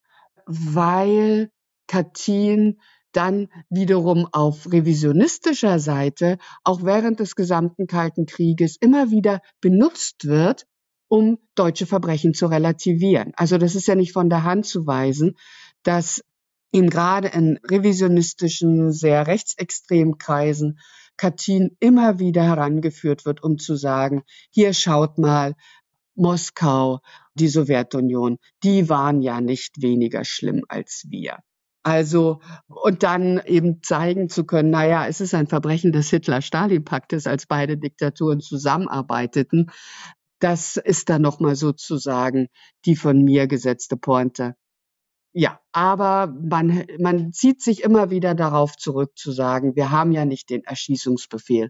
weil 0.45 1.51
Katyn 1.87 2.79
dann 3.11 3.49
wiederum 3.69 4.27
auf 4.31 4.71
revisionistischer 4.71 5.79
Seite 5.79 6.37
auch 6.63 6.83
während 6.83 7.19
des 7.19 7.35
gesamten 7.35 7.87
Kalten 7.87 8.25
Krieges 8.25 8.77
immer 8.77 9.11
wieder 9.11 9.41
benutzt 9.61 10.25
wird, 10.25 10.65
um 11.07 11.39
deutsche 11.55 11.85
Verbrechen 11.85 12.33
zu 12.33 12.47
relativieren. 12.47 13.31
Also 13.35 13.57
das 13.57 13.75
ist 13.75 13.87
ja 13.87 13.95
nicht 13.95 14.13
von 14.13 14.29
der 14.29 14.43
Hand 14.43 14.65
zu 14.65 14.85
weisen, 14.85 15.35
dass 15.83 16.23
ihm 16.71 16.89
gerade 16.89 17.29
in 17.29 17.59
revisionistischen, 17.63 18.91
sehr 18.91 19.25
rechtsextremen 19.27 20.17
Kreisen 20.17 20.79
Katyn 21.17 21.75
immer 21.79 22.19
wieder 22.19 22.43
herangeführt 22.43 23.25
wird, 23.25 23.43
um 23.43 23.57
zu 23.57 23.75
sagen, 23.75 24.23
hier 24.51 24.73
schaut 24.73 25.17
mal, 25.17 25.55
Moskau, 26.15 26.99
die 27.35 27.47
Sowjetunion, 27.47 28.37
die 28.63 28.89
waren 28.89 29.21
ja 29.21 29.41
nicht 29.41 29.81
weniger 29.81 30.25
schlimm 30.25 30.63
als 30.67 31.05
wir. 31.09 31.39
Also, 31.83 32.41
und 32.67 33.03
dann 33.03 33.41
eben 33.45 33.81
zeigen 33.81 34.29
zu 34.29 34.45
können, 34.45 34.71
naja, 34.71 35.07
es 35.07 35.21
ist 35.21 35.33
ein 35.33 35.47
Verbrechen 35.47 35.91
des 35.91 36.09
Hitler-Stalin-Paktes, 36.09 37.27
als 37.27 37.45
beide 37.45 37.77
Diktaturen 37.77 38.41
zusammenarbeiteten. 38.41 39.71
Das 40.39 40.77
ist 40.77 41.09
dann 41.09 41.21
nochmal 41.21 41.55
sozusagen 41.55 42.47
die 42.85 42.95
von 42.95 43.23
mir 43.23 43.47
gesetzte 43.47 43.97
Pointe. 43.97 44.55
Ja, 45.33 45.59
aber 45.71 46.27
man, 46.27 46.85
man 46.99 47.31
zieht 47.31 47.61
sich 47.61 47.83
immer 47.83 48.09
wieder 48.09 48.33
darauf 48.35 48.75
zurück 48.75 49.11
zu 49.15 49.31
sagen, 49.31 49.75
wir 49.75 49.91
haben 49.91 50.11
ja 50.11 50.25
nicht 50.25 50.49
den 50.49 50.63
Erschießungsbefehl. 50.63 51.69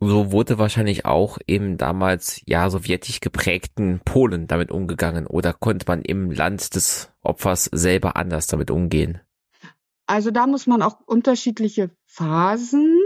So 0.00 0.30
wurde 0.30 0.58
wahrscheinlich 0.58 1.06
auch 1.06 1.38
im 1.46 1.78
damals 1.78 2.42
ja 2.44 2.68
sowjetisch 2.68 3.20
geprägten 3.20 4.00
Polen 4.04 4.46
damit 4.46 4.70
umgegangen 4.70 5.26
oder 5.26 5.54
konnte 5.54 5.86
man 5.88 6.02
im 6.02 6.30
Land 6.30 6.74
des 6.74 7.10
Opfers 7.22 7.64
selber 7.72 8.16
anders 8.16 8.46
damit 8.46 8.70
umgehen? 8.70 9.20
Also 10.06 10.30
da 10.30 10.46
muss 10.46 10.66
man 10.66 10.82
auch 10.82 11.00
unterschiedliche 11.06 11.90
Phasen 12.06 12.98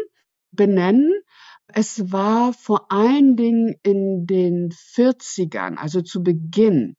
benennen. 0.52 1.12
Es 1.68 2.12
war 2.12 2.52
vor 2.52 2.90
allen 2.90 3.36
Dingen 3.36 3.76
in 3.82 4.26
den 4.26 4.70
40ern, 4.70 5.76
also 5.76 6.02
zu 6.02 6.22
Beginn, 6.22 6.96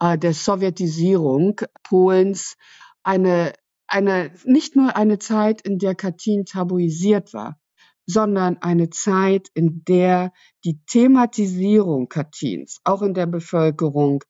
äh, 0.00 0.16
der 0.16 0.34
Sowjetisierung 0.34 1.60
Polens 1.82 2.56
eine 3.02 3.52
eine, 3.86 4.32
nicht 4.44 4.76
nur 4.76 4.96
eine 4.96 5.18
Zeit, 5.18 5.60
in 5.60 5.78
der 5.78 5.94
Katyn 5.94 6.44
tabuisiert 6.44 7.32
war, 7.32 7.58
sondern 8.06 8.58
eine 8.58 8.90
Zeit, 8.90 9.48
in 9.54 9.84
der 9.84 10.32
die 10.64 10.80
Thematisierung 10.86 12.08
Katyns 12.08 12.80
auch 12.84 13.02
in 13.02 13.14
der 13.14 13.26
Bevölkerung 13.26 14.24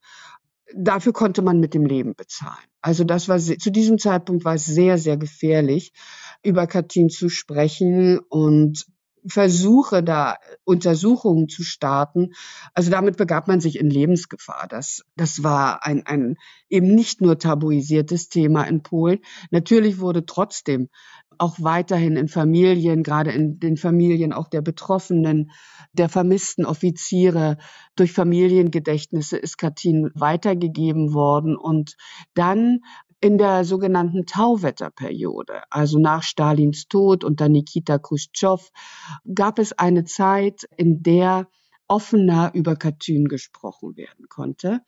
dafür 0.73 1.13
konnte 1.13 1.41
man 1.41 1.59
mit 1.59 1.73
dem 1.73 1.85
Leben 1.85 2.15
bezahlen. 2.15 2.65
Also 2.81 3.03
das 3.03 3.27
war 3.27 3.39
zu 3.39 3.71
diesem 3.71 3.97
Zeitpunkt 3.97 4.45
war 4.45 4.55
es 4.55 4.65
sehr 4.65 4.97
sehr 4.97 5.17
gefährlich 5.17 5.91
über 6.43 6.67
Katyn 6.67 7.09
zu 7.09 7.29
sprechen 7.29 8.19
und 8.29 8.85
Versuche, 9.27 10.03
da 10.03 10.37
Untersuchungen 10.63 11.49
zu 11.49 11.63
starten. 11.63 12.33
Also 12.73 12.91
damit 12.91 13.17
begab 13.17 13.47
man 13.47 13.59
sich 13.59 13.79
in 13.79 13.89
Lebensgefahr. 13.89 14.67
Das, 14.69 15.03
das 15.15 15.43
war 15.43 15.83
ein, 15.83 16.05
ein 16.05 16.35
eben 16.69 16.93
nicht 16.93 17.21
nur 17.21 17.39
tabuisiertes 17.39 18.29
Thema 18.29 18.63
in 18.63 18.83
Polen. 18.83 19.19
Natürlich 19.49 19.99
wurde 19.99 20.25
trotzdem 20.25 20.89
auch 21.37 21.57
weiterhin 21.59 22.15
in 22.15 22.27
Familien, 22.27 23.03
gerade 23.03 23.31
in 23.31 23.59
den 23.59 23.77
Familien 23.77 24.33
auch 24.33 24.47
der 24.47 24.61
Betroffenen, 24.61 25.51
der 25.93 26.09
vermissten 26.09 26.65
Offiziere, 26.65 27.57
durch 27.95 28.11
Familiengedächtnisse 28.11 29.37
ist 29.37 29.57
Katyn 29.57 30.11
weitergegeben 30.15 31.13
worden. 31.13 31.55
Und 31.55 31.95
dann 32.33 32.79
in 33.21 33.37
der 33.37 33.65
sogenannten 33.65 34.25
Tauwetterperiode, 34.25 35.63
also 35.69 35.99
nach 35.99 36.23
Stalins 36.23 36.87
Tod 36.87 37.23
unter 37.23 37.49
Nikita 37.49 37.97
Khrushchev, 37.97 38.69
gab 39.33 39.59
es 39.59 39.73
eine 39.73 40.03
Zeit, 40.03 40.67
in 40.77 41.01
der 41.01 41.47
offener 41.87 42.51
über 42.53 42.75
Katyn 42.75 43.27
gesprochen 43.27 43.95
werden 43.95 44.27
konnte. 44.29 44.81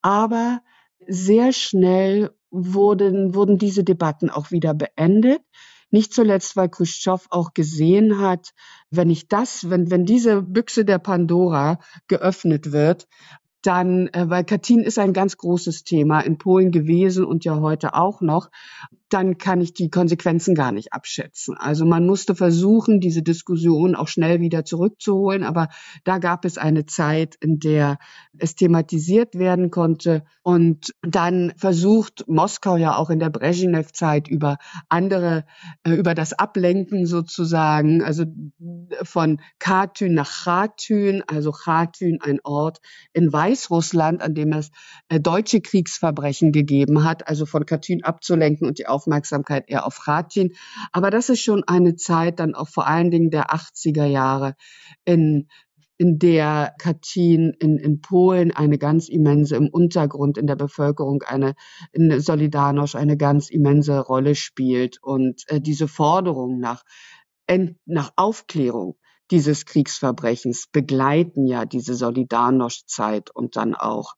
Aber 0.00 0.62
sehr 1.06 1.52
schnell 1.52 2.30
wurden, 2.50 3.34
wurden 3.34 3.58
diese 3.58 3.84
Debatten 3.84 4.30
auch 4.30 4.50
wieder 4.50 4.74
beendet. 4.74 5.40
Nicht 5.92 6.14
zuletzt, 6.14 6.56
weil 6.56 6.70
Khrushchev 6.70 7.26
auch 7.28 7.52
gesehen 7.52 8.18
hat, 8.18 8.54
wenn 8.90 9.10
ich 9.10 9.28
das, 9.28 9.68
wenn, 9.68 9.90
wenn 9.90 10.06
diese 10.06 10.42
Büchse 10.42 10.84
der 10.84 10.98
Pandora 10.98 11.78
geöffnet 12.08 12.72
wird, 12.72 13.06
dann, 13.60 14.08
äh, 14.08 14.24
weil 14.28 14.44
Katyn 14.44 14.80
ist 14.80 14.98
ein 14.98 15.12
ganz 15.12 15.36
großes 15.36 15.84
Thema 15.84 16.20
in 16.20 16.38
Polen 16.38 16.72
gewesen 16.72 17.24
und 17.24 17.44
ja 17.44 17.60
heute 17.60 17.94
auch 17.94 18.22
noch 18.22 18.50
dann 19.12 19.38
kann 19.38 19.60
ich 19.60 19.74
die 19.74 19.90
Konsequenzen 19.90 20.54
gar 20.54 20.72
nicht 20.72 20.92
abschätzen. 20.92 21.56
Also 21.58 21.84
man 21.84 22.06
musste 22.06 22.34
versuchen, 22.34 23.00
diese 23.00 23.22
Diskussion 23.22 23.94
auch 23.94 24.08
schnell 24.08 24.40
wieder 24.40 24.64
zurückzuholen, 24.64 25.44
aber 25.44 25.68
da 26.04 26.18
gab 26.18 26.44
es 26.44 26.58
eine 26.58 26.86
Zeit, 26.86 27.36
in 27.40 27.58
der 27.58 27.98
es 28.38 28.54
thematisiert 28.54 29.34
werden 29.34 29.70
konnte 29.70 30.24
und 30.42 30.94
dann 31.02 31.52
versucht 31.56 32.24
Moskau 32.26 32.76
ja 32.76 32.96
auch 32.96 33.10
in 33.10 33.18
der 33.18 33.30
Brezhnev-Zeit 33.30 34.28
über 34.28 34.56
andere, 34.88 35.44
äh, 35.84 35.92
über 35.92 36.14
das 36.14 36.32
Ablenken 36.32 37.06
sozusagen, 37.06 38.02
also 38.02 38.24
von 39.02 39.40
Katyn 39.58 40.14
nach 40.14 40.44
Chatyn, 40.44 41.22
also 41.26 41.52
Chatyn 41.52 42.20
ein 42.20 42.40
Ort 42.44 42.80
in 43.12 43.32
Weißrussland, 43.32 44.22
an 44.22 44.34
dem 44.34 44.52
es 44.52 44.70
äh, 45.08 45.20
deutsche 45.20 45.60
Kriegsverbrechen 45.60 46.52
gegeben 46.52 47.04
hat, 47.04 47.28
also 47.28 47.46
von 47.46 47.66
Katyn 47.66 48.02
abzulenken 48.02 48.66
und 48.66 48.78
die 48.78 48.86
Aufmerksamkeit 49.02 49.64
eher 49.68 49.86
auf 49.86 50.06
Ratin. 50.06 50.54
Aber 50.92 51.10
das 51.10 51.28
ist 51.28 51.40
schon 51.40 51.64
eine 51.64 51.96
Zeit 51.96 52.38
dann 52.38 52.54
auch 52.54 52.68
vor 52.68 52.86
allen 52.86 53.10
Dingen 53.10 53.30
der 53.30 53.50
80er 53.50 54.06
Jahre 54.06 54.54
in 55.04 55.48
in 55.98 56.18
der 56.18 56.74
Katyn 56.78 57.52
in, 57.60 57.76
in 57.78 58.00
Polen 58.00 58.50
eine 58.50 58.78
ganz 58.78 59.08
immense 59.08 59.54
im 59.56 59.68
Untergrund 59.68 60.36
in 60.36 60.46
der 60.46 60.56
Bevölkerung 60.56 61.22
eine 61.22 61.54
in 61.92 62.10
Solidarność 62.10 62.96
eine 62.96 63.16
ganz 63.16 63.50
immense 63.50 64.00
Rolle 64.00 64.34
spielt 64.34 65.00
und 65.02 65.42
äh, 65.46 65.60
diese 65.60 65.86
Forderung 65.86 66.58
nach 66.58 66.82
nach 67.84 68.12
Aufklärung 68.16 68.96
dieses 69.30 69.64
Kriegsverbrechens 69.66 70.68
begleiten 70.72 71.46
ja 71.46 71.66
diese 71.66 71.92
Solidarność-Zeit 71.94 73.30
und 73.30 73.56
dann 73.56 73.74
auch 73.74 74.14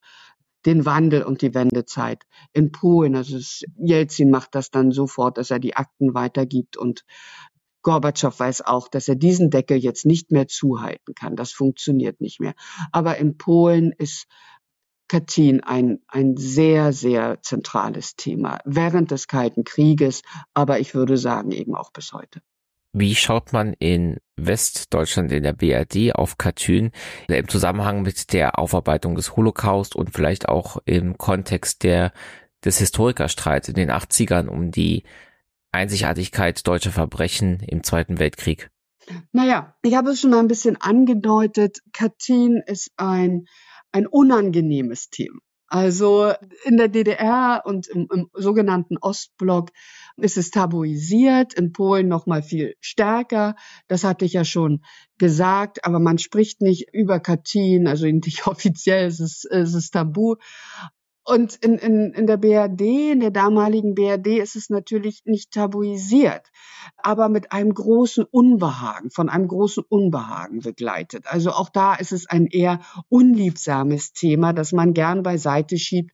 den 0.65 0.85
Wandel 0.85 1.23
und 1.23 1.41
die 1.41 1.53
Wendezeit 1.53 2.25
in 2.53 2.71
Polen. 2.71 3.15
Also 3.15 3.37
Jelzin 3.77 4.29
macht 4.29 4.55
das 4.55 4.71
dann 4.71 4.91
sofort, 4.91 5.37
dass 5.37 5.51
er 5.51 5.59
die 5.59 5.75
Akten 5.75 6.13
weitergibt 6.13 6.77
und 6.77 7.05
Gorbatschow 7.81 8.37
weiß 8.39 8.63
auch, 8.63 8.87
dass 8.87 9.07
er 9.07 9.15
diesen 9.15 9.51
Deckel 9.51 9.77
jetzt 9.77 10.07
nicht 10.07 10.31
mehr 10.31 10.47
zuhalten 10.47 11.13
kann. 11.13 11.35
Das 11.35 11.51
funktioniert 11.51 12.19
nicht 12.19 12.39
mehr. 12.39 12.55
Aber 12.91 13.17
in 13.17 13.37
Polen 13.37 13.91
ist 13.91 14.25
Katyn 15.07 15.59
ein, 15.61 15.99
ein 16.07 16.35
sehr, 16.35 16.93
sehr 16.93 17.43
zentrales 17.43 18.15
Thema 18.15 18.59
während 18.65 19.11
des 19.11 19.27
Kalten 19.27 19.63
Krieges, 19.63 20.23
aber 20.55 20.79
ich 20.79 20.95
würde 20.95 21.17
sagen 21.17 21.51
eben 21.51 21.75
auch 21.75 21.91
bis 21.91 22.11
heute. 22.11 22.41
Wie 22.97 23.13
schaut 23.13 23.51
man 23.51 23.73
in 23.73 24.21
Westdeutschland 24.37 25.29
in 25.33 25.43
der 25.43 25.51
BRD 25.51 26.15
auf 26.15 26.37
Katyn 26.37 26.91
im 27.27 27.49
Zusammenhang 27.49 28.03
mit 28.03 28.31
der 28.31 28.57
Aufarbeitung 28.57 29.15
des 29.15 29.35
Holocaust 29.35 29.97
und 29.97 30.11
vielleicht 30.13 30.47
auch 30.47 30.77
im 30.85 31.17
Kontext 31.17 31.83
der, 31.83 32.13
des 32.63 32.77
Historikerstreits 32.77 33.67
in 33.67 33.75
den 33.75 33.91
80ern 33.91 34.47
um 34.47 34.71
die 34.71 35.03
Einzigartigkeit 35.73 36.65
deutscher 36.65 36.91
Verbrechen 36.91 37.59
im 37.67 37.83
Zweiten 37.83 38.17
Weltkrieg? 38.17 38.71
Naja, 39.33 39.75
ich 39.81 39.93
habe 39.93 40.11
es 40.11 40.21
schon 40.21 40.33
ein 40.33 40.47
bisschen 40.47 40.77
angedeutet. 40.79 41.79
Katyn 41.91 42.63
ist 42.65 42.91
ein, 42.95 43.47
ein 43.91 44.07
unangenehmes 44.07 45.09
Thema. 45.09 45.41
Also 45.75 46.31
in 46.63 46.77
der 46.77 46.87
DDR 46.87 47.63
und 47.65 47.87
im, 47.87 48.07
im 48.09 48.29
sogenannten 48.31 48.97
Ostblock 48.97 49.71
ist 50.15 50.37
es 50.37 50.49
tabuisiert, 50.49 51.53
in 51.53 51.73
Polen 51.73 52.07
noch 52.07 52.27
mal 52.27 52.41
viel 52.41 52.75
stärker. 52.79 53.55
Das 53.89 54.05
hatte 54.05 54.23
ich 54.23 54.31
ja 54.31 54.45
schon 54.45 54.85
gesagt, 55.17 55.83
aber 55.83 55.99
man 55.99 56.17
spricht 56.17 56.61
nicht 56.61 56.93
über 56.93 57.19
Katyn, 57.19 57.87
also 57.87 58.05
nicht 58.05 58.47
offiziell 58.47 59.09
ist 59.09 59.19
es, 59.19 59.43
ist 59.43 59.73
es 59.73 59.89
tabu. 59.89 60.35
Und 61.27 61.55
in, 61.55 61.79
in, 61.79 62.13
in 62.13 62.27
der 62.27 62.37
BRD, 62.37 62.81
in 63.13 63.19
der 63.19 63.31
damaligen 63.31 63.95
BRD, 63.95 64.37
ist 64.37 64.55
es 64.55 64.69
natürlich 64.69 65.23
nicht 65.25 65.51
tabuisiert, 65.51 66.51
aber 66.97 67.29
mit 67.29 67.51
einem 67.51 67.73
großen 67.73 68.25
Unbehagen, 68.25 69.09
von 69.09 69.27
einem 69.29 69.47
großen 69.47 69.83
Unbehagen 69.89 70.59
begleitet. 70.59 71.25
Also 71.25 71.49
auch 71.49 71.69
da 71.69 71.95
ist 71.95 72.11
es 72.11 72.29
ein 72.29 72.45
eher 72.45 72.79
unliebsames 73.09 74.13
Thema, 74.13 74.53
das 74.53 74.71
man 74.71 74.93
gern 74.93 75.23
beiseite 75.23 75.79
schiebt. 75.79 76.11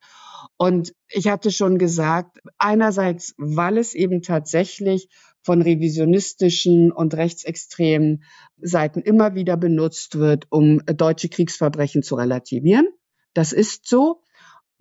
Und 0.56 0.94
ich 1.10 1.28
hatte 1.28 1.52
schon 1.52 1.78
gesagt, 1.78 2.40
einerseits, 2.58 3.36
weil 3.38 3.78
es 3.78 3.94
eben 3.94 4.22
tatsächlich 4.22 5.10
von 5.44 5.62
revisionistischen 5.62 6.92
und 6.92 7.16
rechtsextremen 7.16 8.24
Seiten 8.62 9.02
immer 9.02 9.36
wieder 9.36 9.58
benutzt 9.58 10.18
wird, 10.18 10.46
um 10.50 10.82
deutsche 10.86 11.28
Kriegsverbrechen 11.28 12.02
zu 12.02 12.16
relativieren. 12.16 12.88
Das 13.34 13.52
ist 13.52 13.90
so. 13.90 14.22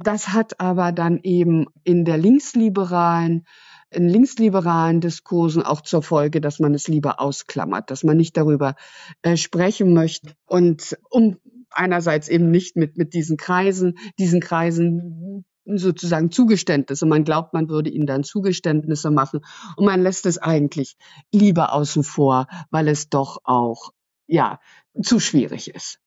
Das 0.03 0.29
hat 0.29 0.61
aber 0.61 0.93
dann 0.93 1.21
eben 1.23 1.67
in 1.85 2.05
der 2.05 2.17
linksliberalen 2.17 3.45
in 3.93 4.09
linksliberalen 4.09 5.01
Diskursen 5.01 5.65
auch 5.65 5.81
zur 5.81 6.03
Folge, 6.03 6.41
dass 6.41 6.61
man 6.61 6.75
es 6.75 6.87
lieber 6.87 7.21
ausklammert, 7.21 7.91
dass 7.91 8.05
man 8.05 8.17
nicht 8.17 8.37
darüber 8.37 8.77
äh, 9.23 9.37
sprechen 9.37 9.93
möchte 9.93 10.33
und 10.47 10.97
um 11.11 11.39
einerseits 11.71 12.29
eben 12.29 12.51
nicht 12.51 12.77
mit 12.77 12.97
mit 12.97 13.15
diesen 13.15 13.37
Kreisen, 13.37 13.99
diesen 14.19 14.41
Kreisen 14.41 15.45
sozusagen 15.67 16.31
Zugeständnisse. 16.31 17.05
Man 17.05 17.25
glaubt, 17.25 17.53
man 17.53 17.69
würde 17.69 17.91
ihnen 17.91 18.07
dann 18.07 18.23
Zugeständnisse 18.25 19.11
machen 19.11 19.41
und 19.77 19.85
man 19.85 20.03
lässt 20.03 20.25
es 20.25 20.39
eigentlich 20.39 20.97
lieber 21.33 21.73
außen 21.75 22.05
vor, 22.05 22.47
weil 22.71 22.89
es 22.89 23.09
doch 23.11 23.39
auch 23.45 23.91
ja 24.29 24.61
zu 25.03 25.19
schwierig 25.21 25.75
ist 25.75 26.01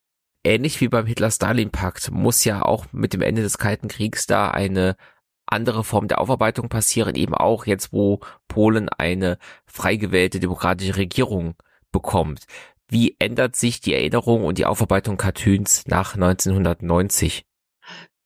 ähnlich 0.43 0.81
wie 0.81 0.87
beim 0.87 1.05
Hitler-Stalin-Pakt 1.05 2.11
muss 2.11 2.43
ja 2.43 2.61
auch 2.61 2.85
mit 2.91 3.13
dem 3.13 3.21
Ende 3.21 3.41
des 3.41 3.57
Kalten 3.57 3.87
Kriegs 3.87 4.25
da 4.25 4.51
eine 4.51 4.95
andere 5.45 5.83
Form 5.83 6.07
der 6.07 6.19
Aufarbeitung 6.19 6.69
passieren, 6.69 7.15
eben 7.15 7.35
auch 7.35 7.65
jetzt, 7.65 7.93
wo 7.93 8.19
Polen 8.47 8.89
eine 8.89 9.37
frei 9.65 9.95
gewählte 9.95 10.39
demokratische 10.39 10.97
Regierung 10.97 11.55
bekommt. 11.91 12.45
Wie 12.89 13.15
ändert 13.19 13.55
sich 13.55 13.81
die 13.81 13.93
Erinnerung 13.93 14.43
und 14.45 14.57
die 14.57 14.65
Aufarbeitung 14.65 15.17
Katyns 15.17 15.85
nach 15.87 16.15
1990? 16.15 17.45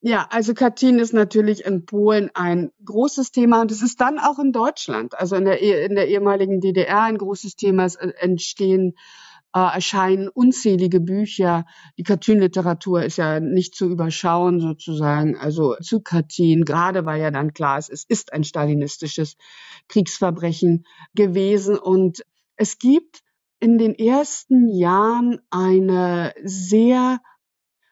Ja, 0.01 0.27
also 0.29 0.53
Katyn 0.53 0.99
ist 0.99 1.13
natürlich 1.13 1.65
in 1.65 1.85
Polen 1.85 2.29
ein 2.33 2.71
großes 2.85 3.31
Thema 3.31 3.61
und 3.61 3.71
es 3.71 3.81
ist 3.81 3.99
dann 3.99 4.19
auch 4.19 4.39
in 4.39 4.51
Deutschland, 4.51 5.17
also 5.17 5.35
in 5.35 5.45
der, 5.45 5.59
in 5.59 5.95
der 5.95 6.07
ehemaligen 6.07 6.61
DDR 6.61 7.01
ein 7.03 7.17
großes 7.17 7.55
Thema. 7.55 7.85
Es 7.85 7.95
entstehen 7.95 8.93
äh, 8.93 9.26
erscheinen 9.65 10.27
unzählige 10.27 10.99
Bücher. 10.99 11.65
Die 11.97 12.03
Katyn-Literatur 12.03 13.03
ist 13.03 13.17
ja 13.17 13.39
nicht 13.39 13.75
zu 13.75 13.89
überschauen 13.89 14.59
sozusagen. 14.59 15.37
Also 15.37 15.75
zu 15.81 16.01
Katyn, 16.01 16.63
gerade 16.63 17.05
weil 17.05 17.21
ja 17.21 17.31
dann 17.31 17.53
klar 17.53 17.77
ist, 17.77 17.89
es 17.89 18.03
ist 18.03 18.33
ein 18.33 18.43
stalinistisches 18.43 19.35
Kriegsverbrechen 19.87 20.85
gewesen. 21.15 21.77
Und 21.77 22.23
es 22.55 22.77
gibt 22.77 23.21
in 23.59 23.77
den 23.77 23.95
ersten 23.95 24.67
Jahren 24.67 25.39
eine 25.49 26.33
sehr 26.43 27.19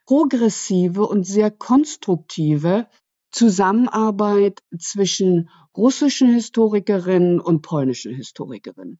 progressive 0.05 1.05
und 1.05 1.26
sehr 1.26 1.51
konstruktive 1.51 2.88
Zusammenarbeit 3.32 4.61
zwischen 4.78 5.49
russischen 5.76 6.34
Historikerinnen 6.34 7.39
und 7.39 7.61
polnischen 7.61 8.13
Historikerinnen 8.13 8.99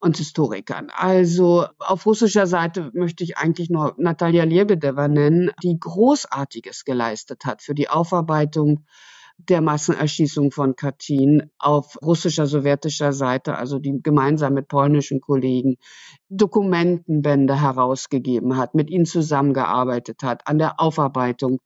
und 0.00 0.16
Historikern. 0.16 0.90
Also 0.94 1.66
auf 1.78 2.06
russischer 2.06 2.46
Seite 2.46 2.90
möchte 2.94 3.24
ich 3.24 3.36
eigentlich 3.38 3.70
nur 3.70 3.94
Natalia 3.98 4.44
Lebedeва 4.44 5.08
nennen, 5.08 5.50
die 5.62 5.78
Großartiges 5.78 6.84
geleistet 6.84 7.44
hat 7.44 7.62
für 7.62 7.74
die 7.74 7.88
Aufarbeitung 7.88 8.84
der 9.48 9.60
Massenerschießung 9.60 10.50
von 10.50 10.76
Katyn 10.76 11.50
auf 11.58 11.96
russischer, 12.02 12.46
sowjetischer 12.46 13.12
Seite, 13.12 13.56
also 13.56 13.78
die 13.78 14.00
gemeinsam 14.02 14.54
mit 14.54 14.68
polnischen 14.68 15.20
Kollegen 15.20 15.76
Dokumentenbände 16.28 17.60
herausgegeben 17.60 18.56
hat, 18.56 18.74
mit 18.74 18.90
ihnen 18.90 19.06
zusammengearbeitet 19.06 20.22
hat, 20.22 20.46
an 20.46 20.58
der 20.58 20.80
Aufarbeitung 20.80 21.60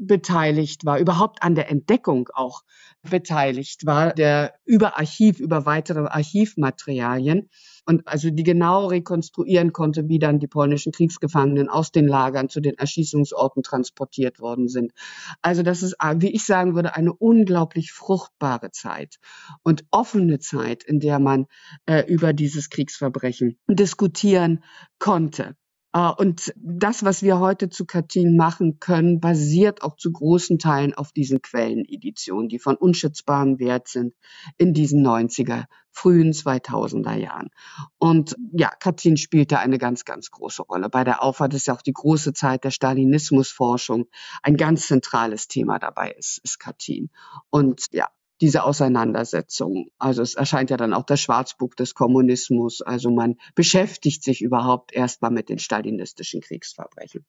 beteiligt 0.00 0.84
war, 0.84 0.98
überhaupt 0.98 1.42
an 1.42 1.54
der 1.54 1.70
Entdeckung 1.70 2.28
auch 2.32 2.62
beteiligt 3.02 3.86
war, 3.86 4.12
der 4.12 4.54
über 4.64 4.98
Archiv, 4.98 5.40
über 5.40 5.66
weitere 5.66 6.06
Archivmaterialien 6.06 7.48
und 7.86 8.06
also 8.06 8.30
die 8.30 8.42
genau 8.42 8.86
rekonstruieren 8.86 9.72
konnte, 9.72 10.08
wie 10.08 10.18
dann 10.18 10.40
die 10.40 10.48
polnischen 10.48 10.92
Kriegsgefangenen 10.92 11.68
aus 11.68 11.92
den 11.92 12.08
Lagern 12.08 12.48
zu 12.48 12.60
den 12.60 12.76
Erschießungsorten 12.76 13.62
transportiert 13.62 14.40
worden 14.40 14.68
sind. 14.68 14.92
Also 15.40 15.62
das 15.62 15.82
ist, 15.82 15.96
wie 16.16 16.34
ich 16.34 16.44
sagen 16.44 16.74
würde, 16.74 16.96
eine 16.96 17.12
unglaublich 17.12 17.92
fruchtbare 17.92 18.72
Zeit 18.72 19.16
und 19.62 19.84
offene 19.90 20.40
Zeit, 20.40 20.82
in 20.82 21.00
der 21.00 21.18
man 21.18 21.46
äh, 21.86 22.04
über 22.06 22.32
dieses 22.32 22.70
Kriegsverbrechen 22.70 23.58
diskutieren 23.68 24.64
konnte. 24.98 25.54
Äh, 25.96 26.12
und 26.18 26.52
das, 26.56 27.04
was 27.04 27.22
wir 27.22 27.38
heute 27.40 27.70
zu 27.70 27.86
Katyn 27.86 28.36
machen 28.36 28.78
können, 28.80 29.18
basiert 29.18 29.82
auch 29.82 29.96
zu 29.96 30.12
großen 30.12 30.58
Teilen 30.58 30.92
auf 30.92 31.12
diesen 31.12 31.40
Quelleneditionen, 31.40 32.48
die 32.48 32.58
von 32.58 32.76
unschätzbarem 32.76 33.58
Wert 33.58 33.88
sind 33.88 34.14
in 34.58 34.74
diesen 34.74 35.04
90er, 35.04 35.64
frühen 35.90 36.32
2000er 36.32 37.14
Jahren. 37.14 37.48
Und 37.96 38.36
ja, 38.52 38.68
Katyn 38.68 39.16
spielte 39.16 39.58
eine 39.58 39.78
ganz, 39.78 40.04
ganz 40.04 40.30
große 40.30 40.62
Rolle. 40.62 40.90
Bei 40.90 41.02
der 41.02 41.22
Auffahrt 41.22 41.54
ist 41.54 41.66
ja 41.66 41.74
auch 41.74 41.82
die 41.82 41.94
große 41.94 42.34
Zeit 42.34 42.64
der 42.64 42.70
Stalinismusforschung. 42.70 44.04
Ein 44.42 44.58
ganz 44.58 44.88
zentrales 44.88 45.48
Thema 45.48 45.78
dabei 45.78 46.10
ist, 46.10 46.40
ist 46.44 46.58
Katyn. 46.58 47.08
Und 47.48 47.86
ja, 47.92 48.08
diese 48.40 48.64
Auseinandersetzung. 48.64 49.88
Also 49.98 50.22
es 50.22 50.34
erscheint 50.34 50.70
ja 50.70 50.76
dann 50.76 50.92
auch 50.92 51.04
das 51.04 51.20
Schwarzbuch 51.20 51.74
des 51.74 51.94
Kommunismus. 51.94 52.82
Also 52.82 53.10
man 53.10 53.36
beschäftigt 53.54 54.22
sich 54.22 54.42
überhaupt 54.42 54.92
erstmal 54.92 55.30
mit 55.30 55.48
den 55.48 55.58
stalinistischen 55.58 56.40
Kriegsverbrechen. 56.40 57.24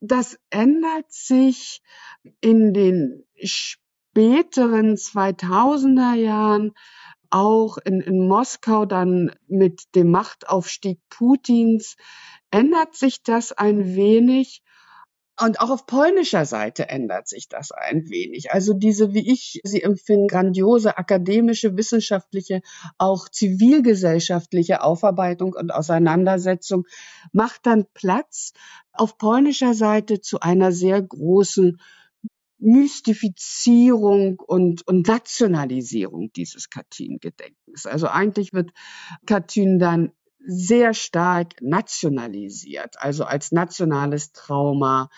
Das 0.00 0.38
ändert 0.50 1.10
sich 1.10 1.82
in 2.40 2.72
den 2.72 3.24
späteren 3.42 4.94
2000er 4.94 6.14
Jahren 6.14 6.72
auch 7.30 7.78
in, 7.78 8.00
in 8.00 8.26
Moskau 8.28 8.86
dann 8.86 9.32
mit 9.48 9.94
dem 9.94 10.10
Machtaufstieg 10.10 11.00
Putins 11.08 11.96
ändert 12.50 12.94
sich 12.94 13.22
das 13.22 13.52
ein 13.52 13.96
wenig. 13.96 14.62
Und 15.38 15.60
auch 15.60 15.70
auf 15.70 15.86
polnischer 15.86 16.46
Seite 16.46 16.88
ändert 16.88 17.28
sich 17.28 17.48
das 17.48 17.70
ein 17.70 18.08
wenig. 18.08 18.52
Also 18.52 18.72
diese, 18.72 19.12
wie 19.12 19.30
ich 19.30 19.60
sie 19.64 19.82
empfinde, 19.82 20.28
grandiose 20.28 20.96
akademische, 20.96 21.76
wissenschaftliche, 21.76 22.62
auch 22.96 23.28
zivilgesellschaftliche 23.28 24.82
Aufarbeitung 24.82 25.52
und 25.52 25.72
Auseinandersetzung 25.72 26.84
macht 27.32 27.66
dann 27.66 27.84
Platz 27.92 28.52
auf 28.92 29.18
polnischer 29.18 29.74
Seite 29.74 30.22
zu 30.22 30.40
einer 30.40 30.72
sehr 30.72 31.02
großen 31.02 31.78
Mystifizierung 32.58 34.40
und, 34.40 34.86
und 34.86 35.06
Nationalisierung 35.06 36.32
dieses 36.32 36.70
Katyn-Gedenkens. 36.70 37.84
Also 37.84 38.08
eigentlich 38.08 38.54
wird 38.54 38.70
Katyn 39.26 39.78
dann 39.78 40.12
sehr 40.46 40.94
stark 40.94 41.54
nationalisiert, 41.60 42.96
also 42.98 43.24
als 43.24 43.52
nationales 43.52 44.32
Trauma, 44.32 45.08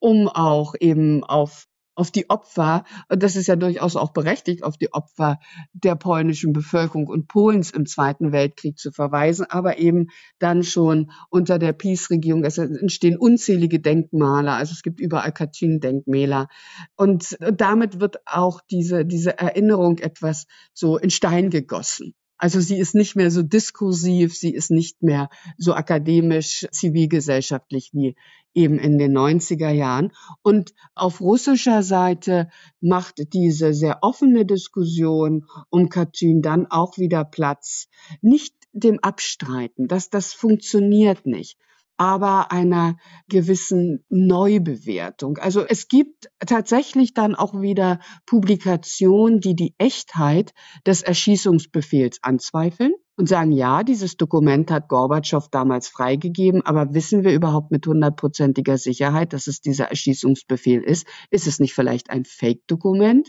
um 0.00 0.28
auch 0.28 0.74
eben 0.78 1.24
auf 1.24 1.66
auf 2.00 2.10
die 2.10 2.30
Opfer, 2.30 2.84
das 3.10 3.36
ist 3.36 3.46
ja 3.46 3.56
durchaus 3.56 3.94
auch 3.94 4.14
berechtigt, 4.14 4.62
auf 4.64 4.78
die 4.78 4.92
Opfer 4.94 5.38
der 5.74 5.96
polnischen 5.96 6.54
Bevölkerung 6.54 7.08
und 7.08 7.28
Polens 7.28 7.70
im 7.72 7.84
Zweiten 7.84 8.32
Weltkrieg 8.32 8.78
zu 8.78 8.90
verweisen, 8.90 9.44
aber 9.50 9.78
eben 9.78 10.06
dann 10.38 10.62
schon 10.62 11.10
unter 11.28 11.58
der 11.58 11.74
Peace-Regierung, 11.74 12.42
es 12.44 12.56
entstehen 12.56 13.18
unzählige 13.18 13.80
Denkmale, 13.80 14.52
also 14.52 14.72
es 14.72 14.82
gibt 14.82 14.98
überall 14.98 15.32
Katyn-Denkmäler 15.32 16.48
und 16.96 17.36
damit 17.52 18.00
wird 18.00 18.26
auch 18.26 18.62
diese, 18.70 19.04
diese 19.04 19.36
Erinnerung 19.36 19.98
etwas 19.98 20.46
so 20.72 20.96
in 20.96 21.10
Stein 21.10 21.50
gegossen. 21.50 22.14
Also 22.40 22.58
sie 22.58 22.78
ist 22.78 22.94
nicht 22.94 23.16
mehr 23.16 23.30
so 23.30 23.42
diskursiv, 23.42 24.34
sie 24.34 24.54
ist 24.54 24.70
nicht 24.70 25.02
mehr 25.02 25.28
so 25.58 25.74
akademisch, 25.74 26.66
zivilgesellschaftlich 26.72 27.90
wie 27.92 28.16
eben 28.54 28.78
in 28.78 28.96
den 28.96 29.14
90er 29.16 29.68
Jahren. 29.68 30.12
Und 30.40 30.72
auf 30.94 31.20
russischer 31.20 31.82
Seite 31.82 32.48
macht 32.80 33.34
diese 33.34 33.74
sehr 33.74 33.98
offene 34.00 34.46
Diskussion 34.46 35.44
um 35.68 35.90
Katyn 35.90 36.40
dann 36.40 36.66
auch 36.66 36.96
wieder 36.96 37.26
Platz. 37.26 37.88
Nicht 38.22 38.54
dem 38.72 39.00
Abstreiten, 39.00 39.86
dass 39.86 40.08
das 40.08 40.32
funktioniert 40.32 41.26
nicht 41.26 41.58
aber 42.00 42.50
einer 42.50 42.96
gewissen 43.28 44.06
Neubewertung. 44.08 45.36
Also 45.36 45.66
es 45.66 45.86
gibt 45.86 46.30
tatsächlich 46.38 47.12
dann 47.12 47.34
auch 47.34 47.60
wieder 47.60 48.00
Publikationen, 48.24 49.40
die 49.40 49.54
die 49.54 49.74
Echtheit 49.76 50.54
des 50.86 51.02
Erschießungsbefehls 51.02 52.20
anzweifeln 52.22 52.94
und 53.18 53.28
sagen, 53.28 53.52
ja, 53.52 53.82
dieses 53.82 54.16
Dokument 54.16 54.70
hat 54.70 54.88
Gorbatschow 54.88 55.46
damals 55.50 55.88
freigegeben, 55.88 56.62
aber 56.64 56.94
wissen 56.94 57.22
wir 57.22 57.34
überhaupt 57.34 57.70
mit 57.70 57.86
hundertprozentiger 57.86 58.78
Sicherheit, 58.78 59.34
dass 59.34 59.46
es 59.46 59.60
dieser 59.60 59.90
Erschießungsbefehl 59.90 60.82
ist? 60.82 61.06
Ist 61.30 61.46
es 61.46 61.60
nicht 61.60 61.74
vielleicht 61.74 62.08
ein 62.08 62.24
Fake-Dokument? 62.24 63.28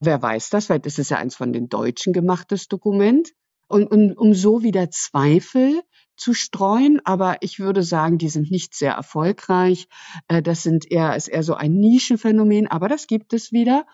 Wer 0.00 0.20
weiß 0.20 0.50
das? 0.50 0.66
Vielleicht 0.66 0.84
ist 0.84 0.98
es 0.98 1.08
ja 1.08 1.16
eins 1.16 1.34
von 1.34 1.54
den 1.54 1.70
Deutschen 1.70 2.12
gemachtes 2.12 2.68
Dokument. 2.68 3.30
Und, 3.68 3.90
und 3.90 4.18
um 4.18 4.34
so 4.34 4.62
wieder 4.62 4.90
Zweifel 4.90 5.80
zu 6.22 6.34
streuen, 6.34 7.00
aber 7.04 7.38
ich 7.40 7.58
würde 7.58 7.82
sagen, 7.82 8.16
die 8.16 8.28
sind 8.28 8.50
nicht 8.50 8.74
sehr 8.74 8.92
erfolgreich. 8.92 9.88
Äh, 10.28 10.40
das 10.40 10.62
sind 10.62 10.90
eher, 10.90 11.16
ist 11.16 11.28
eher 11.28 11.42
so 11.42 11.54
ein 11.54 11.74
Nischenphänomen, 11.74 12.68
aber 12.68 12.88
das 12.88 13.08
gibt 13.08 13.32
es 13.32 13.50
wieder. 13.50 13.86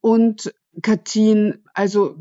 Und 0.00 0.54
Katyn, 0.82 1.58
also 1.72 2.16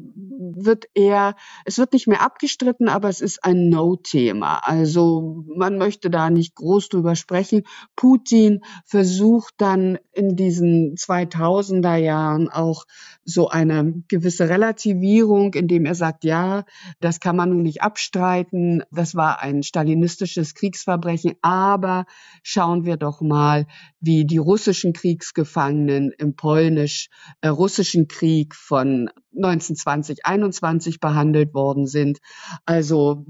wird 0.56 0.86
eher, 0.94 1.36
es 1.66 1.78
wird 1.78 1.94
nicht 1.94 2.08
mehr 2.08 2.22
abgestritten, 2.22 2.90
aber 2.90 3.10
es 3.10 3.22
ist 3.22 3.44
ein 3.44 3.70
No-Thema. 3.70 4.60
Also 4.64 5.44
man 5.48 5.78
möchte 5.78 6.10
da 6.10 6.30
nicht 6.30 6.56
groß 6.56 6.90
drüber 6.90 7.16
sprechen. 7.16 7.64
Putin 7.96 8.62
versucht 8.86 9.54
dann 9.58 9.98
in 10.12 10.36
diesen 10.36 10.96
2000er 10.96 11.96
Jahren 11.96 12.50
auch 12.50 12.86
so 13.24 13.48
eine 13.48 14.04
gewisse 14.08 14.50
Relativierung, 14.50 15.54
indem 15.54 15.86
er 15.86 15.96
sagt, 15.96 16.24
ja, 16.24 16.66
das 17.00 17.20
kann 17.20 17.36
man 17.36 17.50
nun 17.50 17.64
nicht 17.64 17.82
abstreiten. 17.82 18.84
Das 18.92 19.16
war 19.16 19.42
ein 19.42 19.64
stalinistisches 19.64 20.56
Kriegsverbrechen, 20.56 21.36
aber 21.42 22.06
schauen 22.42 22.86
wir 22.86 22.98
doch 22.98 23.22
mal, 23.22 23.66
wie 24.00 24.26
die 24.26 24.38
russischen 24.38 24.94
Kriegsgefangenen 24.94 26.12
im 26.18 26.36
polnisch-russischen 26.36 28.04
äh, 28.04 28.08
Krieg 28.08 28.43
Krieg 28.44 28.56
von 28.56 29.10
1920, 29.36 30.26
21 30.26 31.00
behandelt 31.00 31.54
worden 31.54 31.86
sind. 31.88 32.20
Also 32.66 33.26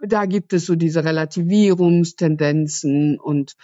da 0.00 0.26
gibt 0.26 0.52
es 0.52 0.66
so 0.66 0.76
diese 0.76 1.04
Relativierungstendenzen 1.04 3.18
und 3.18 3.56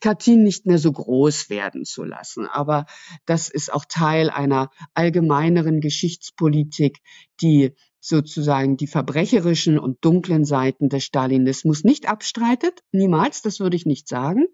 Katyn 0.00 0.42
nicht 0.42 0.64
mehr 0.66 0.78
so 0.78 0.90
groß 0.92 1.50
werden 1.50 1.84
zu 1.84 2.04
lassen. 2.04 2.46
Aber 2.46 2.86
das 3.26 3.50
ist 3.50 3.70
auch 3.72 3.84
Teil 3.86 4.30
einer 4.30 4.70
allgemeineren 4.94 5.80
Geschichtspolitik, 5.80 7.00
die 7.42 7.74
sozusagen 8.00 8.76
die 8.76 8.88
verbrecherischen 8.88 9.78
und 9.78 10.04
dunklen 10.04 10.44
Seiten 10.44 10.88
des 10.88 11.04
Stalinismus 11.04 11.84
nicht 11.84 12.08
abstreitet. 12.08 12.80
Niemals, 12.90 13.42
das 13.42 13.60
würde 13.60 13.76
ich 13.76 13.86
nicht 13.86 14.08
sagen 14.08 14.46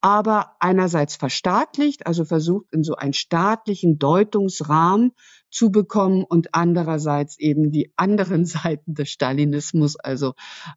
aber 0.00 0.56
einerseits 0.60 1.16
verstaatlicht, 1.16 2.06
also 2.06 2.24
versucht 2.24 2.66
in 2.72 2.82
so 2.82 2.94
einen 2.94 3.12
staatlichen 3.12 3.98
Deutungsrahmen 3.98 5.12
zu 5.50 5.70
bekommen 5.70 6.24
und 6.24 6.54
andererseits 6.54 7.38
eben 7.38 7.70
die 7.70 7.92
anderen 7.96 8.44
Seiten 8.46 8.94
des 8.94 9.10
Stalinismus, 9.10 9.96
also 9.96 10.34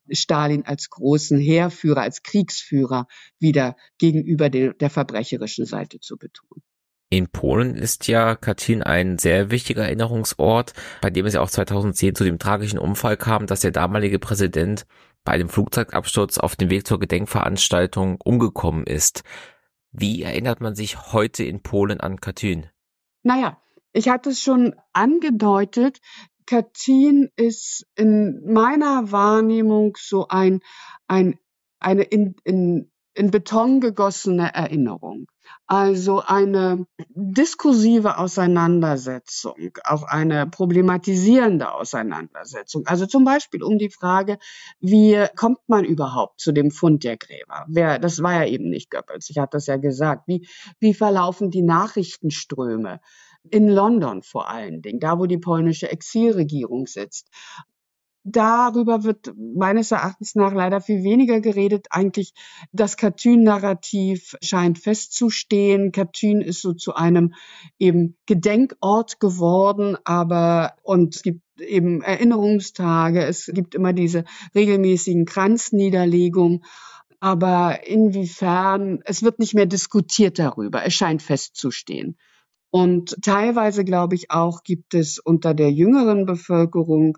Stalin 0.09 0.65
als 0.65 0.89
großen 0.89 1.39
Heerführer, 1.39 2.01
als 2.01 2.23
Kriegsführer 2.23 3.07
wieder 3.39 3.75
gegenüber 3.97 4.49
der, 4.49 4.73
der 4.73 4.89
verbrecherischen 4.89 5.65
Seite 5.65 5.99
zu 5.99 6.17
betonen. 6.17 6.63
In 7.11 7.27
Polen 7.27 7.75
ist 7.75 8.07
ja 8.07 8.35
Katyn 8.35 8.83
ein 8.83 9.17
sehr 9.17 9.49
wichtiger 9.49 9.83
Erinnerungsort, 9.83 10.73
bei 11.01 11.09
dem 11.09 11.25
es 11.25 11.33
ja 11.33 11.41
auch 11.41 11.49
2010 11.49 12.13
zu 12.13 12.23
dem 12.23 12.37
tragischen 12.37 12.77
Unfall 12.77 13.17
kam, 13.17 13.47
dass 13.47 13.61
der 13.61 13.71
damalige 13.71 14.19
Präsident 14.19 14.85
bei 15.23 15.33
einem 15.33 15.49
Flugzeugabsturz 15.49 16.37
auf 16.37 16.55
dem 16.55 16.69
Weg 16.69 16.87
zur 16.87 16.99
Gedenkveranstaltung 16.99 18.19
umgekommen 18.23 18.85
ist. 18.85 19.23
Wie 19.91 20.21
erinnert 20.23 20.61
man 20.61 20.75
sich 20.75 21.11
heute 21.13 21.43
in 21.43 21.61
Polen 21.61 21.99
an 21.99 22.19
Katyn? 22.19 22.67
Naja, 23.23 23.61
ich 23.91 24.09
hatte 24.09 24.29
es 24.29 24.41
schon 24.41 24.75
angedeutet, 24.93 25.99
Katyn 26.45 27.29
ist 27.35 27.85
in 27.95 28.41
meiner 28.51 29.11
Wahrnehmung 29.11 29.95
so 29.99 30.27
ein, 30.29 30.61
ein 31.07 31.37
eine 31.79 32.03
in, 32.03 32.35
in, 32.43 32.91
in 33.19 33.31
Beton 33.31 33.81
gegossene 33.81 34.55
Erinnerung. 34.55 35.27
Also 35.67 36.23
eine 36.25 36.85
diskursive 37.09 38.17
Auseinandersetzung, 38.17 39.71
auch 39.83 40.03
eine 40.03 40.47
problematisierende 40.47 41.73
Auseinandersetzung. 41.73 42.87
Also 42.87 43.07
zum 43.07 43.25
Beispiel 43.25 43.61
um 43.61 43.77
die 43.77 43.89
Frage, 43.89 44.37
wie 44.79 45.25
kommt 45.35 45.59
man 45.67 45.83
überhaupt 45.83 46.39
zu 46.39 46.53
dem 46.53 46.71
Fund 46.71 47.03
der 47.03 47.17
Gräber? 47.17 47.65
Wer, 47.67 47.99
das 47.99 48.23
war 48.23 48.33
ja 48.35 48.45
eben 48.45 48.69
nicht 48.69 48.89
Goebbels, 48.89 49.29
ich 49.29 49.37
hatte 49.37 49.57
das 49.57 49.67
ja 49.67 49.75
gesagt. 49.75 50.23
Wie, 50.27 50.47
wie 50.79 50.93
verlaufen 50.93 51.51
die 51.51 51.63
Nachrichtenströme? 51.63 53.01
in 53.51 53.69
London 53.69 54.21
vor 54.21 54.49
allen 54.49 54.81
Dingen, 54.81 54.99
da 54.99 55.17
wo 55.17 55.25
die 55.25 55.37
polnische 55.37 55.89
Exilregierung 55.89 56.87
sitzt 56.87 57.29
darüber 58.23 59.03
wird 59.03 59.33
meines 59.37 59.91
Erachtens 59.91 60.35
nach 60.35 60.53
leider 60.53 60.81
viel 60.81 61.03
weniger 61.03 61.41
geredet. 61.41 61.87
Eigentlich 61.89 62.33
das 62.71 62.97
Katyn-Narrativ 62.97 64.35
scheint 64.41 64.79
festzustehen. 64.79 65.91
Katyn 65.91 66.41
ist 66.41 66.61
so 66.61 66.73
zu 66.73 66.93
einem 66.95 67.33
eben 67.77 68.17
Gedenkort 68.25 69.19
geworden, 69.19 69.97
aber 70.03 70.73
und 70.83 71.15
es 71.15 71.21
gibt 71.23 71.41
eben 71.59 72.01
Erinnerungstage, 72.01 73.23
es 73.25 73.51
gibt 73.53 73.75
immer 73.75 73.93
diese 73.93 74.23
regelmäßigen 74.55 75.25
Kranzniederlegungen. 75.25 76.63
Aber 77.21 77.85
inwiefern, 77.85 79.01
es 79.03 79.23
wird 79.23 79.39
nicht 79.39 79.53
mehr 79.53 79.65
diskutiert 79.65 80.39
darüber. 80.39 80.85
Es 80.85 80.93
scheint 80.93 81.21
festzustehen. 81.21 82.17
Und 82.71 83.17
teilweise, 83.21 83.83
glaube 83.83 84.15
ich, 84.15 84.31
auch 84.31 84.63
gibt 84.63 84.93
es 84.93 85.19
unter 85.19 85.53
der 85.53 85.71
jüngeren 85.71 86.25
Bevölkerung 86.25 87.17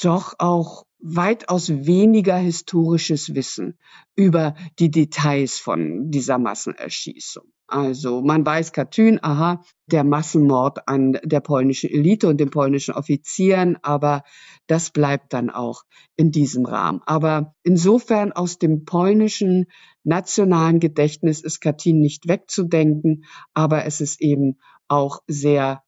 doch 0.00 0.34
auch 0.38 0.84
weitaus 1.02 1.68
weniger 1.68 2.36
historisches 2.36 3.34
Wissen 3.34 3.76
über 4.14 4.54
die 4.78 4.90
Details 4.90 5.58
von 5.58 6.10
dieser 6.10 6.38
Massenerschießung. 6.38 7.44
Also 7.66 8.20
man 8.20 8.44
weiß 8.44 8.72
Katyn, 8.72 9.18
aha, 9.22 9.62
der 9.86 10.04
Massenmord 10.04 10.86
an 10.88 11.18
der 11.24 11.40
polnischen 11.40 11.90
Elite 11.90 12.28
und 12.28 12.38
den 12.38 12.50
polnischen 12.50 12.94
Offizieren, 12.94 13.78
aber 13.82 14.24
das 14.66 14.90
bleibt 14.90 15.32
dann 15.32 15.48
auch 15.48 15.82
in 16.14 16.30
diesem 16.30 16.66
Rahmen. 16.66 17.00
Aber 17.06 17.54
insofern 17.62 18.32
aus 18.32 18.58
dem 18.58 18.84
polnischen 18.84 19.66
nationalen 20.04 20.80
Gedächtnis 20.80 21.40
ist 21.40 21.60
Katyn 21.60 21.98
nicht 21.98 22.28
wegzudenken, 22.28 23.24
aber 23.54 23.86
es 23.86 24.02
ist 24.02 24.20
eben 24.20 24.58
auch 24.86 25.20
sehr 25.26 25.82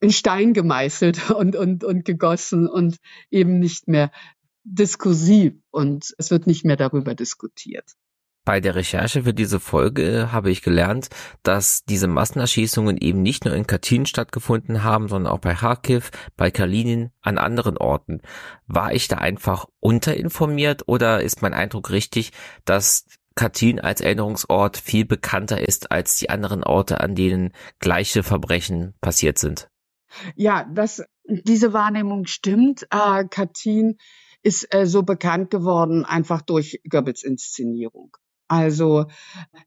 in 0.00 0.12
Stein 0.12 0.52
gemeißelt 0.54 1.30
und, 1.34 1.56
und, 1.56 1.84
und 1.84 2.04
gegossen 2.04 2.68
und 2.68 2.96
eben 3.30 3.58
nicht 3.58 3.88
mehr 3.88 4.10
diskursiv 4.64 5.54
und 5.70 6.14
es 6.18 6.30
wird 6.30 6.46
nicht 6.46 6.64
mehr 6.64 6.76
darüber 6.76 7.14
diskutiert. 7.14 7.94
Bei 8.44 8.60
der 8.60 8.74
Recherche 8.74 9.24
für 9.24 9.34
diese 9.34 9.60
Folge 9.60 10.32
habe 10.32 10.50
ich 10.50 10.62
gelernt, 10.62 11.08
dass 11.42 11.84
diese 11.84 12.08
Massenerschießungen 12.08 12.96
eben 12.96 13.22
nicht 13.22 13.44
nur 13.44 13.54
in 13.54 13.66
Katyn 13.66 14.06
stattgefunden 14.06 14.82
haben, 14.82 15.08
sondern 15.08 15.32
auch 15.32 15.40
bei 15.40 15.54
Kharkiv, 15.54 16.10
bei 16.36 16.50
Kalinin, 16.50 17.10
an 17.20 17.36
anderen 17.36 17.76
Orten. 17.76 18.22
War 18.66 18.94
ich 18.94 19.08
da 19.08 19.18
einfach 19.18 19.66
unterinformiert 19.78 20.88
oder 20.88 21.22
ist 21.22 21.42
mein 21.42 21.52
Eindruck 21.52 21.90
richtig, 21.90 22.32
dass 22.64 23.04
Katyn 23.34 23.78
als 23.78 24.00
Erinnerungsort 24.00 24.78
viel 24.78 25.04
bekannter 25.04 25.66
ist 25.66 25.92
als 25.92 26.16
die 26.16 26.30
anderen 26.30 26.64
Orte, 26.64 27.00
an 27.00 27.14
denen 27.14 27.52
gleiche 27.78 28.22
Verbrechen 28.22 28.94
passiert 29.00 29.38
sind? 29.38 29.69
Ja, 30.36 30.64
das, 30.72 31.02
diese 31.24 31.72
Wahrnehmung 31.72 32.26
stimmt. 32.26 32.86
Äh, 32.90 33.24
Katyn 33.28 33.96
ist 34.42 34.72
äh, 34.74 34.86
so 34.86 35.02
bekannt 35.02 35.50
geworden 35.50 36.04
einfach 36.04 36.42
durch 36.42 36.80
Goebbels 36.88 37.22
Inszenierung. 37.22 38.16
Also 38.50 39.06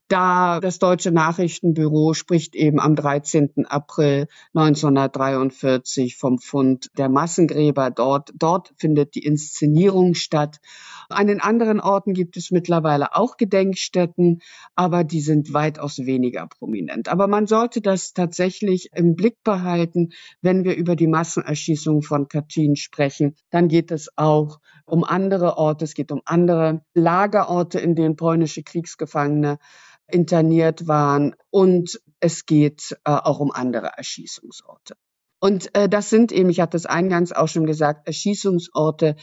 da 0.09 0.59
das 0.59 0.77
deutsche 0.77 1.11
Nachrichtenbüro 1.11 2.13
spricht 2.13 2.53
eben 2.53 2.81
am 2.81 2.97
13. 2.97 3.65
April 3.65 4.27
1943 4.53 6.17
vom 6.17 6.38
Fund 6.38 6.89
der 6.97 7.07
Massengräber 7.07 7.91
dort. 7.91 8.34
Dort 8.36 8.73
findet 8.75 9.15
die 9.15 9.23
Inszenierung 9.23 10.15
statt. 10.15 10.59
An 11.07 11.27
den 11.27 11.39
anderen 11.39 11.79
Orten 11.79 12.13
gibt 12.13 12.36
es 12.36 12.51
mittlerweile 12.51 13.15
auch 13.15 13.38
Gedenkstätten, 13.38 14.41
aber 14.75 15.05
die 15.05 15.21
sind 15.21 15.53
weitaus 15.53 15.99
weniger 15.99 16.45
prominent. 16.47 17.07
Aber 17.07 17.27
man 17.27 17.47
sollte 17.47 17.79
das 17.79 18.13
tatsächlich 18.13 18.89
im 18.93 19.15
Blick 19.15 19.41
behalten, 19.45 20.09
wenn 20.41 20.65
wir 20.65 20.75
über 20.75 20.97
die 20.97 21.07
Massenerschießung 21.07 22.01
von 22.01 22.27
Katyn 22.27 22.75
sprechen. 22.75 23.36
Dann 23.49 23.69
geht 23.69 23.91
es 23.91 24.09
auch 24.17 24.59
um 24.86 25.03
andere 25.03 25.57
Orte, 25.57 25.86
es 25.86 25.93
geht 25.93 26.11
um 26.11 26.21
andere 26.25 26.81
Lagerorte, 26.93 27.79
in 27.79 27.95
denen 27.95 28.17
polnische 28.17 28.63
Kriegsgefangene 28.74 29.59
interniert 30.07 30.88
waren 30.88 31.36
und 31.51 32.01
es 32.19 32.45
geht 32.45 32.97
äh, 33.05 33.11
auch 33.11 33.39
um 33.39 33.51
andere 33.51 33.91
Erschießungsorte. 33.95 34.95
Und 35.39 35.76
äh, 35.76 35.89
das 35.89 36.09
sind 36.09 36.32
eben, 36.32 36.49
ich 36.49 36.59
hatte 36.59 36.78
es 36.78 36.86
eingangs 36.86 37.32
auch 37.32 37.47
schon 37.47 37.65
gesagt, 37.65 38.07
Erschießungsorte, 38.07 39.15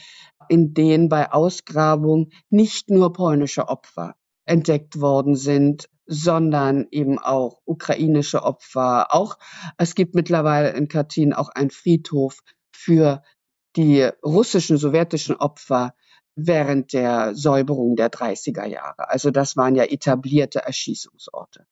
in 0.49 0.73
denen 0.73 1.09
bei 1.09 1.31
Ausgrabung 1.31 2.29
nicht 2.49 2.89
nur 2.89 3.11
polnische 3.11 3.67
Opfer 3.67 4.15
entdeckt 4.45 5.01
worden 5.01 5.35
sind, 5.35 5.89
sondern 6.05 6.87
eben 6.91 7.19
auch 7.19 7.61
ukrainische 7.65 8.43
Opfer. 8.43 9.13
Auch 9.13 9.37
es 9.77 9.95
gibt 9.95 10.15
mittlerweile 10.15 10.71
in 10.71 10.87
Katyn 10.87 11.33
auch 11.33 11.49
einen 11.49 11.71
Friedhof 11.71 12.39
für 12.71 13.21
die 13.75 14.09
russischen, 14.23 14.77
sowjetischen 14.77 15.35
Opfer 15.35 15.93
während 16.35 16.93
der 16.93 17.35
Säuberung 17.35 17.95
der 17.95 18.09
30er 18.09 18.65
Jahre. 18.65 19.09
Also 19.09 19.31
das 19.31 19.57
waren 19.57 19.75
ja 19.75 19.83
etablierte 19.83 20.59
Erschießungsorte. 20.59 21.65